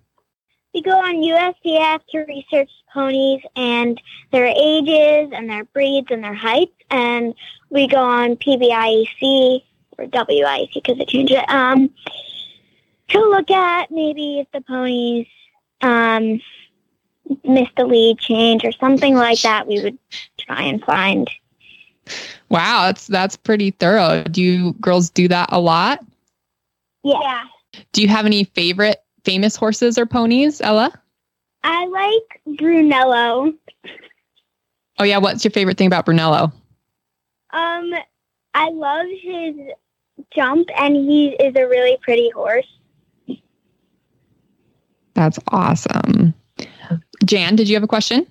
We 0.75 0.83
go 0.83 0.99
on 0.99 1.17
USEF 1.17 2.01
to 2.11 2.19
research 2.21 2.71
ponies 2.93 3.43
and 3.57 4.01
their 4.31 4.47
ages 4.47 5.31
and 5.33 5.49
their 5.49 5.65
breeds 5.67 6.09
and 6.11 6.25
their 6.25 6.35
heights, 6.35 6.73
and 6.91 7.35
we 7.71 7.87
go 7.87 8.03
on 8.03 8.37
PBIEC 8.37 9.63
or 9.99 10.07
WIEC 10.07 10.75
because 10.75 10.99
they 10.99 11.05
changed 11.05 11.33
it. 11.33 11.49
Um, 11.49 11.91
to 13.13 13.21
look 13.21 13.51
at 13.51 13.91
maybe 13.91 14.41
if 14.41 14.49
the 14.53 14.61
ponies 14.61 15.27
um 15.81 16.41
missed 17.45 17.73
a 17.79 17.85
lead 17.85 18.19
change 18.19 18.65
or 18.65 18.73
something 18.73 19.15
like 19.15 19.41
that. 19.43 19.67
We 19.67 19.83
would 19.83 19.99
try 20.39 20.63
and 20.63 20.83
find. 20.83 21.31
Wow, 22.49 22.87
that's 22.87 23.07
that's 23.07 23.37
pretty 23.37 23.71
thorough. 23.71 24.25
Do 24.25 24.43
you 24.43 24.75
girls 24.75 25.11
do 25.11 25.29
that 25.29 25.49
a 25.53 25.61
lot? 25.61 26.05
Yeah. 27.05 27.45
Do 27.93 28.03
you 28.03 28.09
have 28.09 28.27
any 28.27 28.45
favorite 28.45 29.03
famous 29.25 29.57
horses 29.57 29.99
or 29.99 30.07
ponies, 30.07 30.61
Ella? 30.61 30.93
I 31.65 31.87
like 31.87 32.59
Brunello. 32.59 33.53
Oh 34.99 35.05
yeah, 35.05 35.19
what's 35.19 35.45
your 35.45 35.53
favorite 35.53 35.79
thing 35.79 35.87
about 35.87 36.05
Brunello? 36.05 36.53
Um, 37.51 37.95
I 38.55 38.69
love 38.71 39.07
his 39.21 39.55
jump, 40.35 40.69
and 40.77 40.97
he 40.97 41.29
is 41.29 41.55
a 41.57 41.67
really 41.67 41.99
pretty 42.03 42.31
horse. 42.31 42.67
That's 45.23 45.39
awesome. 45.49 46.35
Jan, 47.25 47.55
did 47.55 47.69
you 47.69 47.77
have 47.77 47.85
a 47.85 47.89
question? 47.89 48.27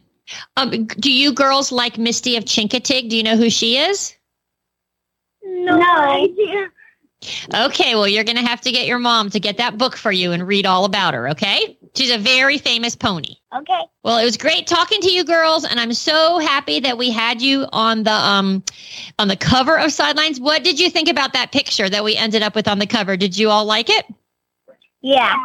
Um, 0.58 0.86
do 0.86 1.12
you 1.12 1.34
girls 1.34 1.72
like 1.72 1.98
Misty 1.98 2.36
of 2.36 2.44
Chincoteague? 2.44 3.10
Do 3.10 3.16
you 3.16 3.24
know 3.24 3.38
who 3.38 3.50
she 3.50 3.78
is? 3.78 4.14
No, 5.42 5.80
idea. 5.80 6.70
Okay, 7.56 7.96
well, 7.96 8.10
you're 8.10 8.26
going 8.26 8.38
to 8.38 8.46
have 8.46 8.60
to 8.62 8.72
get 8.72 8.88
your 8.88 9.00
mom 9.00 9.30
to 9.30 9.40
get 9.40 9.58
that 9.58 9.78
book 9.78 9.96
for 9.96 10.12
you 10.12 10.34
and 10.34 10.46
read 10.46 10.66
all 10.66 10.84
about 10.84 11.14
her, 11.14 11.30
okay? 11.30 11.78
She's 11.96 12.12
a 12.12 12.18
very 12.18 12.58
famous 12.58 12.96
pony. 12.96 13.36
Okay. 13.56 13.82
Well, 14.04 14.18
it 14.18 14.26
was 14.26 14.36
great 14.36 14.68
talking 14.68 15.00
to 15.02 15.10
you 15.10 15.24
girls, 15.24 15.64
and 15.64 15.80
I'm 15.80 15.94
so 15.94 16.40
happy 16.40 16.82
that 16.82 16.98
we 16.98 17.10
had 17.10 17.42
you 17.42 17.68
on 17.72 18.04
the 18.04 18.14
um 18.14 18.64
on 19.20 19.28
the 19.28 19.36
cover 19.38 19.78
of 19.78 19.92
Sidelines. 19.92 20.40
What 20.40 20.64
did 20.64 20.80
you 20.80 20.90
think 20.90 21.10
about 21.10 21.34
that 21.34 21.52
picture 21.52 21.90
that 21.90 22.04
we 22.04 22.18
ended 22.18 22.44
up 22.44 22.56
with 22.56 22.68
on 22.68 22.80
the 22.80 22.88
cover? 22.88 23.18
Did 23.18 23.38
you 23.38 23.50
all 23.50 23.66
like 23.66 23.90
it? 23.90 24.06
Yeah. 25.02 25.36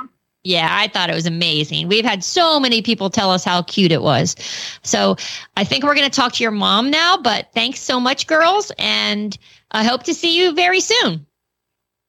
Yeah, 0.47 0.69
I 0.71 0.87
thought 0.87 1.11
it 1.11 1.15
was 1.15 1.27
amazing. 1.27 1.89
We've 1.89 2.05
had 2.05 2.23
so 2.23 2.61
many 2.61 2.81
people 2.81 3.11
tell 3.11 3.33
us 3.33 3.43
how 3.43 3.63
cute 3.63 3.91
it 3.91 4.01
was. 4.01 4.37
So 4.85 5.17
I 5.57 5.65
think 5.65 5.83
we're 5.83 5.97
going 5.97 6.09
to 6.09 6.17
talk 6.17 6.35
to 6.35 6.43
your 6.45 6.53
mom 6.53 6.89
now, 6.89 7.17
but 7.17 7.49
thanks 7.53 7.81
so 7.81 7.99
much, 7.99 8.29
girls. 8.29 8.71
And 8.79 9.37
I 9.73 9.83
hope 9.83 10.05
to 10.05 10.15
see 10.15 10.41
you 10.41 10.55
very 10.55 10.79
soon. 10.79 11.27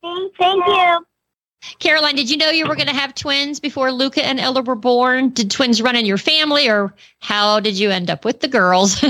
Thank, 0.04 0.38
you. 0.40 1.06
Caroline, 1.80 2.16
did 2.16 2.30
you 2.30 2.38
know 2.38 2.52
you 2.52 2.68
were 2.68 2.76
going 2.76 2.90
to 2.90 2.94
have 2.94 3.16
twins 3.16 3.60
before 3.60 3.92
Luca 3.92 4.24
and 4.24 4.40
Ella 4.40 4.62
were 4.62 4.76
born? 4.76 5.30
Did 5.30 5.50
twins 5.50 5.82
run 5.82 5.96
in 5.96 6.06
your 6.06 6.20
family, 6.20 6.70
or 6.70 6.94
how 7.18 7.60
did 7.60 7.74
you 7.74 7.90
end 7.90 8.12
up 8.12 8.24
with 8.24 8.42
the 8.42 8.48
girls? 8.48 9.04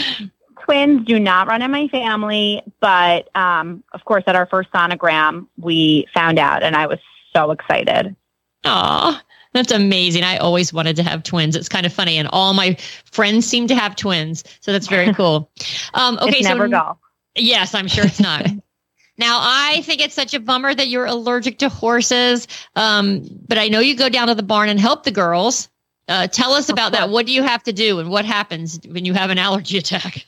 twins 0.64 1.04
do 1.04 1.20
not 1.20 1.46
run 1.46 1.60
in 1.60 1.70
my 1.70 1.88
family, 1.88 2.62
but 2.80 3.28
um, 3.36 3.84
of 3.92 4.02
course, 4.06 4.24
at 4.26 4.34
our 4.34 4.46
first 4.46 4.72
sonogram, 4.72 5.46
we 5.58 6.06
found 6.14 6.38
out, 6.38 6.62
and 6.62 6.74
I 6.74 6.86
was 6.86 7.00
so 7.34 7.50
excited. 7.50 8.16
Aw, 8.64 9.22
that's 9.52 9.72
amazing. 9.72 10.22
I 10.22 10.38
always 10.38 10.72
wanted 10.72 10.96
to 10.96 11.02
have 11.02 11.22
twins. 11.22 11.56
It's 11.56 11.68
kind 11.68 11.86
of 11.86 11.92
funny, 11.92 12.16
and 12.18 12.28
all 12.28 12.54
my 12.54 12.76
friends 13.04 13.46
seem 13.46 13.66
to 13.68 13.74
have 13.74 13.96
twins, 13.96 14.44
so 14.60 14.72
that's 14.72 14.86
very 14.86 15.12
cool. 15.14 15.50
Um, 15.94 16.18
okay, 16.20 16.38
it's 16.38 16.46
so 16.46 16.54
never 16.54 16.68
dull. 16.68 16.98
Yes, 17.34 17.74
I'm 17.74 17.88
sure 17.88 18.04
it's 18.04 18.20
not. 18.20 18.46
now, 19.18 19.40
I 19.42 19.82
think 19.82 20.00
it's 20.00 20.14
such 20.14 20.34
a 20.34 20.40
bummer 20.40 20.74
that 20.74 20.88
you're 20.88 21.06
allergic 21.06 21.58
to 21.58 21.68
horses, 21.68 22.48
um, 22.76 23.26
but 23.48 23.58
I 23.58 23.68
know 23.68 23.80
you 23.80 23.96
go 23.96 24.08
down 24.08 24.28
to 24.28 24.34
the 24.34 24.42
barn 24.42 24.68
and 24.68 24.80
help 24.80 25.04
the 25.04 25.10
girls. 25.10 25.68
Uh, 26.08 26.26
tell 26.26 26.52
us 26.52 26.68
about 26.68 26.92
that. 26.92 27.10
What 27.10 27.26
do 27.26 27.32
you 27.32 27.42
have 27.42 27.62
to 27.64 27.72
do, 27.72 27.98
and 27.98 28.10
what 28.10 28.24
happens 28.24 28.80
when 28.88 29.04
you 29.04 29.12
have 29.14 29.30
an 29.30 29.38
allergy 29.38 29.78
attack? 29.78 30.26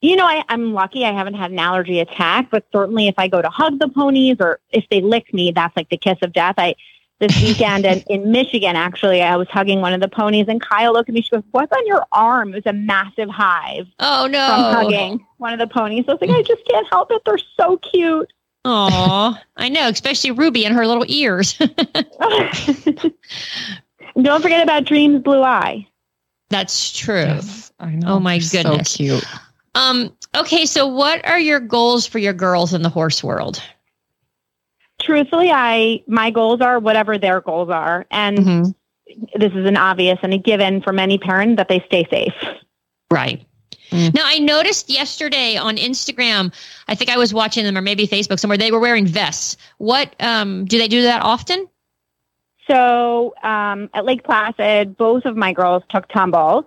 You 0.00 0.16
know, 0.16 0.26
I, 0.26 0.44
I'm 0.50 0.74
lucky 0.74 1.06
I 1.06 1.12
haven't 1.12 1.32
had 1.32 1.50
an 1.50 1.58
allergy 1.58 1.98
attack, 1.98 2.50
but 2.50 2.66
certainly 2.72 3.08
if 3.08 3.14
I 3.16 3.26
go 3.26 3.40
to 3.40 3.48
hug 3.48 3.78
the 3.78 3.88
ponies 3.88 4.36
or 4.38 4.60
if 4.70 4.84
they 4.90 5.00
lick 5.00 5.32
me, 5.32 5.50
that's 5.50 5.74
like 5.74 5.88
the 5.88 5.96
kiss 5.96 6.18
of 6.20 6.34
death. 6.34 6.56
I 6.58 6.74
this 7.20 7.40
weekend 7.42 7.86
and 7.86 8.04
in 8.08 8.32
Michigan, 8.32 8.76
actually, 8.76 9.22
I 9.22 9.36
was 9.36 9.48
hugging 9.48 9.80
one 9.80 9.92
of 9.92 10.00
the 10.00 10.08
ponies, 10.08 10.46
and 10.48 10.60
Kyla 10.60 10.92
looked 10.92 11.08
at 11.08 11.14
me. 11.14 11.22
She 11.22 11.30
goes, 11.30 11.42
"What's 11.52 11.72
on 11.72 11.86
your 11.86 12.04
arm?" 12.12 12.52
It 12.52 12.64
was 12.64 12.66
a 12.66 12.72
massive 12.72 13.28
hive 13.28 13.86
Oh 14.00 14.26
no! 14.26 14.46
from 14.46 14.60
hugging 14.74 15.26
one 15.38 15.52
of 15.52 15.58
the 15.58 15.66
ponies. 15.66 16.04
I 16.08 16.12
was 16.12 16.20
like, 16.20 16.30
"I 16.30 16.42
just 16.42 16.66
can't 16.68 16.86
help 16.88 17.10
it. 17.10 17.22
They're 17.24 17.38
so 17.56 17.76
cute." 17.78 18.32
Aw, 18.66 19.40
I 19.56 19.68
know, 19.68 19.88
especially 19.88 20.30
Ruby 20.30 20.64
and 20.64 20.74
her 20.74 20.86
little 20.86 21.04
ears. 21.06 21.52
Don't 24.20 24.40
forget 24.42 24.62
about 24.62 24.84
Dream's 24.84 25.22
blue 25.22 25.42
eye. 25.42 25.86
That's 26.48 26.96
true. 26.96 27.24
Yes, 27.24 27.72
I 27.78 27.90
know. 27.90 28.14
Oh, 28.14 28.20
my 28.20 28.38
They're 28.38 28.62
goodness. 28.62 28.90
So 28.90 28.96
cute. 28.96 29.24
Um, 29.74 30.16
okay, 30.36 30.66
so 30.66 30.86
what 30.86 31.26
are 31.26 31.38
your 31.38 31.60
goals 31.60 32.06
for 32.06 32.18
your 32.18 32.32
girls 32.32 32.72
in 32.72 32.82
the 32.82 32.88
horse 32.88 33.22
world? 33.24 33.62
Truthfully, 35.04 35.50
I 35.52 36.02
my 36.06 36.30
goals 36.30 36.60
are 36.62 36.78
whatever 36.78 37.18
their 37.18 37.40
goals 37.42 37.68
are, 37.68 38.06
and 38.10 38.38
Mhm. 38.38 38.74
this 39.36 39.52
is 39.52 39.66
an 39.66 39.76
obvious 39.76 40.18
and 40.22 40.32
a 40.32 40.38
given 40.38 40.80
for 40.80 40.92
many 40.94 41.18
parents 41.18 41.58
that 41.58 41.68
they 41.68 41.80
stay 41.86 42.06
safe. 42.10 42.32
Right. 43.10 43.44
Mm. 43.90 44.14
Now, 44.14 44.22
I 44.24 44.38
noticed 44.38 44.88
yesterday 44.88 45.56
on 45.58 45.76
Instagram, 45.76 46.52
I 46.88 46.94
think 46.94 47.10
I 47.10 47.18
was 47.18 47.34
watching 47.34 47.64
them 47.64 47.76
or 47.76 47.82
maybe 47.82 48.06
Facebook 48.06 48.40
somewhere, 48.40 48.56
they 48.56 48.72
were 48.72 48.80
wearing 48.80 49.06
vests. 49.06 49.58
What, 49.76 50.14
um, 50.20 50.64
do 50.64 50.78
they 50.78 50.88
do 50.88 51.02
that 51.02 51.22
often? 51.22 51.68
So 52.66 53.34
um, 53.42 53.90
at 53.92 54.06
Lake 54.06 54.24
Placid, 54.24 54.96
both 54.96 55.26
of 55.26 55.36
my 55.36 55.52
girls 55.52 55.82
took 55.90 56.08
tumbles, 56.08 56.64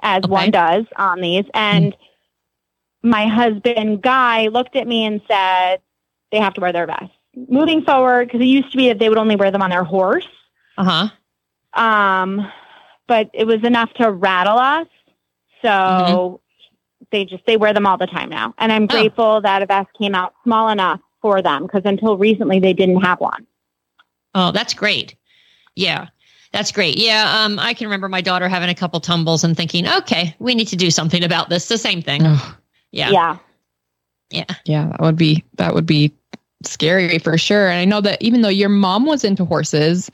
as 0.00 0.22
Okay. 0.22 0.30
one 0.30 0.50
does 0.52 0.84
on 0.96 1.20
these. 1.20 1.44
And 1.54 1.96
my 3.02 3.26
husband, 3.26 4.00
Guy, 4.00 4.46
looked 4.46 4.76
at 4.76 4.86
me 4.86 5.04
and 5.04 5.20
said, 5.28 5.80
they 6.30 6.38
have 6.38 6.54
to 6.54 6.60
wear 6.60 6.72
their 6.72 6.86
vests. 6.86 7.16
Moving 7.48 7.82
forward, 7.82 8.26
because 8.28 8.40
it 8.40 8.46
used 8.46 8.70
to 8.72 8.76
be 8.76 8.88
that 8.88 8.98
they 8.98 9.08
would 9.08 9.18
only 9.18 9.36
wear 9.36 9.50
them 9.50 9.62
on 9.62 9.70
their 9.70 9.84
horse, 9.84 10.26
Uh 10.76 11.08
huh. 11.74 11.80
um, 11.82 12.50
but 13.06 13.30
it 13.32 13.46
was 13.46 13.62
enough 13.64 13.92
to 13.94 14.10
rattle 14.10 14.58
us. 14.58 14.86
So 15.62 16.40
they 17.10 17.24
just 17.24 17.44
they 17.46 17.56
wear 17.56 17.72
them 17.74 17.86
all 17.86 17.96
the 17.98 18.06
time 18.06 18.28
now, 18.30 18.54
and 18.58 18.72
I'm 18.72 18.84
Oh. 18.84 18.86
grateful 18.86 19.40
that 19.42 19.62
a 19.62 19.66
vest 19.66 19.88
came 19.98 20.14
out 20.14 20.34
small 20.44 20.68
enough 20.68 21.00
for 21.20 21.42
them 21.42 21.62
because 21.64 21.82
until 21.84 22.16
recently 22.16 22.60
they 22.60 22.72
didn't 22.72 23.00
have 23.02 23.20
one. 23.20 23.46
Oh, 24.34 24.52
that's 24.52 24.74
great. 24.74 25.14
Yeah. 25.74 26.08
That's 26.52 26.72
great. 26.72 26.96
Yeah. 26.96 27.42
Um, 27.44 27.58
I 27.58 27.74
can 27.74 27.86
remember 27.88 28.08
my 28.08 28.20
daughter 28.20 28.48
having 28.48 28.68
a 28.70 28.74
couple 28.74 29.00
tumbles 29.00 29.44
and 29.44 29.56
thinking, 29.56 29.86
okay, 29.86 30.34
we 30.38 30.54
need 30.54 30.68
to 30.68 30.76
do 30.76 30.90
something 30.90 31.22
about 31.24 31.50
this. 31.50 31.68
The 31.68 31.76
same 31.76 32.00
thing. 32.02 32.24
Ugh. 32.24 32.56
Yeah. 32.92 33.10
yeah. 33.10 33.36
Yeah. 34.30 34.44
Yeah, 34.64 34.86
that 34.88 35.00
would 35.00 35.16
be 35.16 35.44
that 35.56 35.74
would 35.74 35.86
be 35.86 36.12
scary 36.64 37.18
for 37.18 37.36
sure. 37.38 37.68
And 37.68 37.78
I 37.78 37.84
know 37.84 38.00
that 38.00 38.20
even 38.22 38.42
though 38.42 38.48
your 38.48 38.68
mom 38.68 39.06
was 39.06 39.24
into 39.24 39.44
horses, 39.44 40.10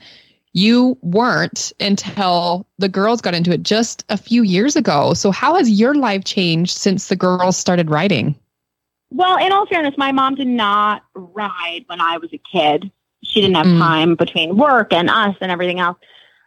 you 0.53 0.97
weren't 1.01 1.73
until 1.79 2.65
the 2.77 2.87
girls 2.89 3.21
got 3.21 3.33
into 3.33 3.51
it 3.51 3.63
just 3.63 4.05
a 4.09 4.17
few 4.17 4.43
years 4.43 4.75
ago. 4.75 5.13
So 5.13 5.31
how 5.31 5.55
has 5.55 5.69
your 5.69 5.95
life 5.95 6.23
changed 6.23 6.77
since 6.77 7.07
the 7.07 7.15
girls 7.15 7.57
started 7.57 7.89
riding? 7.89 8.35
Well, 9.11 9.37
in 9.43 9.51
all 9.51 9.65
fairness, 9.65 9.95
my 9.97 10.11
mom 10.11 10.35
did 10.35 10.47
not 10.47 11.03
ride 11.13 11.83
when 11.87 12.01
I 12.01 12.17
was 12.17 12.31
a 12.33 12.37
kid. 12.37 12.89
She 13.23 13.41
didn't 13.41 13.55
have 13.55 13.65
Mm. 13.67 13.79
time 13.79 14.15
between 14.15 14.57
work 14.57 14.93
and 14.93 15.09
us 15.09 15.35
and 15.41 15.51
everything 15.51 15.79
else. 15.79 15.97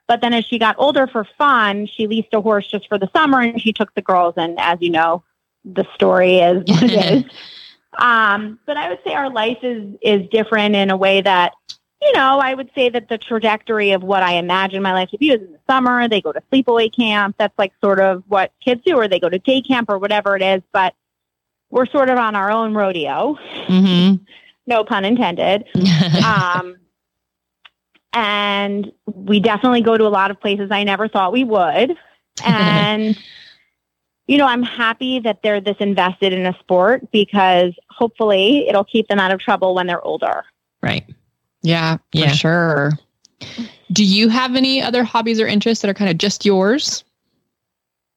But 0.07 0.23
then 0.23 0.33
as 0.33 0.45
she 0.47 0.59
got 0.59 0.77
older 0.79 1.07
for 1.07 1.25
fun, 1.37 1.87
she 1.87 2.07
leased 2.07 2.33
a 2.33 2.41
horse 2.41 2.67
just 2.67 2.89
for 2.89 2.99
the 2.99 3.11
summer 3.15 3.41
and 3.41 3.61
she 3.61 3.73
took 3.73 3.95
the 3.95 4.01
girls. 4.03 4.35
And 4.37 4.59
as 4.59 4.79
you 4.81 4.91
know, 4.91 5.23
the 5.65 5.87
story 5.95 6.39
is 6.39 6.65
what 6.67 6.83
it 6.83 6.91
is. 7.15 7.25
Um, 7.99 8.59
but 8.65 8.77
I 8.77 8.89
would 8.89 9.01
say 9.05 9.13
our 9.15 9.31
life 9.31 9.59
is, 9.63 9.95
is 10.01 10.29
different 10.31 10.77
in 10.77 10.91
a 10.91 10.97
way 10.97 11.21
that, 11.21 11.53
you 12.01 12.13
know, 12.13 12.39
I 12.39 12.55
would 12.55 12.71
say 12.75 12.89
that 12.89 13.09
the 13.09 13.19
trajectory 13.19 13.91
of 13.91 14.03
what 14.03 14.23
I 14.23 14.35
imagine 14.35 14.83
my 14.83 14.93
life 14.93 15.11
to 15.11 15.19
be 15.19 15.31
is 15.31 15.41
in 15.41 15.53
the 15.53 15.59
summer, 15.69 16.09
they 16.09 16.21
go 16.21 16.33
to 16.33 16.41
sleepaway 16.53 16.95
camp. 16.95 17.37
That's 17.39 17.59
like 17.59 17.73
sort 17.81 17.99
of 18.01 18.23
what 18.29 18.53
kids 18.65 18.83
do, 18.87 18.95
or 18.97 19.09
they 19.09 19.19
go 19.19 19.29
to 19.29 19.39
day 19.39 19.61
camp 19.63 19.91
or 19.91 19.99
whatever 19.99 20.37
it 20.37 20.43
is. 20.43 20.63
But 20.73 20.95
we're 21.71 21.87
sort 21.87 22.09
of 22.09 22.19
on 22.19 22.37
our 22.37 22.51
own 22.51 22.75
rodeo, 22.75 23.37
Mm-hmm. 23.67 24.23
no 24.67 24.85
pun 24.85 25.05
intended. 25.05 25.65
Um, 26.25 26.77
and 28.13 28.91
we 29.07 29.39
definitely 29.41 29.83
go 29.83 29.97
to 29.97 30.05
a 30.05 30.09
lot 30.09 30.31
of 30.31 30.41
places 30.41 30.71
I 30.71 30.85
never 30.85 31.09
thought 31.09 31.33
we 31.33 31.45
would. 31.45 31.97
And, 32.45 33.19
you 34.29 34.39
know, 34.39 34.47
I'm 34.47 34.63
happy 34.63 35.19
that 35.21 35.43
they're 35.43 35.61
this 35.61 35.77
invested 35.81 36.33
in 36.33 36.47
a 36.47 36.57
sport 36.61 37.11
because 37.11 37.73
hopefully 37.91 38.69
it'll 38.69 38.85
keep 38.85 39.09
them 39.09 39.19
out 39.19 39.33
of 39.33 39.41
trouble 39.41 39.75
when 39.75 39.87
they're 39.89 40.05
older. 40.05 40.45
right. 40.83 41.05
Yeah, 41.63 41.97
for 41.97 42.03
Yeah. 42.13 42.33
sure. 42.33 42.93
Do 43.91 44.05
you 44.05 44.29
have 44.29 44.55
any 44.55 44.81
other 44.81 45.03
hobbies 45.03 45.41
or 45.41 45.47
interests 45.49 45.83
that 45.83 45.89
are 45.89 45.95
kind 45.95 46.11
of 46.11 46.17
just 46.19 46.45
yours? 46.47 47.03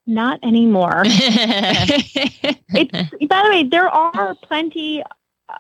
Not 0.06 0.40
anymore. 0.44 1.02
it's 1.06 3.26
by 3.28 3.44
the 3.44 3.50
way, 3.50 3.64
there 3.64 3.90
are 3.90 4.36
plenty. 4.36 5.04
Uh, 5.50 5.58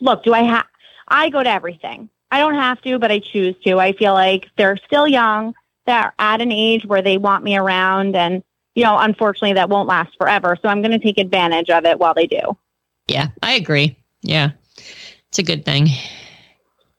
look, 0.00 0.24
do 0.24 0.32
I 0.32 0.42
have? 0.42 0.66
I 1.08 1.28
go 1.30 1.42
to 1.42 1.50
everything. 1.50 2.08
I 2.30 2.38
don't 2.38 2.54
have 2.54 2.80
to, 2.82 2.98
but 2.98 3.10
I 3.10 3.18
choose 3.18 3.54
to. 3.64 3.78
I 3.78 3.92
feel 3.92 4.12
like 4.14 4.46
they're 4.56 4.76
still 4.86 5.08
young. 5.08 5.54
They're 5.86 6.12
at 6.18 6.40
an 6.40 6.52
age 6.52 6.84
where 6.84 7.02
they 7.02 7.18
want 7.18 7.44
me 7.44 7.56
around, 7.56 8.14
and 8.16 8.42
you 8.74 8.84
know, 8.84 8.98
unfortunately, 8.98 9.54
that 9.54 9.68
won't 9.68 9.88
last 9.88 10.16
forever. 10.18 10.56
So 10.60 10.68
I'm 10.68 10.82
going 10.82 10.92
to 10.92 10.98
take 10.98 11.18
advantage 11.18 11.70
of 11.70 11.84
it 11.84 11.98
while 11.98 12.14
they 12.14 12.26
do. 12.26 12.56
yeah, 13.08 13.28
I 13.42 13.52
agree. 13.54 13.96
Yeah. 14.22 14.50
It's 15.28 15.38
a 15.38 15.42
good 15.42 15.64
thing. 15.64 15.88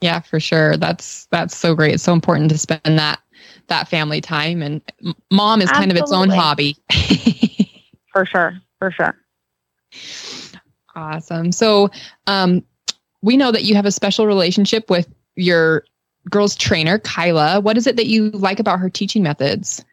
Yeah, 0.02 0.20
for 0.20 0.40
sure. 0.40 0.78
That's 0.78 1.26
that's 1.32 1.56
so 1.56 1.76
great. 1.76 1.94
It's 1.96 2.04
so 2.04 2.14
important 2.14 2.50
to 2.52 2.58
spend 2.58 2.82
that 3.00 3.20
that 3.68 3.88
family 3.88 4.22
time 4.22 4.62
and 4.62 4.82
m- 5.06 5.14
mom 5.32 5.62
is 5.62 5.70
kind 5.70 5.92
of 5.92 5.98
its 5.98 6.12
own 6.12 6.30
hobby. 6.30 6.76
For 8.12 8.26
sure, 8.26 8.60
for 8.80 8.92
sure. 8.92 9.16
awesome. 10.96 11.52
So, 11.52 11.90
um 12.28 12.64
we 13.22 13.38
know 13.38 13.52
that 13.52 13.64
you 13.66 13.76
have 13.76 13.86
a 13.86 13.92
special 13.92 14.26
relationship 14.26 14.90
with 14.90 15.08
your 15.36 15.84
girls 16.30 16.56
trainer, 16.56 17.00
Kyla. 17.00 17.60
What 17.60 17.78
is 17.78 17.86
it 17.86 17.98
that 17.98 18.08
you 18.08 18.30
like 18.32 18.60
about 18.60 18.80
her 18.80 18.90
teaching 18.90 19.22
methods? 19.24 19.84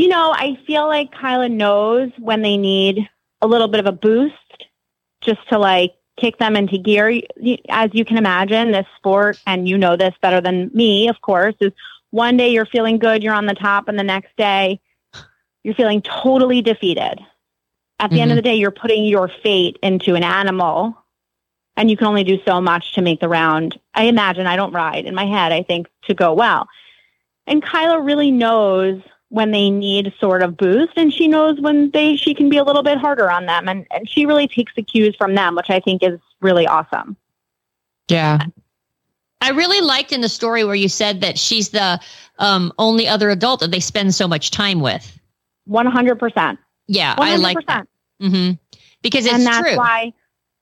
You 0.00 0.08
know, 0.08 0.32
I 0.34 0.58
feel 0.66 0.86
like 0.86 1.12
Kyla 1.12 1.50
knows 1.50 2.10
when 2.18 2.40
they 2.40 2.56
need 2.56 3.06
a 3.42 3.46
little 3.46 3.68
bit 3.68 3.80
of 3.80 3.86
a 3.86 3.92
boost 3.92 4.34
just 5.20 5.46
to 5.50 5.58
like 5.58 5.92
kick 6.16 6.38
them 6.38 6.56
into 6.56 6.78
gear. 6.78 7.20
As 7.68 7.90
you 7.92 8.06
can 8.06 8.16
imagine, 8.16 8.72
this 8.72 8.86
sport, 8.96 9.38
and 9.46 9.68
you 9.68 9.76
know 9.76 9.98
this 9.98 10.14
better 10.22 10.40
than 10.40 10.70
me, 10.72 11.10
of 11.10 11.20
course, 11.20 11.54
is 11.60 11.72
one 12.12 12.38
day 12.38 12.48
you're 12.48 12.64
feeling 12.64 12.98
good, 12.98 13.22
you're 13.22 13.34
on 13.34 13.44
the 13.44 13.52
top, 13.52 13.88
and 13.88 13.98
the 13.98 14.02
next 14.02 14.34
day 14.38 14.80
you're 15.64 15.74
feeling 15.74 16.00
totally 16.00 16.62
defeated. 16.62 17.20
At 17.98 18.10
the 18.10 18.22
end 18.22 18.30
of 18.30 18.36
mm-hmm. 18.36 18.36
the 18.36 18.42
day, 18.42 18.54
you're 18.54 18.70
putting 18.70 19.04
your 19.04 19.30
fate 19.42 19.78
into 19.82 20.14
an 20.14 20.24
animal, 20.24 20.96
and 21.76 21.90
you 21.90 21.98
can 21.98 22.06
only 22.06 22.24
do 22.24 22.38
so 22.46 22.58
much 22.58 22.94
to 22.94 23.02
make 23.02 23.20
the 23.20 23.28
round. 23.28 23.78
I 23.92 24.04
imagine 24.04 24.46
I 24.46 24.56
don't 24.56 24.72
ride 24.72 25.04
in 25.04 25.14
my 25.14 25.26
head, 25.26 25.52
I 25.52 25.62
think, 25.62 25.88
to 26.04 26.14
go 26.14 26.32
well. 26.32 26.68
And 27.46 27.62
Kyla 27.62 28.00
really 28.00 28.30
knows 28.30 29.02
when 29.30 29.50
they 29.52 29.70
need 29.70 30.12
sort 30.20 30.42
of 30.42 30.56
boost 30.56 30.92
and 30.96 31.12
she 31.12 31.26
knows 31.28 31.60
when 31.60 31.90
they 31.92 32.16
she 32.16 32.34
can 32.34 32.48
be 32.48 32.56
a 32.58 32.64
little 32.64 32.82
bit 32.82 32.98
harder 32.98 33.30
on 33.30 33.46
them 33.46 33.68
and, 33.68 33.86
and 33.90 34.08
she 34.08 34.26
really 34.26 34.46
takes 34.48 34.72
the 34.76 34.82
cues 34.82 35.14
from 35.16 35.34
them 35.34 35.54
which 35.56 35.70
i 35.70 35.80
think 35.80 36.02
is 36.02 36.18
really 36.40 36.66
awesome 36.66 37.16
Yeah. 38.08 38.38
I 39.42 39.50
really 39.52 39.80
liked 39.80 40.12
in 40.12 40.20
the 40.20 40.28
story 40.28 40.64
where 40.64 40.74
you 40.74 40.88
said 40.88 41.22
that 41.22 41.38
she's 41.38 41.70
the 41.70 41.98
um, 42.38 42.72
only 42.78 43.08
other 43.08 43.30
adult 43.30 43.60
that 43.60 43.70
they 43.70 43.80
spend 43.80 44.14
so 44.14 44.28
much 44.28 44.50
time 44.50 44.80
with. 44.80 45.18
100% 45.68 46.58
yeah 46.88 47.14
100% 47.16 47.16
Yeah, 47.16 47.16
I 47.18 47.36
like 47.36 47.66
that. 47.66 47.86
hmm 48.20 48.50
Because 49.02 49.24
it's 49.24 49.34
and 49.34 49.46
that's 49.46 49.68
true. 49.68 49.76
why 49.78 50.12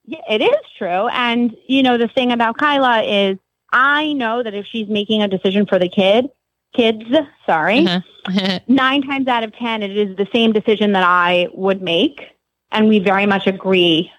it 0.07 0.41
is 0.43 0.57
true 0.77 1.09
and 1.09 1.57
you 1.67 1.83
know 1.83 1.99
the 1.99 2.09
thing 2.09 2.33
about 2.33 2.57
kyla 2.59 3.03
is 3.03 3.39
i 3.73 4.13
know 4.13 4.43
that 4.43 4.55
if 4.55 4.65
she's 4.67 4.89
making 4.89 5.23
a 5.23 5.29
decision 5.29 5.67
for 5.67 5.79
the 5.79 5.89
kid 5.89 6.27
kids 6.75 7.05
sorry 7.47 7.87
Uh-huh. 7.87 8.59
nine 8.69 9.03
times 9.03 9.27
out 9.27 9.45
of 9.45 9.53
ten 9.55 9.83
it 9.83 9.97
is 9.97 10.17
the 10.17 10.27
same 10.33 10.53
decision 10.53 10.93
that 10.93 11.05
i 11.05 11.49
would 11.53 11.83
make 11.83 12.23
and 12.71 12.89
we 12.89 12.99
very 12.99 13.27
much 13.27 13.47
agree 13.47 14.11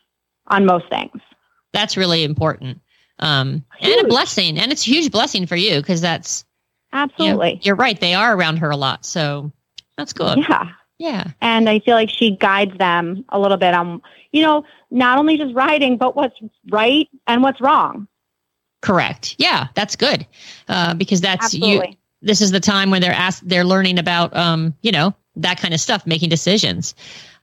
on 0.47 0.66
most 0.66 0.89
things 0.89 1.22
that's 1.74 1.97
really 1.97 2.24
important. 2.24 2.82
Um, 3.20 3.66
and 3.82 4.06
a 4.06 4.08
blessing. 4.08 4.58
And 4.58 4.72
it's 4.72 4.88
a 4.88 4.91
huge 4.91 5.12
blessing 5.12 5.45
for 5.45 5.56
you 5.56 5.78
because 5.78 6.02
that's, 6.02 6.45
you 6.93 6.97
know, 6.97 7.04
absolutely 7.04 7.60
you're 7.64 7.76
right. 7.76 8.00
They 8.00 8.14
are 8.14 8.36
around 8.36 8.58
her 8.58 8.70
a 8.70 8.78
lot. 8.78 9.06
So 9.06 9.52
that's 9.97 10.14
good. 10.14 10.39
yeah 10.39 10.70
Yeah. 10.97 11.28
And 11.41 11.70
I 11.70 11.80
feel 11.80 11.95
like 11.95 12.10
she 12.10 12.32
guides 12.36 12.78
them 12.78 13.26
a 13.30 13.39
little 13.39 13.58
bit 13.58 13.74
on, 13.74 14.02
you 14.32 14.41
know, 14.41 14.64
not 14.89 15.18
only 15.20 15.38
just 15.38 15.54
writing, 15.54 15.97
but 15.97 16.16
what's 16.16 16.39
right 16.72 17.08
and 17.28 17.43
what's 17.43 17.62
wrong. 17.62 18.08
Correct. 18.82 19.36
Yeah. 19.38 19.68
That's 19.76 19.95
good. 19.95 20.26
Uh, 20.70 20.93
because 20.93 21.22
that's 21.22 21.54
you, 21.54 21.60
Absolutely. 21.82 21.99
This 22.22 22.42
is 22.42 22.52
the 22.52 22.60
time 22.60 22.92
when 22.92 23.02
they're 23.02 23.12
asked, 23.12 23.48
they're 23.48 23.64
learning 23.64 24.00
about, 24.00 24.36
um, 24.36 24.74
you 24.82 24.92
know, 24.92 25.16
that 25.38 25.60
kind 25.60 25.74
of 25.74 25.80
stuff, 25.80 26.06
making 26.06 26.30
decisions. 26.30 26.96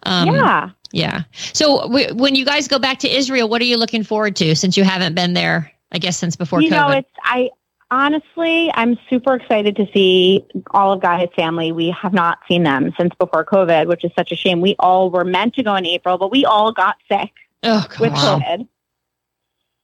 Um, 0.03 0.35
yeah. 0.35 0.71
Yeah. 0.93 1.23
So 1.53 1.83
w- 1.83 2.15
when 2.15 2.35
you 2.35 2.45
guys 2.45 2.69
go 2.69 2.79
back 2.79 3.01
to 3.01 3.09
Israel, 3.09 3.49
what 3.49 3.61
are 3.61 3.67
you 3.67 3.77
looking 3.77 4.05
forward 4.05 4.37
to 4.37 4.55
since 4.55 4.77
you 4.77 4.85
haven't 4.85 5.15
been 5.15 5.35
there, 5.35 5.73
I 5.91 5.99
guess, 5.99 6.17
since 6.17 6.37
before 6.37 6.61
COVID? 6.61 6.63
you 6.63 6.71
know, 6.71 6.89
it's, 6.91 7.11
I 7.23 7.51
honestly, 7.91 8.71
I'm 8.75 8.99
super 9.09 9.35
excited 9.35 9.77
to 9.77 9.87
see 9.93 10.45
all 10.71 10.93
of 10.93 11.01
Guy's 11.01 11.29
family. 11.35 11.73
We 11.73 11.91
have 11.91 12.13
not 12.13 12.39
seen 12.49 12.63
them 12.63 12.93
since 12.99 13.15
before 13.19 13.45
COVID, 13.45 13.87
which 13.87 14.05
is 14.05 14.11
such 14.17 14.33
a 14.33 14.37
shame. 14.37 14.61
We 14.61 14.77
all 14.79 15.11
were 15.11 15.25
meant 15.25 15.55
to 15.55 15.63
go 15.63 15.75
in 15.77 15.87
April, 15.87 16.19
but 16.19 16.31
we 16.31 16.45
all 16.45 16.73
got 16.73 16.97
sick 17.11 17.33
oh, 17.63 17.87
with. 17.99 18.13
COVID. 18.13 18.69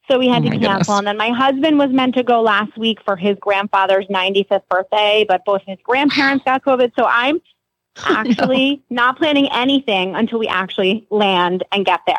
So 0.09 0.19
we 0.19 0.29
had 0.29 0.43
Oh 0.45 0.51
to 0.51 0.59
cancel. 0.59 0.69
goodness. 0.69 0.89
And 0.91 1.07
then 1.07 1.17
my 1.17 1.31
husband 1.31 1.79
was 1.79 1.91
meant 1.91 2.15
to 2.17 2.23
go 2.23 2.43
last 2.43 2.77
week 2.77 2.99
for 3.05 3.17
his 3.17 3.37
grandfather's 3.41 4.07
95th 4.07 4.63
birthday, 4.69 5.25
but 5.27 5.45
both 5.45 5.63
his 5.67 5.79
grandparents 5.85 6.45
got 6.45 6.65
COVID. 6.65 6.93
So 6.99 7.05
I'm 7.07 7.41
actually 8.05 8.83
not 8.91 9.17
planning 9.17 9.49
anything 9.53 10.15
until 10.17 10.39
we 10.39 10.49
actually 10.49 11.07
land 11.11 11.65
and 11.73 11.85
get 11.87 12.01
there. 12.07 12.17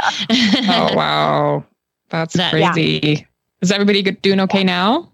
Oh 0.69 0.89
wow, 0.95 1.65
that's 2.09 2.33
That- 2.35 2.53
yeah. 2.57 2.71
crazy. 2.73 3.27
Is 3.61 3.71
everybody 3.71 4.01
doing 4.01 4.39
okay 4.41 4.63
now? 4.63 5.09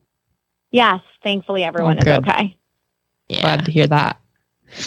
Yes, 0.71 1.01
thankfully 1.23 1.63
everyone 1.63 1.97
Oh, 1.97 2.01
is 2.01 2.07
okay. 2.07 2.55
yeah. 3.27 3.41
Glad 3.41 3.65
to 3.65 3.71
hear 3.71 3.87
that. 3.87 4.19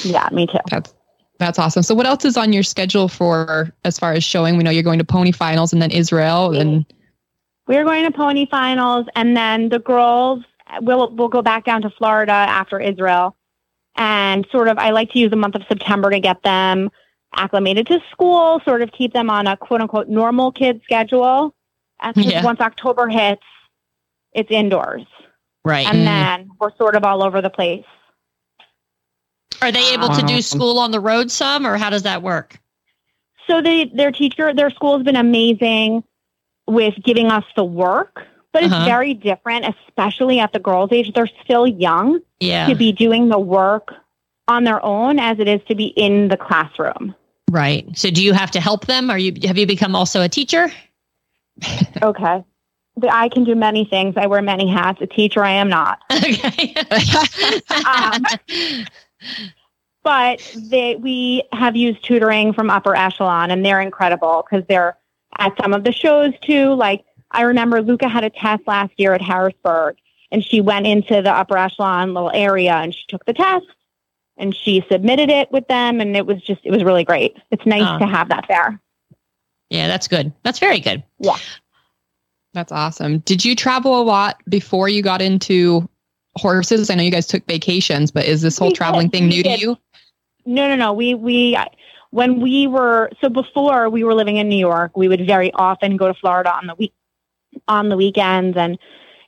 Yeah, 0.02 0.28
me 0.32 0.46
too. 0.46 0.58
That's 0.70 0.92
that's 1.38 1.58
awesome. 1.58 1.82
So 1.82 1.94
what 1.94 2.06
else 2.06 2.24
is 2.24 2.36
on 2.36 2.52
your 2.52 2.62
schedule 2.62 3.08
for 3.08 3.72
as 3.84 3.98
far 3.98 4.12
as 4.12 4.22
showing? 4.24 4.56
We 4.56 4.62
know 4.62 4.70
you're 4.70 4.82
going 4.84 4.98
to 5.00 5.04
pony 5.04 5.32
finals 5.32 5.72
and 5.72 5.80
then 5.82 5.90
Israel 5.90 6.56
and 6.56 6.84
We're 7.66 7.84
going 7.84 8.04
to 8.04 8.10
pony 8.10 8.46
finals, 8.50 9.06
and 9.14 9.36
then 9.36 9.68
the 9.68 9.78
girls 9.78 10.44
will 10.80 11.14
will 11.14 11.28
go 11.28 11.42
back 11.42 11.64
down 11.64 11.82
to 11.82 11.90
Florida 11.90 12.32
after 12.32 12.80
Israel, 12.80 13.36
and 13.96 14.46
sort 14.50 14.68
of 14.68 14.78
I 14.78 14.90
like 14.90 15.10
to 15.12 15.18
use 15.18 15.30
the 15.30 15.36
month 15.36 15.54
of 15.54 15.62
September 15.68 16.10
to 16.10 16.18
get 16.20 16.42
them 16.42 16.90
acclimated 17.34 17.86
to 17.86 18.00
school, 18.10 18.60
sort 18.64 18.82
of 18.82 18.90
keep 18.92 19.12
them 19.12 19.30
on 19.30 19.46
a 19.46 19.56
quote 19.56 19.80
unquote 19.80 20.08
normal 20.08 20.52
kid 20.52 20.80
schedule. 20.84 21.54
And 22.00 22.14
'cause 22.14 22.26
Yeah. 22.26 22.44
once 22.44 22.60
October 22.60 23.08
hits, 23.08 23.42
it's 24.32 24.50
indoors, 24.50 25.04
right. 25.64 25.86
and 25.86 25.98
Mm. 25.98 26.04
then 26.04 26.50
we're 26.60 26.74
sort 26.76 26.96
of 26.96 27.04
all 27.04 27.22
over 27.22 27.40
the 27.40 27.50
place. 27.50 27.84
Are 29.60 29.70
they 29.70 29.92
able 29.94 30.08
to 30.08 30.22
do 30.22 30.42
school 30.42 30.78
on 30.80 30.90
the 30.90 30.98
road 30.98 31.30
some, 31.30 31.64
or 31.64 31.76
how 31.76 31.90
does 31.90 32.02
that 32.02 32.22
work? 32.22 32.58
So 33.46 33.62
they, 33.62 33.84
their 33.94 34.10
teacher, 34.10 34.52
their 34.52 34.70
school 34.70 34.96
has 34.96 35.04
been 35.04 35.14
amazing 35.16 36.02
with 36.66 36.94
giving 37.04 37.26
us 37.30 37.44
the 37.56 37.64
work, 37.64 38.24
but 38.52 38.62
it's 38.62 38.72
Uh-huh. 38.72 38.84
very 38.84 39.14
different, 39.14 39.64
especially 39.88 40.38
at 40.40 40.52
the 40.52 40.58
girls' 40.58 40.90
age. 40.92 41.12
They're 41.14 41.28
still 41.44 41.66
young. 41.66 42.20
Yeah. 42.40 42.66
to 42.66 42.74
be 42.74 42.90
doing 42.90 43.28
the 43.28 43.38
work 43.38 43.94
on 44.48 44.64
their 44.64 44.84
own 44.84 45.20
as 45.20 45.38
it 45.38 45.46
is 45.46 45.60
to 45.68 45.76
be 45.76 45.86
in 45.86 46.26
the 46.26 46.36
classroom. 46.36 47.14
Right. 47.50 47.86
So 47.96 48.10
do 48.10 48.20
you 48.24 48.32
have 48.32 48.50
to 48.52 48.60
help 48.60 48.86
them? 48.86 49.10
Are 49.10 49.18
you 49.18 49.32
have 49.46 49.56
you 49.56 49.66
become 49.66 49.94
also 49.94 50.22
a 50.22 50.28
teacher? 50.28 50.72
Okay. 52.02 52.42
I 53.10 53.28
can 53.28 53.44
do 53.44 53.54
many 53.54 53.84
things. 53.84 54.14
I 54.16 54.26
wear 54.26 54.42
many 54.42 54.68
hats. 54.68 55.00
A 55.00 55.06
teacher, 55.06 55.44
I 55.44 55.52
am 55.52 55.68
not. 55.68 56.00
Okay. 56.10 56.74
Um, 57.86 58.24
But 60.02 60.40
they, 60.56 60.96
we 60.96 61.44
have 61.52 61.76
used 61.76 62.04
tutoring 62.04 62.52
from 62.52 62.70
upper 62.70 62.96
echelon, 62.96 63.52
and 63.52 63.64
they're 63.64 63.80
incredible 63.80 64.44
because 64.44 64.66
they're 64.68 64.96
at 65.46 65.56
some 65.60 65.72
of 65.74 65.84
the 65.84 65.92
shows 65.92 66.32
too. 66.40 66.72
Like 66.74 67.04
I 67.30 67.42
remember 67.42 67.82
Luca 67.82 68.08
had 68.08 68.24
a 68.24 68.30
test 68.30 68.62
last 68.66 68.92
year 68.96 69.12
at 69.14 69.22
Harrisburg, 69.22 69.96
and 70.30 70.44
she 70.44 70.60
went 70.60 70.86
into 70.86 71.20
the 71.22 71.30
upper 71.30 71.56
echelon 71.58 72.14
little 72.14 72.30
area 72.32 72.74
and 72.74 72.94
she 72.94 73.02
took 73.08 73.24
the 73.24 73.32
test 73.34 73.66
and 74.38 74.54
she 74.56 74.84
submitted 74.90 75.28
it 75.30 75.50
with 75.52 75.66
them, 75.68 76.00
and 76.00 76.16
it 76.16 76.26
was 76.26 76.40
just 76.42 76.60
it 76.64 76.70
was 76.70 76.84
really 76.84 77.04
great. 77.04 77.36
It's 77.50 77.66
nice 77.66 77.82
Ah. 77.84 77.98
to 77.98 78.06
have 78.06 78.28
that 78.30 78.46
there. 78.48 78.80
yeah, 79.70 79.88
that's 79.88 80.08
good. 80.08 80.32
That's 80.42 80.58
very 80.58 80.80
good. 80.80 81.02
Yeah. 81.18 81.36
That's 82.54 82.70
awesome. 82.72 83.18
Did 83.20 83.44
you 83.44 83.56
travel 83.56 83.98
a 84.00 84.04
lot 84.04 84.36
before 84.48 84.86
you 84.88 85.02
got 85.02 85.22
into 85.22 85.88
horses? 86.36 86.90
I 86.90 86.94
know 86.94 87.02
you 87.02 87.10
guys 87.10 87.26
took 87.26 87.46
vacations, 87.46 88.10
but 88.10 88.26
is 88.26 88.42
this 88.42 88.58
whole 88.58 88.68
We 88.68 88.74
traveling 88.74 89.06
did, 89.08 89.12
thing 89.12 89.22
we 89.24 89.28
new 89.36 89.42
to 89.44 89.58
you? 89.58 89.78
No, 90.44 90.68
no, 90.68 90.76
no. 90.76 90.92
We 90.92 91.14
we 91.14 91.56
when 92.12 92.40
we 92.40 92.66
were 92.66 93.10
so 93.20 93.28
before 93.28 93.88
we 93.88 94.04
were 94.04 94.14
living 94.14 94.36
in 94.36 94.48
New 94.48 94.58
York, 94.58 94.96
we 94.96 95.08
would 95.08 95.26
very 95.26 95.50
often 95.54 95.96
go 95.96 96.08
to 96.08 96.14
Florida 96.14 96.54
on 96.54 96.66
the 96.66 96.74
week 96.74 96.92
on 97.66 97.88
the 97.88 97.96
weekends, 97.96 98.56
and 98.56 98.78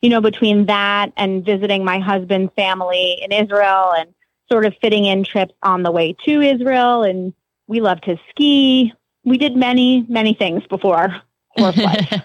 you 0.02 0.10
know 0.10 0.20
between 0.20 0.66
that 0.66 1.12
and 1.16 1.44
visiting 1.44 1.84
my 1.84 1.98
husband's 1.98 2.52
family 2.54 3.18
in 3.22 3.32
Israel, 3.32 3.92
and 3.96 4.14
sort 4.52 4.66
of 4.66 4.74
fitting 4.82 5.06
in 5.06 5.24
trips 5.24 5.54
on 5.62 5.82
the 5.82 5.90
way 5.90 6.14
to 6.26 6.42
Israel, 6.42 7.02
and 7.02 7.32
we 7.66 7.80
love 7.80 8.02
to 8.02 8.18
ski. 8.30 8.92
We 9.24 9.38
did 9.38 9.56
many 9.56 10.04
many 10.06 10.34
things 10.34 10.62
before 10.68 11.22
horse 11.58 11.78
life. 11.78 12.22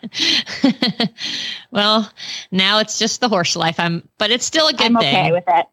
well, 1.71 2.11
now 2.51 2.79
it's 2.79 2.99
just 2.99 3.21
the 3.21 3.29
horse 3.29 3.55
life. 3.55 3.79
I'm, 3.79 4.07
but 4.17 4.29
it's 4.29 4.45
still 4.45 4.67
a 4.67 4.73
good 4.73 4.87
I'm 4.87 4.97
thing. 4.97 5.15
okay 5.15 5.31
with 5.31 5.45
it. 5.47 5.65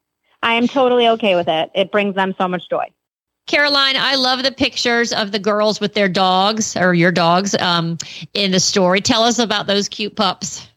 I 0.45 0.55
am 0.55 0.68
totally 0.68 1.09
okay 1.09 1.34
with 1.34 1.49
it. 1.49 1.70
It 1.74 1.91
brings 1.91 2.14
them 2.14 2.37
so 2.39 2.47
much 2.47 2.68
joy. 2.70 2.87
Caroline, 3.47 3.97
I 3.97 4.17
love 4.17 4.43
the 4.43 4.53
pictures 4.53 5.13
of 5.13 5.33
the 5.33 5.39
girls 5.39 5.81
with 5.81 5.95
their 5.95 6.09
dogs 6.09 6.77
or 6.77 6.95
your 6.95 7.13
dogs 7.13 7.55
um, 7.57 7.97
in 8.35 8.51
the 8.51 8.61
story. 8.61 9.01
Tell 9.01 9.23
us 9.23 9.39
about 9.39 9.67
those 9.67 9.89
cute 9.89 10.17
pups. 10.17 10.69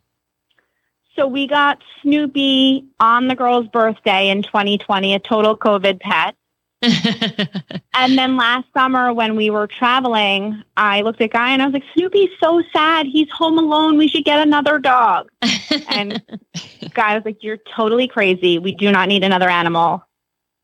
So 1.15 1.27
we 1.27 1.47
got 1.47 1.81
Snoopy 2.01 2.85
on 2.99 3.27
the 3.27 3.35
girl's 3.35 3.67
birthday 3.67 4.29
in 4.29 4.43
2020, 4.43 5.15
a 5.15 5.19
total 5.19 5.57
COVID 5.57 5.99
pet. 5.99 6.35
And 7.99 8.17
then 8.17 8.37
last 8.37 8.65
summer 8.73 9.11
when 9.11 9.35
we 9.35 9.49
were 9.49 9.67
traveling, 9.67 10.63
I 10.77 11.01
looked 11.01 11.19
at 11.19 11.31
Guy 11.31 11.51
and 11.51 11.61
I 11.61 11.65
was 11.65 11.73
like, 11.73 11.83
Snoopy's 11.93 12.29
so 12.41 12.63
sad. 12.71 13.07
He's 13.07 13.29
home 13.29 13.57
alone. 13.57 13.97
We 13.97 14.07
should 14.07 14.23
get 14.23 14.39
another 14.39 14.79
dog. 14.79 15.29
And 15.89 16.21
Guy 16.93 17.15
was 17.15 17.25
like, 17.25 17.43
You're 17.43 17.59
totally 17.75 18.07
crazy. 18.07 18.57
We 18.57 18.73
do 18.73 18.89
not 18.91 19.09
need 19.09 19.23
another 19.23 19.49
animal. 19.49 20.01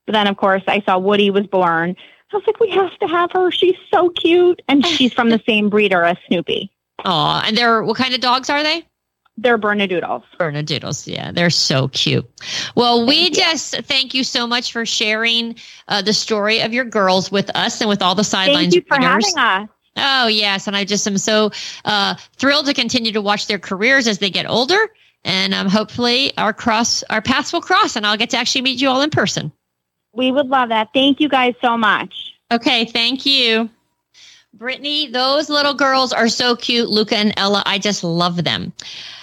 But 0.05 0.13
then, 0.13 0.27
of 0.27 0.37
course, 0.37 0.63
I 0.67 0.81
saw 0.81 0.97
Woody 0.97 1.29
was 1.29 1.47
born. 1.47 1.95
I 2.31 2.35
was 2.35 2.43
like, 2.47 2.59
We 2.59 2.69
have 2.71 2.97
to 2.99 3.07
have 3.07 3.31
her. 3.33 3.51
She's 3.51 3.75
so 3.93 4.09
cute. 4.09 4.61
And 4.67 4.85
she's 4.85 5.13
from 5.13 5.29
the 5.29 5.41
same 5.47 5.69
breeder 5.69 6.03
as 6.03 6.17
Snoopy. 6.27 6.71
Aw, 7.03 7.43
and 7.45 7.57
they're 7.57 7.83
what 7.83 7.97
kind 7.97 8.13
of 8.13 8.21
dogs 8.21 8.49
are 8.49 8.63
they? 8.63 8.85
They're 9.37 9.57
Bernedoodles. 9.57 10.23
Bernedoodles. 10.39 11.11
Yeah, 11.11 11.31
they're 11.31 11.49
so 11.49 11.89
cute. 11.89 12.25
Well, 12.75 13.05
we 13.05 13.29
just 13.31 13.75
thank 13.83 14.13
you 14.13 14.23
so 14.23 14.47
much 14.47 14.71
for 14.71 14.85
sharing 14.85 15.55
uh, 15.89 16.01
the 16.01 16.13
story 16.13 16.61
of 16.61 16.73
your 16.73 16.85
girls 16.85 17.31
with 17.31 17.53
us 17.53 17.81
and 17.81 17.89
with 17.89 18.01
all 18.01 18.15
the 18.15 18.23
sidelines 18.23 18.73
Thank 18.73 18.75
you 18.75 18.83
for 18.87 19.01
having 19.01 19.37
us. 19.37 19.69
Oh, 19.97 20.27
yes. 20.27 20.67
And 20.67 20.75
I 20.75 20.85
just 20.85 21.05
am 21.07 21.17
so 21.17 21.51
uh, 21.83 22.15
thrilled 22.37 22.65
to 22.67 22.73
continue 22.73 23.11
to 23.13 23.21
watch 23.21 23.47
their 23.47 23.59
careers 23.59 24.07
as 24.07 24.19
they 24.19 24.29
get 24.29 24.49
older. 24.49 24.79
And 25.23 25.53
um, 25.53 25.67
hopefully 25.67 26.35
our 26.37 26.53
cross 26.53 27.03
our 27.09 27.21
paths 27.21 27.51
will 27.51 27.61
cross 27.61 27.95
and 27.95 28.05
I'll 28.05 28.17
get 28.17 28.29
to 28.31 28.37
actually 28.37 28.61
meet 28.61 28.81
you 28.81 28.89
all 28.89 29.01
in 29.01 29.09
person. 29.09 29.51
We 30.15 30.31
would 30.31 30.47
love 30.47 30.69
that. 30.69 30.89
Thank 30.93 31.19
you 31.19 31.29
guys 31.29 31.55
so 31.61 31.77
much. 31.77 32.33
Okay, 32.51 32.85
thank 32.85 33.25
you. 33.25 33.69
Britney, 34.57 35.11
those 35.11 35.49
little 35.49 35.73
girls 35.73 36.13
are 36.13 36.29
so 36.29 36.55
cute. 36.55 36.89
Luca 36.89 37.17
and 37.17 37.33
Ella, 37.35 37.61
I 37.65 37.77
just 37.77 38.03
love 38.03 38.43
them. 38.43 38.71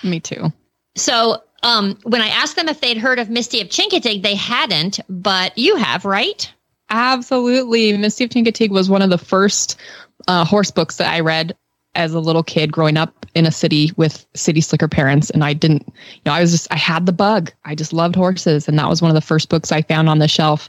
Me 0.03 0.20
too. 0.20 0.53
So 0.95 1.43
um, 1.62 1.99
when 2.03 2.20
I 2.20 2.28
asked 2.28 2.57
them 2.57 2.68
if 2.68 2.80
they'd 2.80 2.99
heard 2.99 3.18
of 3.18 3.30
Misty 3.30 3.61
of 3.61 3.68
Chincoteague, 3.68 4.22
they 4.22 4.34
hadn't, 4.34 5.01
but 5.09 5.57
you 5.57 5.76
have, 5.76 6.05
right? 6.05 6.53
Absolutely. 6.90 7.97
Misty 7.97 8.24
of 8.24 8.30
Chincoteague 8.30 8.70
was 8.70 8.90
one 8.90 9.01
of 9.01 9.09
the 9.09 9.18
first 9.18 9.80
uh, 10.28 10.45
horse 10.45 10.70
books 10.70 10.99
that 10.99 11.11
I 11.11 11.20
read 11.20 11.57
as 11.95 12.14
a 12.14 12.20
little 12.20 12.43
kid 12.43 12.72
growing 12.72 12.97
up 12.97 13.26
in 13.34 13.47
a 13.47 13.53
city 13.53 13.90
with 13.97 14.26
city 14.34 14.61
slicker 14.61 14.88
parents. 14.88 15.30
And 15.30 15.45
I 15.45 15.53
didn't, 15.53 15.86
you 15.86 16.22
know, 16.26 16.32
I 16.32 16.40
was 16.40 16.53
just, 16.53 16.72
I 16.72 16.76
had 16.76 17.07
the 17.07 17.12
bug. 17.12 17.51
I 17.64 17.74
just 17.74 17.93
loved 17.93 18.16
horses. 18.16 18.68
And 18.68 18.78
that 18.78 18.88
was 18.88 19.03
one 19.03 19.11
of 19.11 19.14
the 19.14 19.20
first 19.20 19.49
books 19.49 19.72
I 19.72 19.82
found 19.82 20.09
on 20.09 20.18
the 20.18 20.28
shelf. 20.28 20.68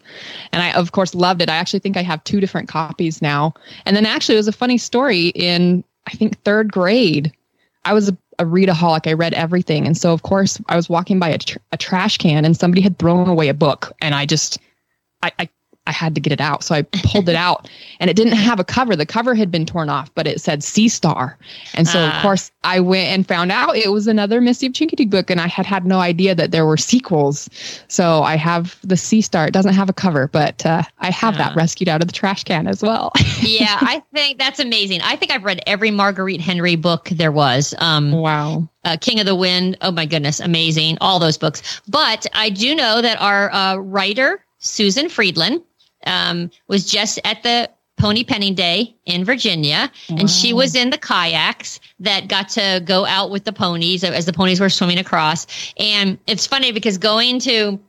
And 0.51 0.61
I, 0.61 0.71
of 0.73 0.91
course, 0.91 1.15
loved 1.15 1.41
it. 1.41 1.49
I 1.49 1.55
actually 1.55 1.79
think 1.79 1.97
I 1.97 2.03
have 2.03 2.23
two 2.23 2.39
different 2.39 2.69
copies 2.69 3.21
now. 3.21 3.53
And 3.85 3.95
then 3.95 4.05
actually, 4.05 4.35
it 4.35 4.39
was 4.39 4.47
a 4.47 4.53
funny 4.53 4.77
story 4.77 5.27
in, 5.29 5.83
I 6.07 6.11
think, 6.11 6.41
third 6.43 6.71
grade. 6.71 7.31
I 7.85 7.93
was 7.93 8.09
a, 8.09 8.17
a 8.39 8.45
readaholic. 8.45 9.07
I 9.07 9.13
read 9.13 9.33
everything. 9.33 9.85
And 9.85 9.97
so, 9.97 10.13
of 10.13 10.23
course, 10.23 10.59
I 10.67 10.75
was 10.75 10.89
walking 10.89 11.19
by 11.19 11.29
a, 11.29 11.37
tr- 11.37 11.57
a 11.71 11.77
trash 11.77 12.17
can 12.17 12.45
and 12.45 12.57
somebody 12.57 12.81
had 12.81 12.97
thrown 12.97 13.29
away 13.29 13.49
a 13.49 13.53
book. 13.53 13.91
And 14.01 14.15
I 14.15 14.25
just, 14.25 14.57
I, 15.21 15.31
I 15.39 15.49
I 15.85 15.91
had 15.91 16.15
to 16.15 16.21
get 16.21 16.31
it 16.31 16.39
out. 16.41 16.63
So 16.63 16.75
I 16.75 16.81
pulled 17.03 17.27
it 17.27 17.35
out 17.35 17.69
and 17.99 18.09
it 18.09 18.15
didn't 18.15 18.33
have 18.33 18.59
a 18.59 18.63
cover. 18.63 18.95
The 18.95 19.05
cover 19.05 19.35
had 19.35 19.51
been 19.51 19.65
torn 19.65 19.89
off, 19.89 20.13
but 20.15 20.27
it 20.27 20.39
said 20.39 20.63
Sea 20.63 20.87
Star. 20.87 21.37
And 21.73 21.87
so, 21.87 21.99
Ah. 21.99 22.15
of 22.15 22.21
course, 22.21 22.51
I 22.63 22.79
went 22.79 23.09
and 23.09 23.27
found 23.27 23.51
out 23.51 23.75
it 23.75 23.91
was 23.91 24.07
another 24.07 24.39
Misty 24.39 24.67
of 24.67 24.73
Chincoteague 24.73 25.09
book. 25.09 25.29
And 25.29 25.41
I 25.41 25.47
had 25.47 25.65
had 25.65 25.85
no 25.85 25.99
idea 25.99 26.33
that 26.35 26.51
there 26.51 26.65
were 26.65 26.77
sequels. 26.77 27.49
So 27.89 28.23
I 28.23 28.35
have 28.37 28.77
the 28.81 28.95
Sea 28.97 29.21
Star. 29.21 29.47
It 29.47 29.51
doesn't 29.53 29.73
have 29.73 29.89
a 29.89 29.93
cover, 29.93 30.27
but 30.29 30.65
uh, 30.65 30.83
I 30.99 31.11
have 31.11 31.37
that 31.37 31.51
Ah. 31.51 31.55
rescued 31.55 31.89
out 31.89 32.01
of 32.01 32.07
the 32.07 32.13
trash 32.13 32.43
can 32.45 32.67
as 32.67 32.81
well. 32.81 33.11
yeah, 33.41 33.77
I 33.81 34.01
think 34.13 34.39
that's 34.39 34.59
amazing. 34.59 35.01
I 35.01 35.15
think 35.17 35.31
I've 35.31 35.43
read 35.43 35.61
every 35.67 35.91
Marguerite 35.91 36.41
Henry 36.41 36.75
book 36.77 37.09
there 37.11 37.31
was. 37.31 37.73
Um, 37.79 38.11
wow. 38.11 38.67
uh, 38.85 38.95
King 39.01 39.19
of 39.19 39.25
the 39.25 39.35
Wind. 39.35 39.77
Oh 39.81 39.91
my 39.91 40.05
goodness, 40.05 40.39
amazing! 40.39 40.97
All 41.01 41.19
those 41.19 41.37
books. 41.37 41.81
But 41.89 42.25
I 42.33 42.49
do 42.49 42.73
know 42.73 43.01
that 43.01 43.19
our 43.21 43.51
uh, 43.53 43.75
writer 43.75 44.43
Susan 44.59 45.09
Friedland 45.09 45.61
um, 46.05 46.49
was 46.67 46.89
just 46.89 47.19
at 47.23 47.43
the 47.43 47.69
Pony 47.97 48.23
Penning 48.23 48.55
Day 48.55 48.95
in 49.05 49.23
Virginia, 49.23 49.91
and 50.09 50.29
she 50.29 50.51
was 50.51 50.75
in 50.75 50.89
the 50.89 50.97
kayaks 50.97 51.79
that 51.99 52.27
got 52.27 52.49
to 52.49 52.81
go 52.83 53.05
out 53.05 53.29
with 53.29 53.45
the 53.45 53.53
ponies 53.53 54.03
as 54.03 54.25
the 54.25 54.33
ponies 54.33 54.59
were 54.59 54.69
swimming 54.69 54.97
across. 54.97 55.45
And 55.77 56.17
it's 56.27 56.47
funny 56.47 56.71
because 56.71 56.97
going 56.97 57.39
to 57.41 57.79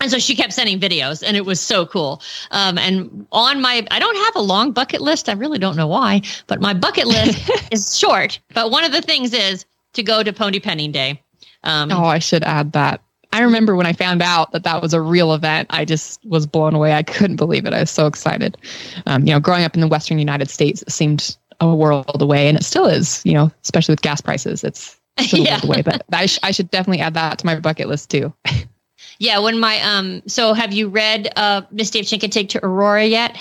and 0.00 0.10
so 0.10 0.18
she 0.18 0.34
kept 0.34 0.52
sending 0.52 0.80
videos 0.80 1.22
and 1.24 1.36
it 1.36 1.44
was 1.44 1.60
so 1.60 1.86
cool. 1.86 2.20
Um, 2.50 2.76
and 2.76 3.26
on 3.30 3.60
my, 3.60 3.86
I 3.90 3.98
don't 4.00 4.16
have 4.16 4.36
a 4.36 4.40
long 4.40 4.72
bucket 4.72 5.00
list. 5.00 5.28
I 5.28 5.32
really 5.32 5.58
don't 5.58 5.76
know 5.76 5.86
why, 5.86 6.22
but 6.48 6.60
my 6.60 6.74
bucket 6.74 7.06
list 7.06 7.50
is 7.70 7.96
short. 7.96 8.40
But 8.52 8.70
one 8.72 8.82
of 8.82 8.90
the 8.90 9.00
things 9.00 9.32
is 9.32 9.64
to 9.92 10.02
go 10.02 10.22
to 10.24 10.32
Pony 10.32 10.58
Penning 10.58 10.90
Day. 10.90 11.22
Um, 11.62 11.92
Oh, 11.92 12.04
I 12.04 12.18
should 12.18 12.42
add 12.42 12.72
that. 12.72 13.00
I 13.32 13.40
remember 13.40 13.74
when 13.74 13.86
I 13.86 13.92
found 13.92 14.22
out 14.22 14.52
that 14.52 14.62
that 14.64 14.82
was 14.82 14.92
a 14.92 15.00
real 15.00 15.32
event, 15.32 15.68
I 15.70 15.84
just 15.84 16.24
was 16.26 16.46
blown 16.46 16.74
away. 16.74 16.92
I 16.92 17.02
couldn't 17.02 17.36
believe 17.36 17.64
it. 17.64 17.72
I 17.72 17.80
was 17.80 17.90
so 17.90 18.06
excited. 18.06 18.58
Um, 19.06 19.26
you 19.26 19.32
know, 19.32 19.40
growing 19.40 19.64
up 19.64 19.74
in 19.74 19.80
the 19.80 19.88
Western 19.88 20.18
United 20.18 20.50
States, 20.50 20.82
it 20.82 20.92
seemed 20.92 21.36
a 21.60 21.74
world 21.74 22.20
away, 22.20 22.48
and 22.48 22.58
it 22.58 22.64
still 22.64 22.86
is. 22.86 23.22
You 23.24 23.34
know, 23.34 23.50
especially 23.62 23.92
with 23.92 24.02
gas 24.02 24.20
prices, 24.20 24.62
it's 24.62 25.00
still 25.20 25.46
a 25.46 25.50
world 25.50 25.64
away. 25.64 25.82
But 25.82 26.04
I, 26.12 26.26
sh- 26.26 26.40
I 26.42 26.50
should 26.50 26.70
definitely 26.70 27.00
add 27.00 27.14
that 27.14 27.38
to 27.38 27.46
my 27.46 27.58
bucket 27.58 27.88
list 27.88 28.10
too. 28.10 28.32
Yeah, 29.18 29.38
when 29.38 29.60
my 29.60 29.80
um 29.80 30.22
so 30.26 30.52
have 30.52 30.72
you 30.72 30.88
read 30.88 31.32
uh 31.36 31.62
Misty 31.70 32.00
of 32.00 32.06
Chincoteague 32.06 32.48
to 32.50 32.64
Aurora 32.64 33.04
yet? 33.04 33.36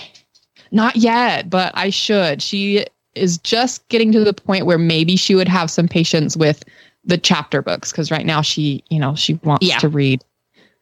Not 0.71 0.95
yet, 0.95 1.49
but 1.49 1.71
I 1.75 1.89
should. 1.89 2.41
She 2.41 2.85
is 3.15 3.37
just 3.39 3.87
getting 3.89 4.11
to 4.11 4.23
the 4.23 4.33
point 4.33 4.65
where 4.65 4.77
maybe 4.77 5.15
she 5.15 5.35
would 5.35 5.47
have 5.47 5.69
some 5.69 5.87
patience 5.87 6.37
with 6.37 6.63
the 7.03 7.17
chapter 7.17 7.61
books 7.61 7.91
because 7.91 8.11
right 8.11 8.25
now 8.25 8.41
she, 8.41 8.83
you 8.89 8.99
know, 8.99 9.15
she 9.15 9.35
wants 9.43 9.65
Yeah. 9.65 9.79
to 9.79 9.89
read 9.89 10.23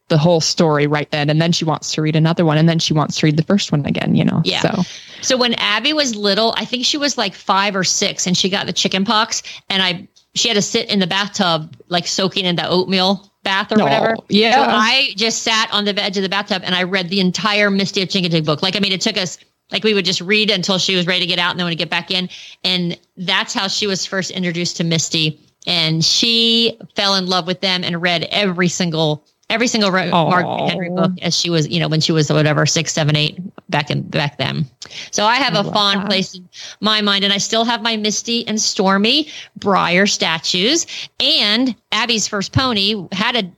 the 0.08 0.18
whole 0.18 0.40
story 0.40 0.86
right 0.88 1.08
then, 1.12 1.30
and 1.30 1.40
then 1.40 1.52
she 1.52 1.64
wants 1.64 1.92
to 1.92 2.02
read 2.02 2.16
another 2.16 2.44
one, 2.44 2.58
and 2.58 2.68
then 2.68 2.80
she 2.80 2.92
wants 2.92 3.16
to 3.18 3.26
read 3.26 3.36
the 3.36 3.44
first 3.44 3.70
one 3.70 3.86
again. 3.86 4.16
You 4.16 4.24
know, 4.24 4.42
Yeah. 4.44 4.60
So 4.60 4.82
So 5.22 5.36
when 5.36 5.54
Abby 5.54 5.92
was 5.92 6.16
little, 6.16 6.52
I 6.56 6.64
think 6.64 6.84
she 6.84 6.96
was 6.96 7.16
like 7.16 7.34
five 7.34 7.76
or 7.76 7.84
six 7.84 8.26
and 8.26 8.36
she 8.36 8.48
got 8.48 8.66
the 8.66 8.72
chicken 8.72 9.04
pox 9.04 9.42
and 9.68 9.82
I 9.82 10.08
she 10.34 10.48
had 10.48 10.54
to 10.54 10.62
sit 10.62 10.88
in 10.90 10.98
the 10.98 11.06
bathtub 11.06 11.76
like 11.88 12.06
soaking 12.06 12.44
in 12.44 12.56
the 12.56 12.68
oatmeal 12.68 13.30
bath 13.42 13.72
or 13.72 13.82
whatever. 13.82 14.14
Oh, 14.18 14.24
yeah. 14.28 14.54
So 14.54 14.62
I 14.62 15.12
just 15.16 15.42
sat 15.42 15.68
on 15.72 15.84
the 15.84 16.02
edge 16.02 16.16
of 16.16 16.22
the 16.22 16.28
bathtub 16.28 16.62
and 16.64 16.74
I 16.74 16.84
read 16.84 17.08
the 17.08 17.20
entire 17.20 17.70
Misty 17.70 18.02
of 18.02 18.08
Chincoteague 18.08 18.44
book. 18.44 18.62
Like 18.62 18.76
I 18.76 18.80
mean 18.80 18.92
it 18.92 19.00
took 19.00 19.16
us 19.16 19.38
like 19.72 19.84
we 19.84 19.94
would 19.94 20.04
just 20.04 20.20
read 20.20 20.50
until 20.50 20.78
she 20.78 20.96
was 20.96 21.06
ready 21.06 21.20
to 21.20 21.26
get 21.26 21.38
out 21.38 21.50
and 21.52 21.60
then 21.60 21.66
would 21.66 21.78
get 21.78 21.90
back 21.90 22.10
in. 22.10 22.28
And 22.64 22.98
that's 23.16 23.54
how 23.54 23.68
she 23.68 23.86
was 23.86 24.04
first 24.06 24.30
introduced 24.30 24.78
to 24.78 24.84
Misty. 24.84 25.40
And 25.66 26.04
she 26.04 26.78
fell 26.96 27.14
in 27.16 27.26
love 27.26 27.46
with 27.46 27.60
them 27.60 27.84
and 27.84 28.00
read 28.00 28.26
every 28.30 28.68
single 28.68 29.24
every 29.50 29.66
single 29.66 29.90
Ro- 29.90 30.08
Aw. 30.12 30.30
Margaret 30.30 30.70
Henry 30.70 30.90
book 30.90 31.10
as 31.22 31.36
she 31.36 31.50
was, 31.50 31.68
you 31.68 31.80
know, 31.80 31.88
when 31.88 32.00
she 32.00 32.12
was 32.12 32.30
whatever 32.32 32.64
six, 32.66 32.92
seven, 32.92 33.16
eight 33.16 33.38
back 33.68 33.90
in 33.90 34.02
back 34.02 34.38
then. 34.38 34.64
So 35.10 35.24
I 35.24 35.36
have 35.36 35.54
I 35.54 35.60
a 35.60 35.64
fond 35.72 36.02
that. 36.02 36.06
place 36.06 36.34
in 36.36 36.48
my 36.80 37.00
mind, 37.02 37.24
and 37.24 37.32
I 37.32 37.38
still 37.38 37.64
have 37.64 37.82
my 37.82 37.96
Misty 37.96 38.46
and 38.46 38.60
Stormy 38.60 39.28
Breyer 39.58 40.08
statues. 40.08 40.86
And 41.18 41.74
Abby's 41.92 42.26
first 42.28 42.52
pony 42.52 43.06
had 43.12 43.36
a 43.36 43.52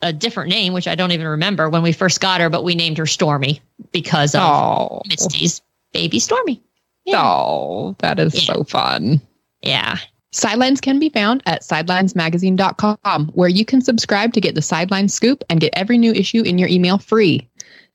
a 0.00 0.12
different 0.12 0.50
name, 0.50 0.72
which 0.74 0.86
I 0.86 0.94
don't 0.94 1.10
even 1.12 1.26
remember 1.26 1.68
when 1.70 1.82
we 1.82 1.90
first 1.92 2.20
got 2.20 2.40
her, 2.40 2.48
but 2.50 2.62
we 2.62 2.74
named 2.76 2.98
her 2.98 3.06
Stormy 3.06 3.60
because 3.90 4.34
of 4.34 4.42
oh, 4.42 5.02
Misty's 5.08 5.60
baby 5.92 6.20
Stormy. 6.20 6.62
Yeah. 7.04 7.20
oh, 7.22 7.96
that 8.00 8.18
is 8.20 8.34
Yeah. 8.46 8.54
so 8.54 8.64
fun. 8.64 9.20
Yeah. 9.62 9.96
Sidelines 10.32 10.80
can 10.80 10.98
be 10.98 11.08
found 11.08 11.42
at 11.46 11.62
sidelinesmagazine.com, 11.62 13.28
where 13.28 13.48
you 13.48 13.64
can 13.64 13.80
subscribe 13.80 14.32
to 14.34 14.40
get 14.40 14.54
the 14.54 14.62
sideline 14.62 15.08
scoop 15.08 15.42
and 15.48 15.60
get 15.60 15.72
every 15.74 15.96
new 15.96 16.12
issue 16.12 16.42
in 16.42 16.58
your 16.58 16.68
email 16.68 16.98
free. 16.98 17.48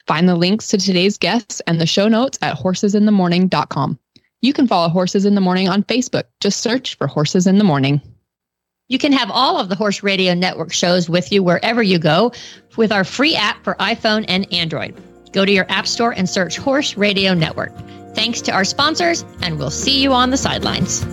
Find 0.08 0.28
the 0.28 0.36
links 0.36 0.68
to 0.70 0.78
today's 0.78 1.18
guests 1.18 1.62
and 1.68 1.80
the 1.80 1.86
show 1.86 2.08
notes 2.08 2.40
at 2.42 2.58
horsesinthemorning.com. 2.58 4.00
You 4.42 4.52
can 4.52 4.68
follow 4.68 4.90
Horses 4.90 5.26
in 5.26 5.36
the 5.36 5.42
Morning 5.42 5.70
on 5.70 5.84
Facebook. 5.84 6.24
Just 6.42 6.60
search 6.60 6.98
for 6.98 7.08
Horses 7.08 7.48
in 7.48 7.60
the 7.60 7.64
Morning. 7.64 8.02
You 8.90 9.00
can 9.00 9.14
have 9.14 9.32
all 9.32 9.60
of 9.60 9.70
the 9.70 9.76
Horse 9.76 10.04
Radio 10.04 10.34
Network 10.34 10.74
shows 10.74 11.10
with 11.10 11.32
you 11.32 11.42
wherever 11.42 11.82
you 11.82 12.00
go 12.00 12.34
with 12.76 12.92
our 12.92 13.06
free 13.06 13.36
app 13.36 13.64
for 13.64 13.76
iPhone 13.76 14.26
and 14.28 14.52
Android. 14.52 14.94
Go 15.32 15.46
to 15.46 15.52
your 15.52 15.66
app 15.70 15.88
store 15.88 16.12
and 16.12 16.30
search 16.30 16.58
Horse 16.58 16.98
Radio 16.98 17.34
Network. 17.34 17.72
Thanks 18.14 18.42
to 18.42 18.52
our 18.52 18.66
sponsors, 18.66 19.24
and 19.42 19.58
we'll 19.58 19.72
see 19.72 20.02
you 20.02 20.12
on 20.12 20.30
the 20.30 20.38
sidelines. 20.38 21.04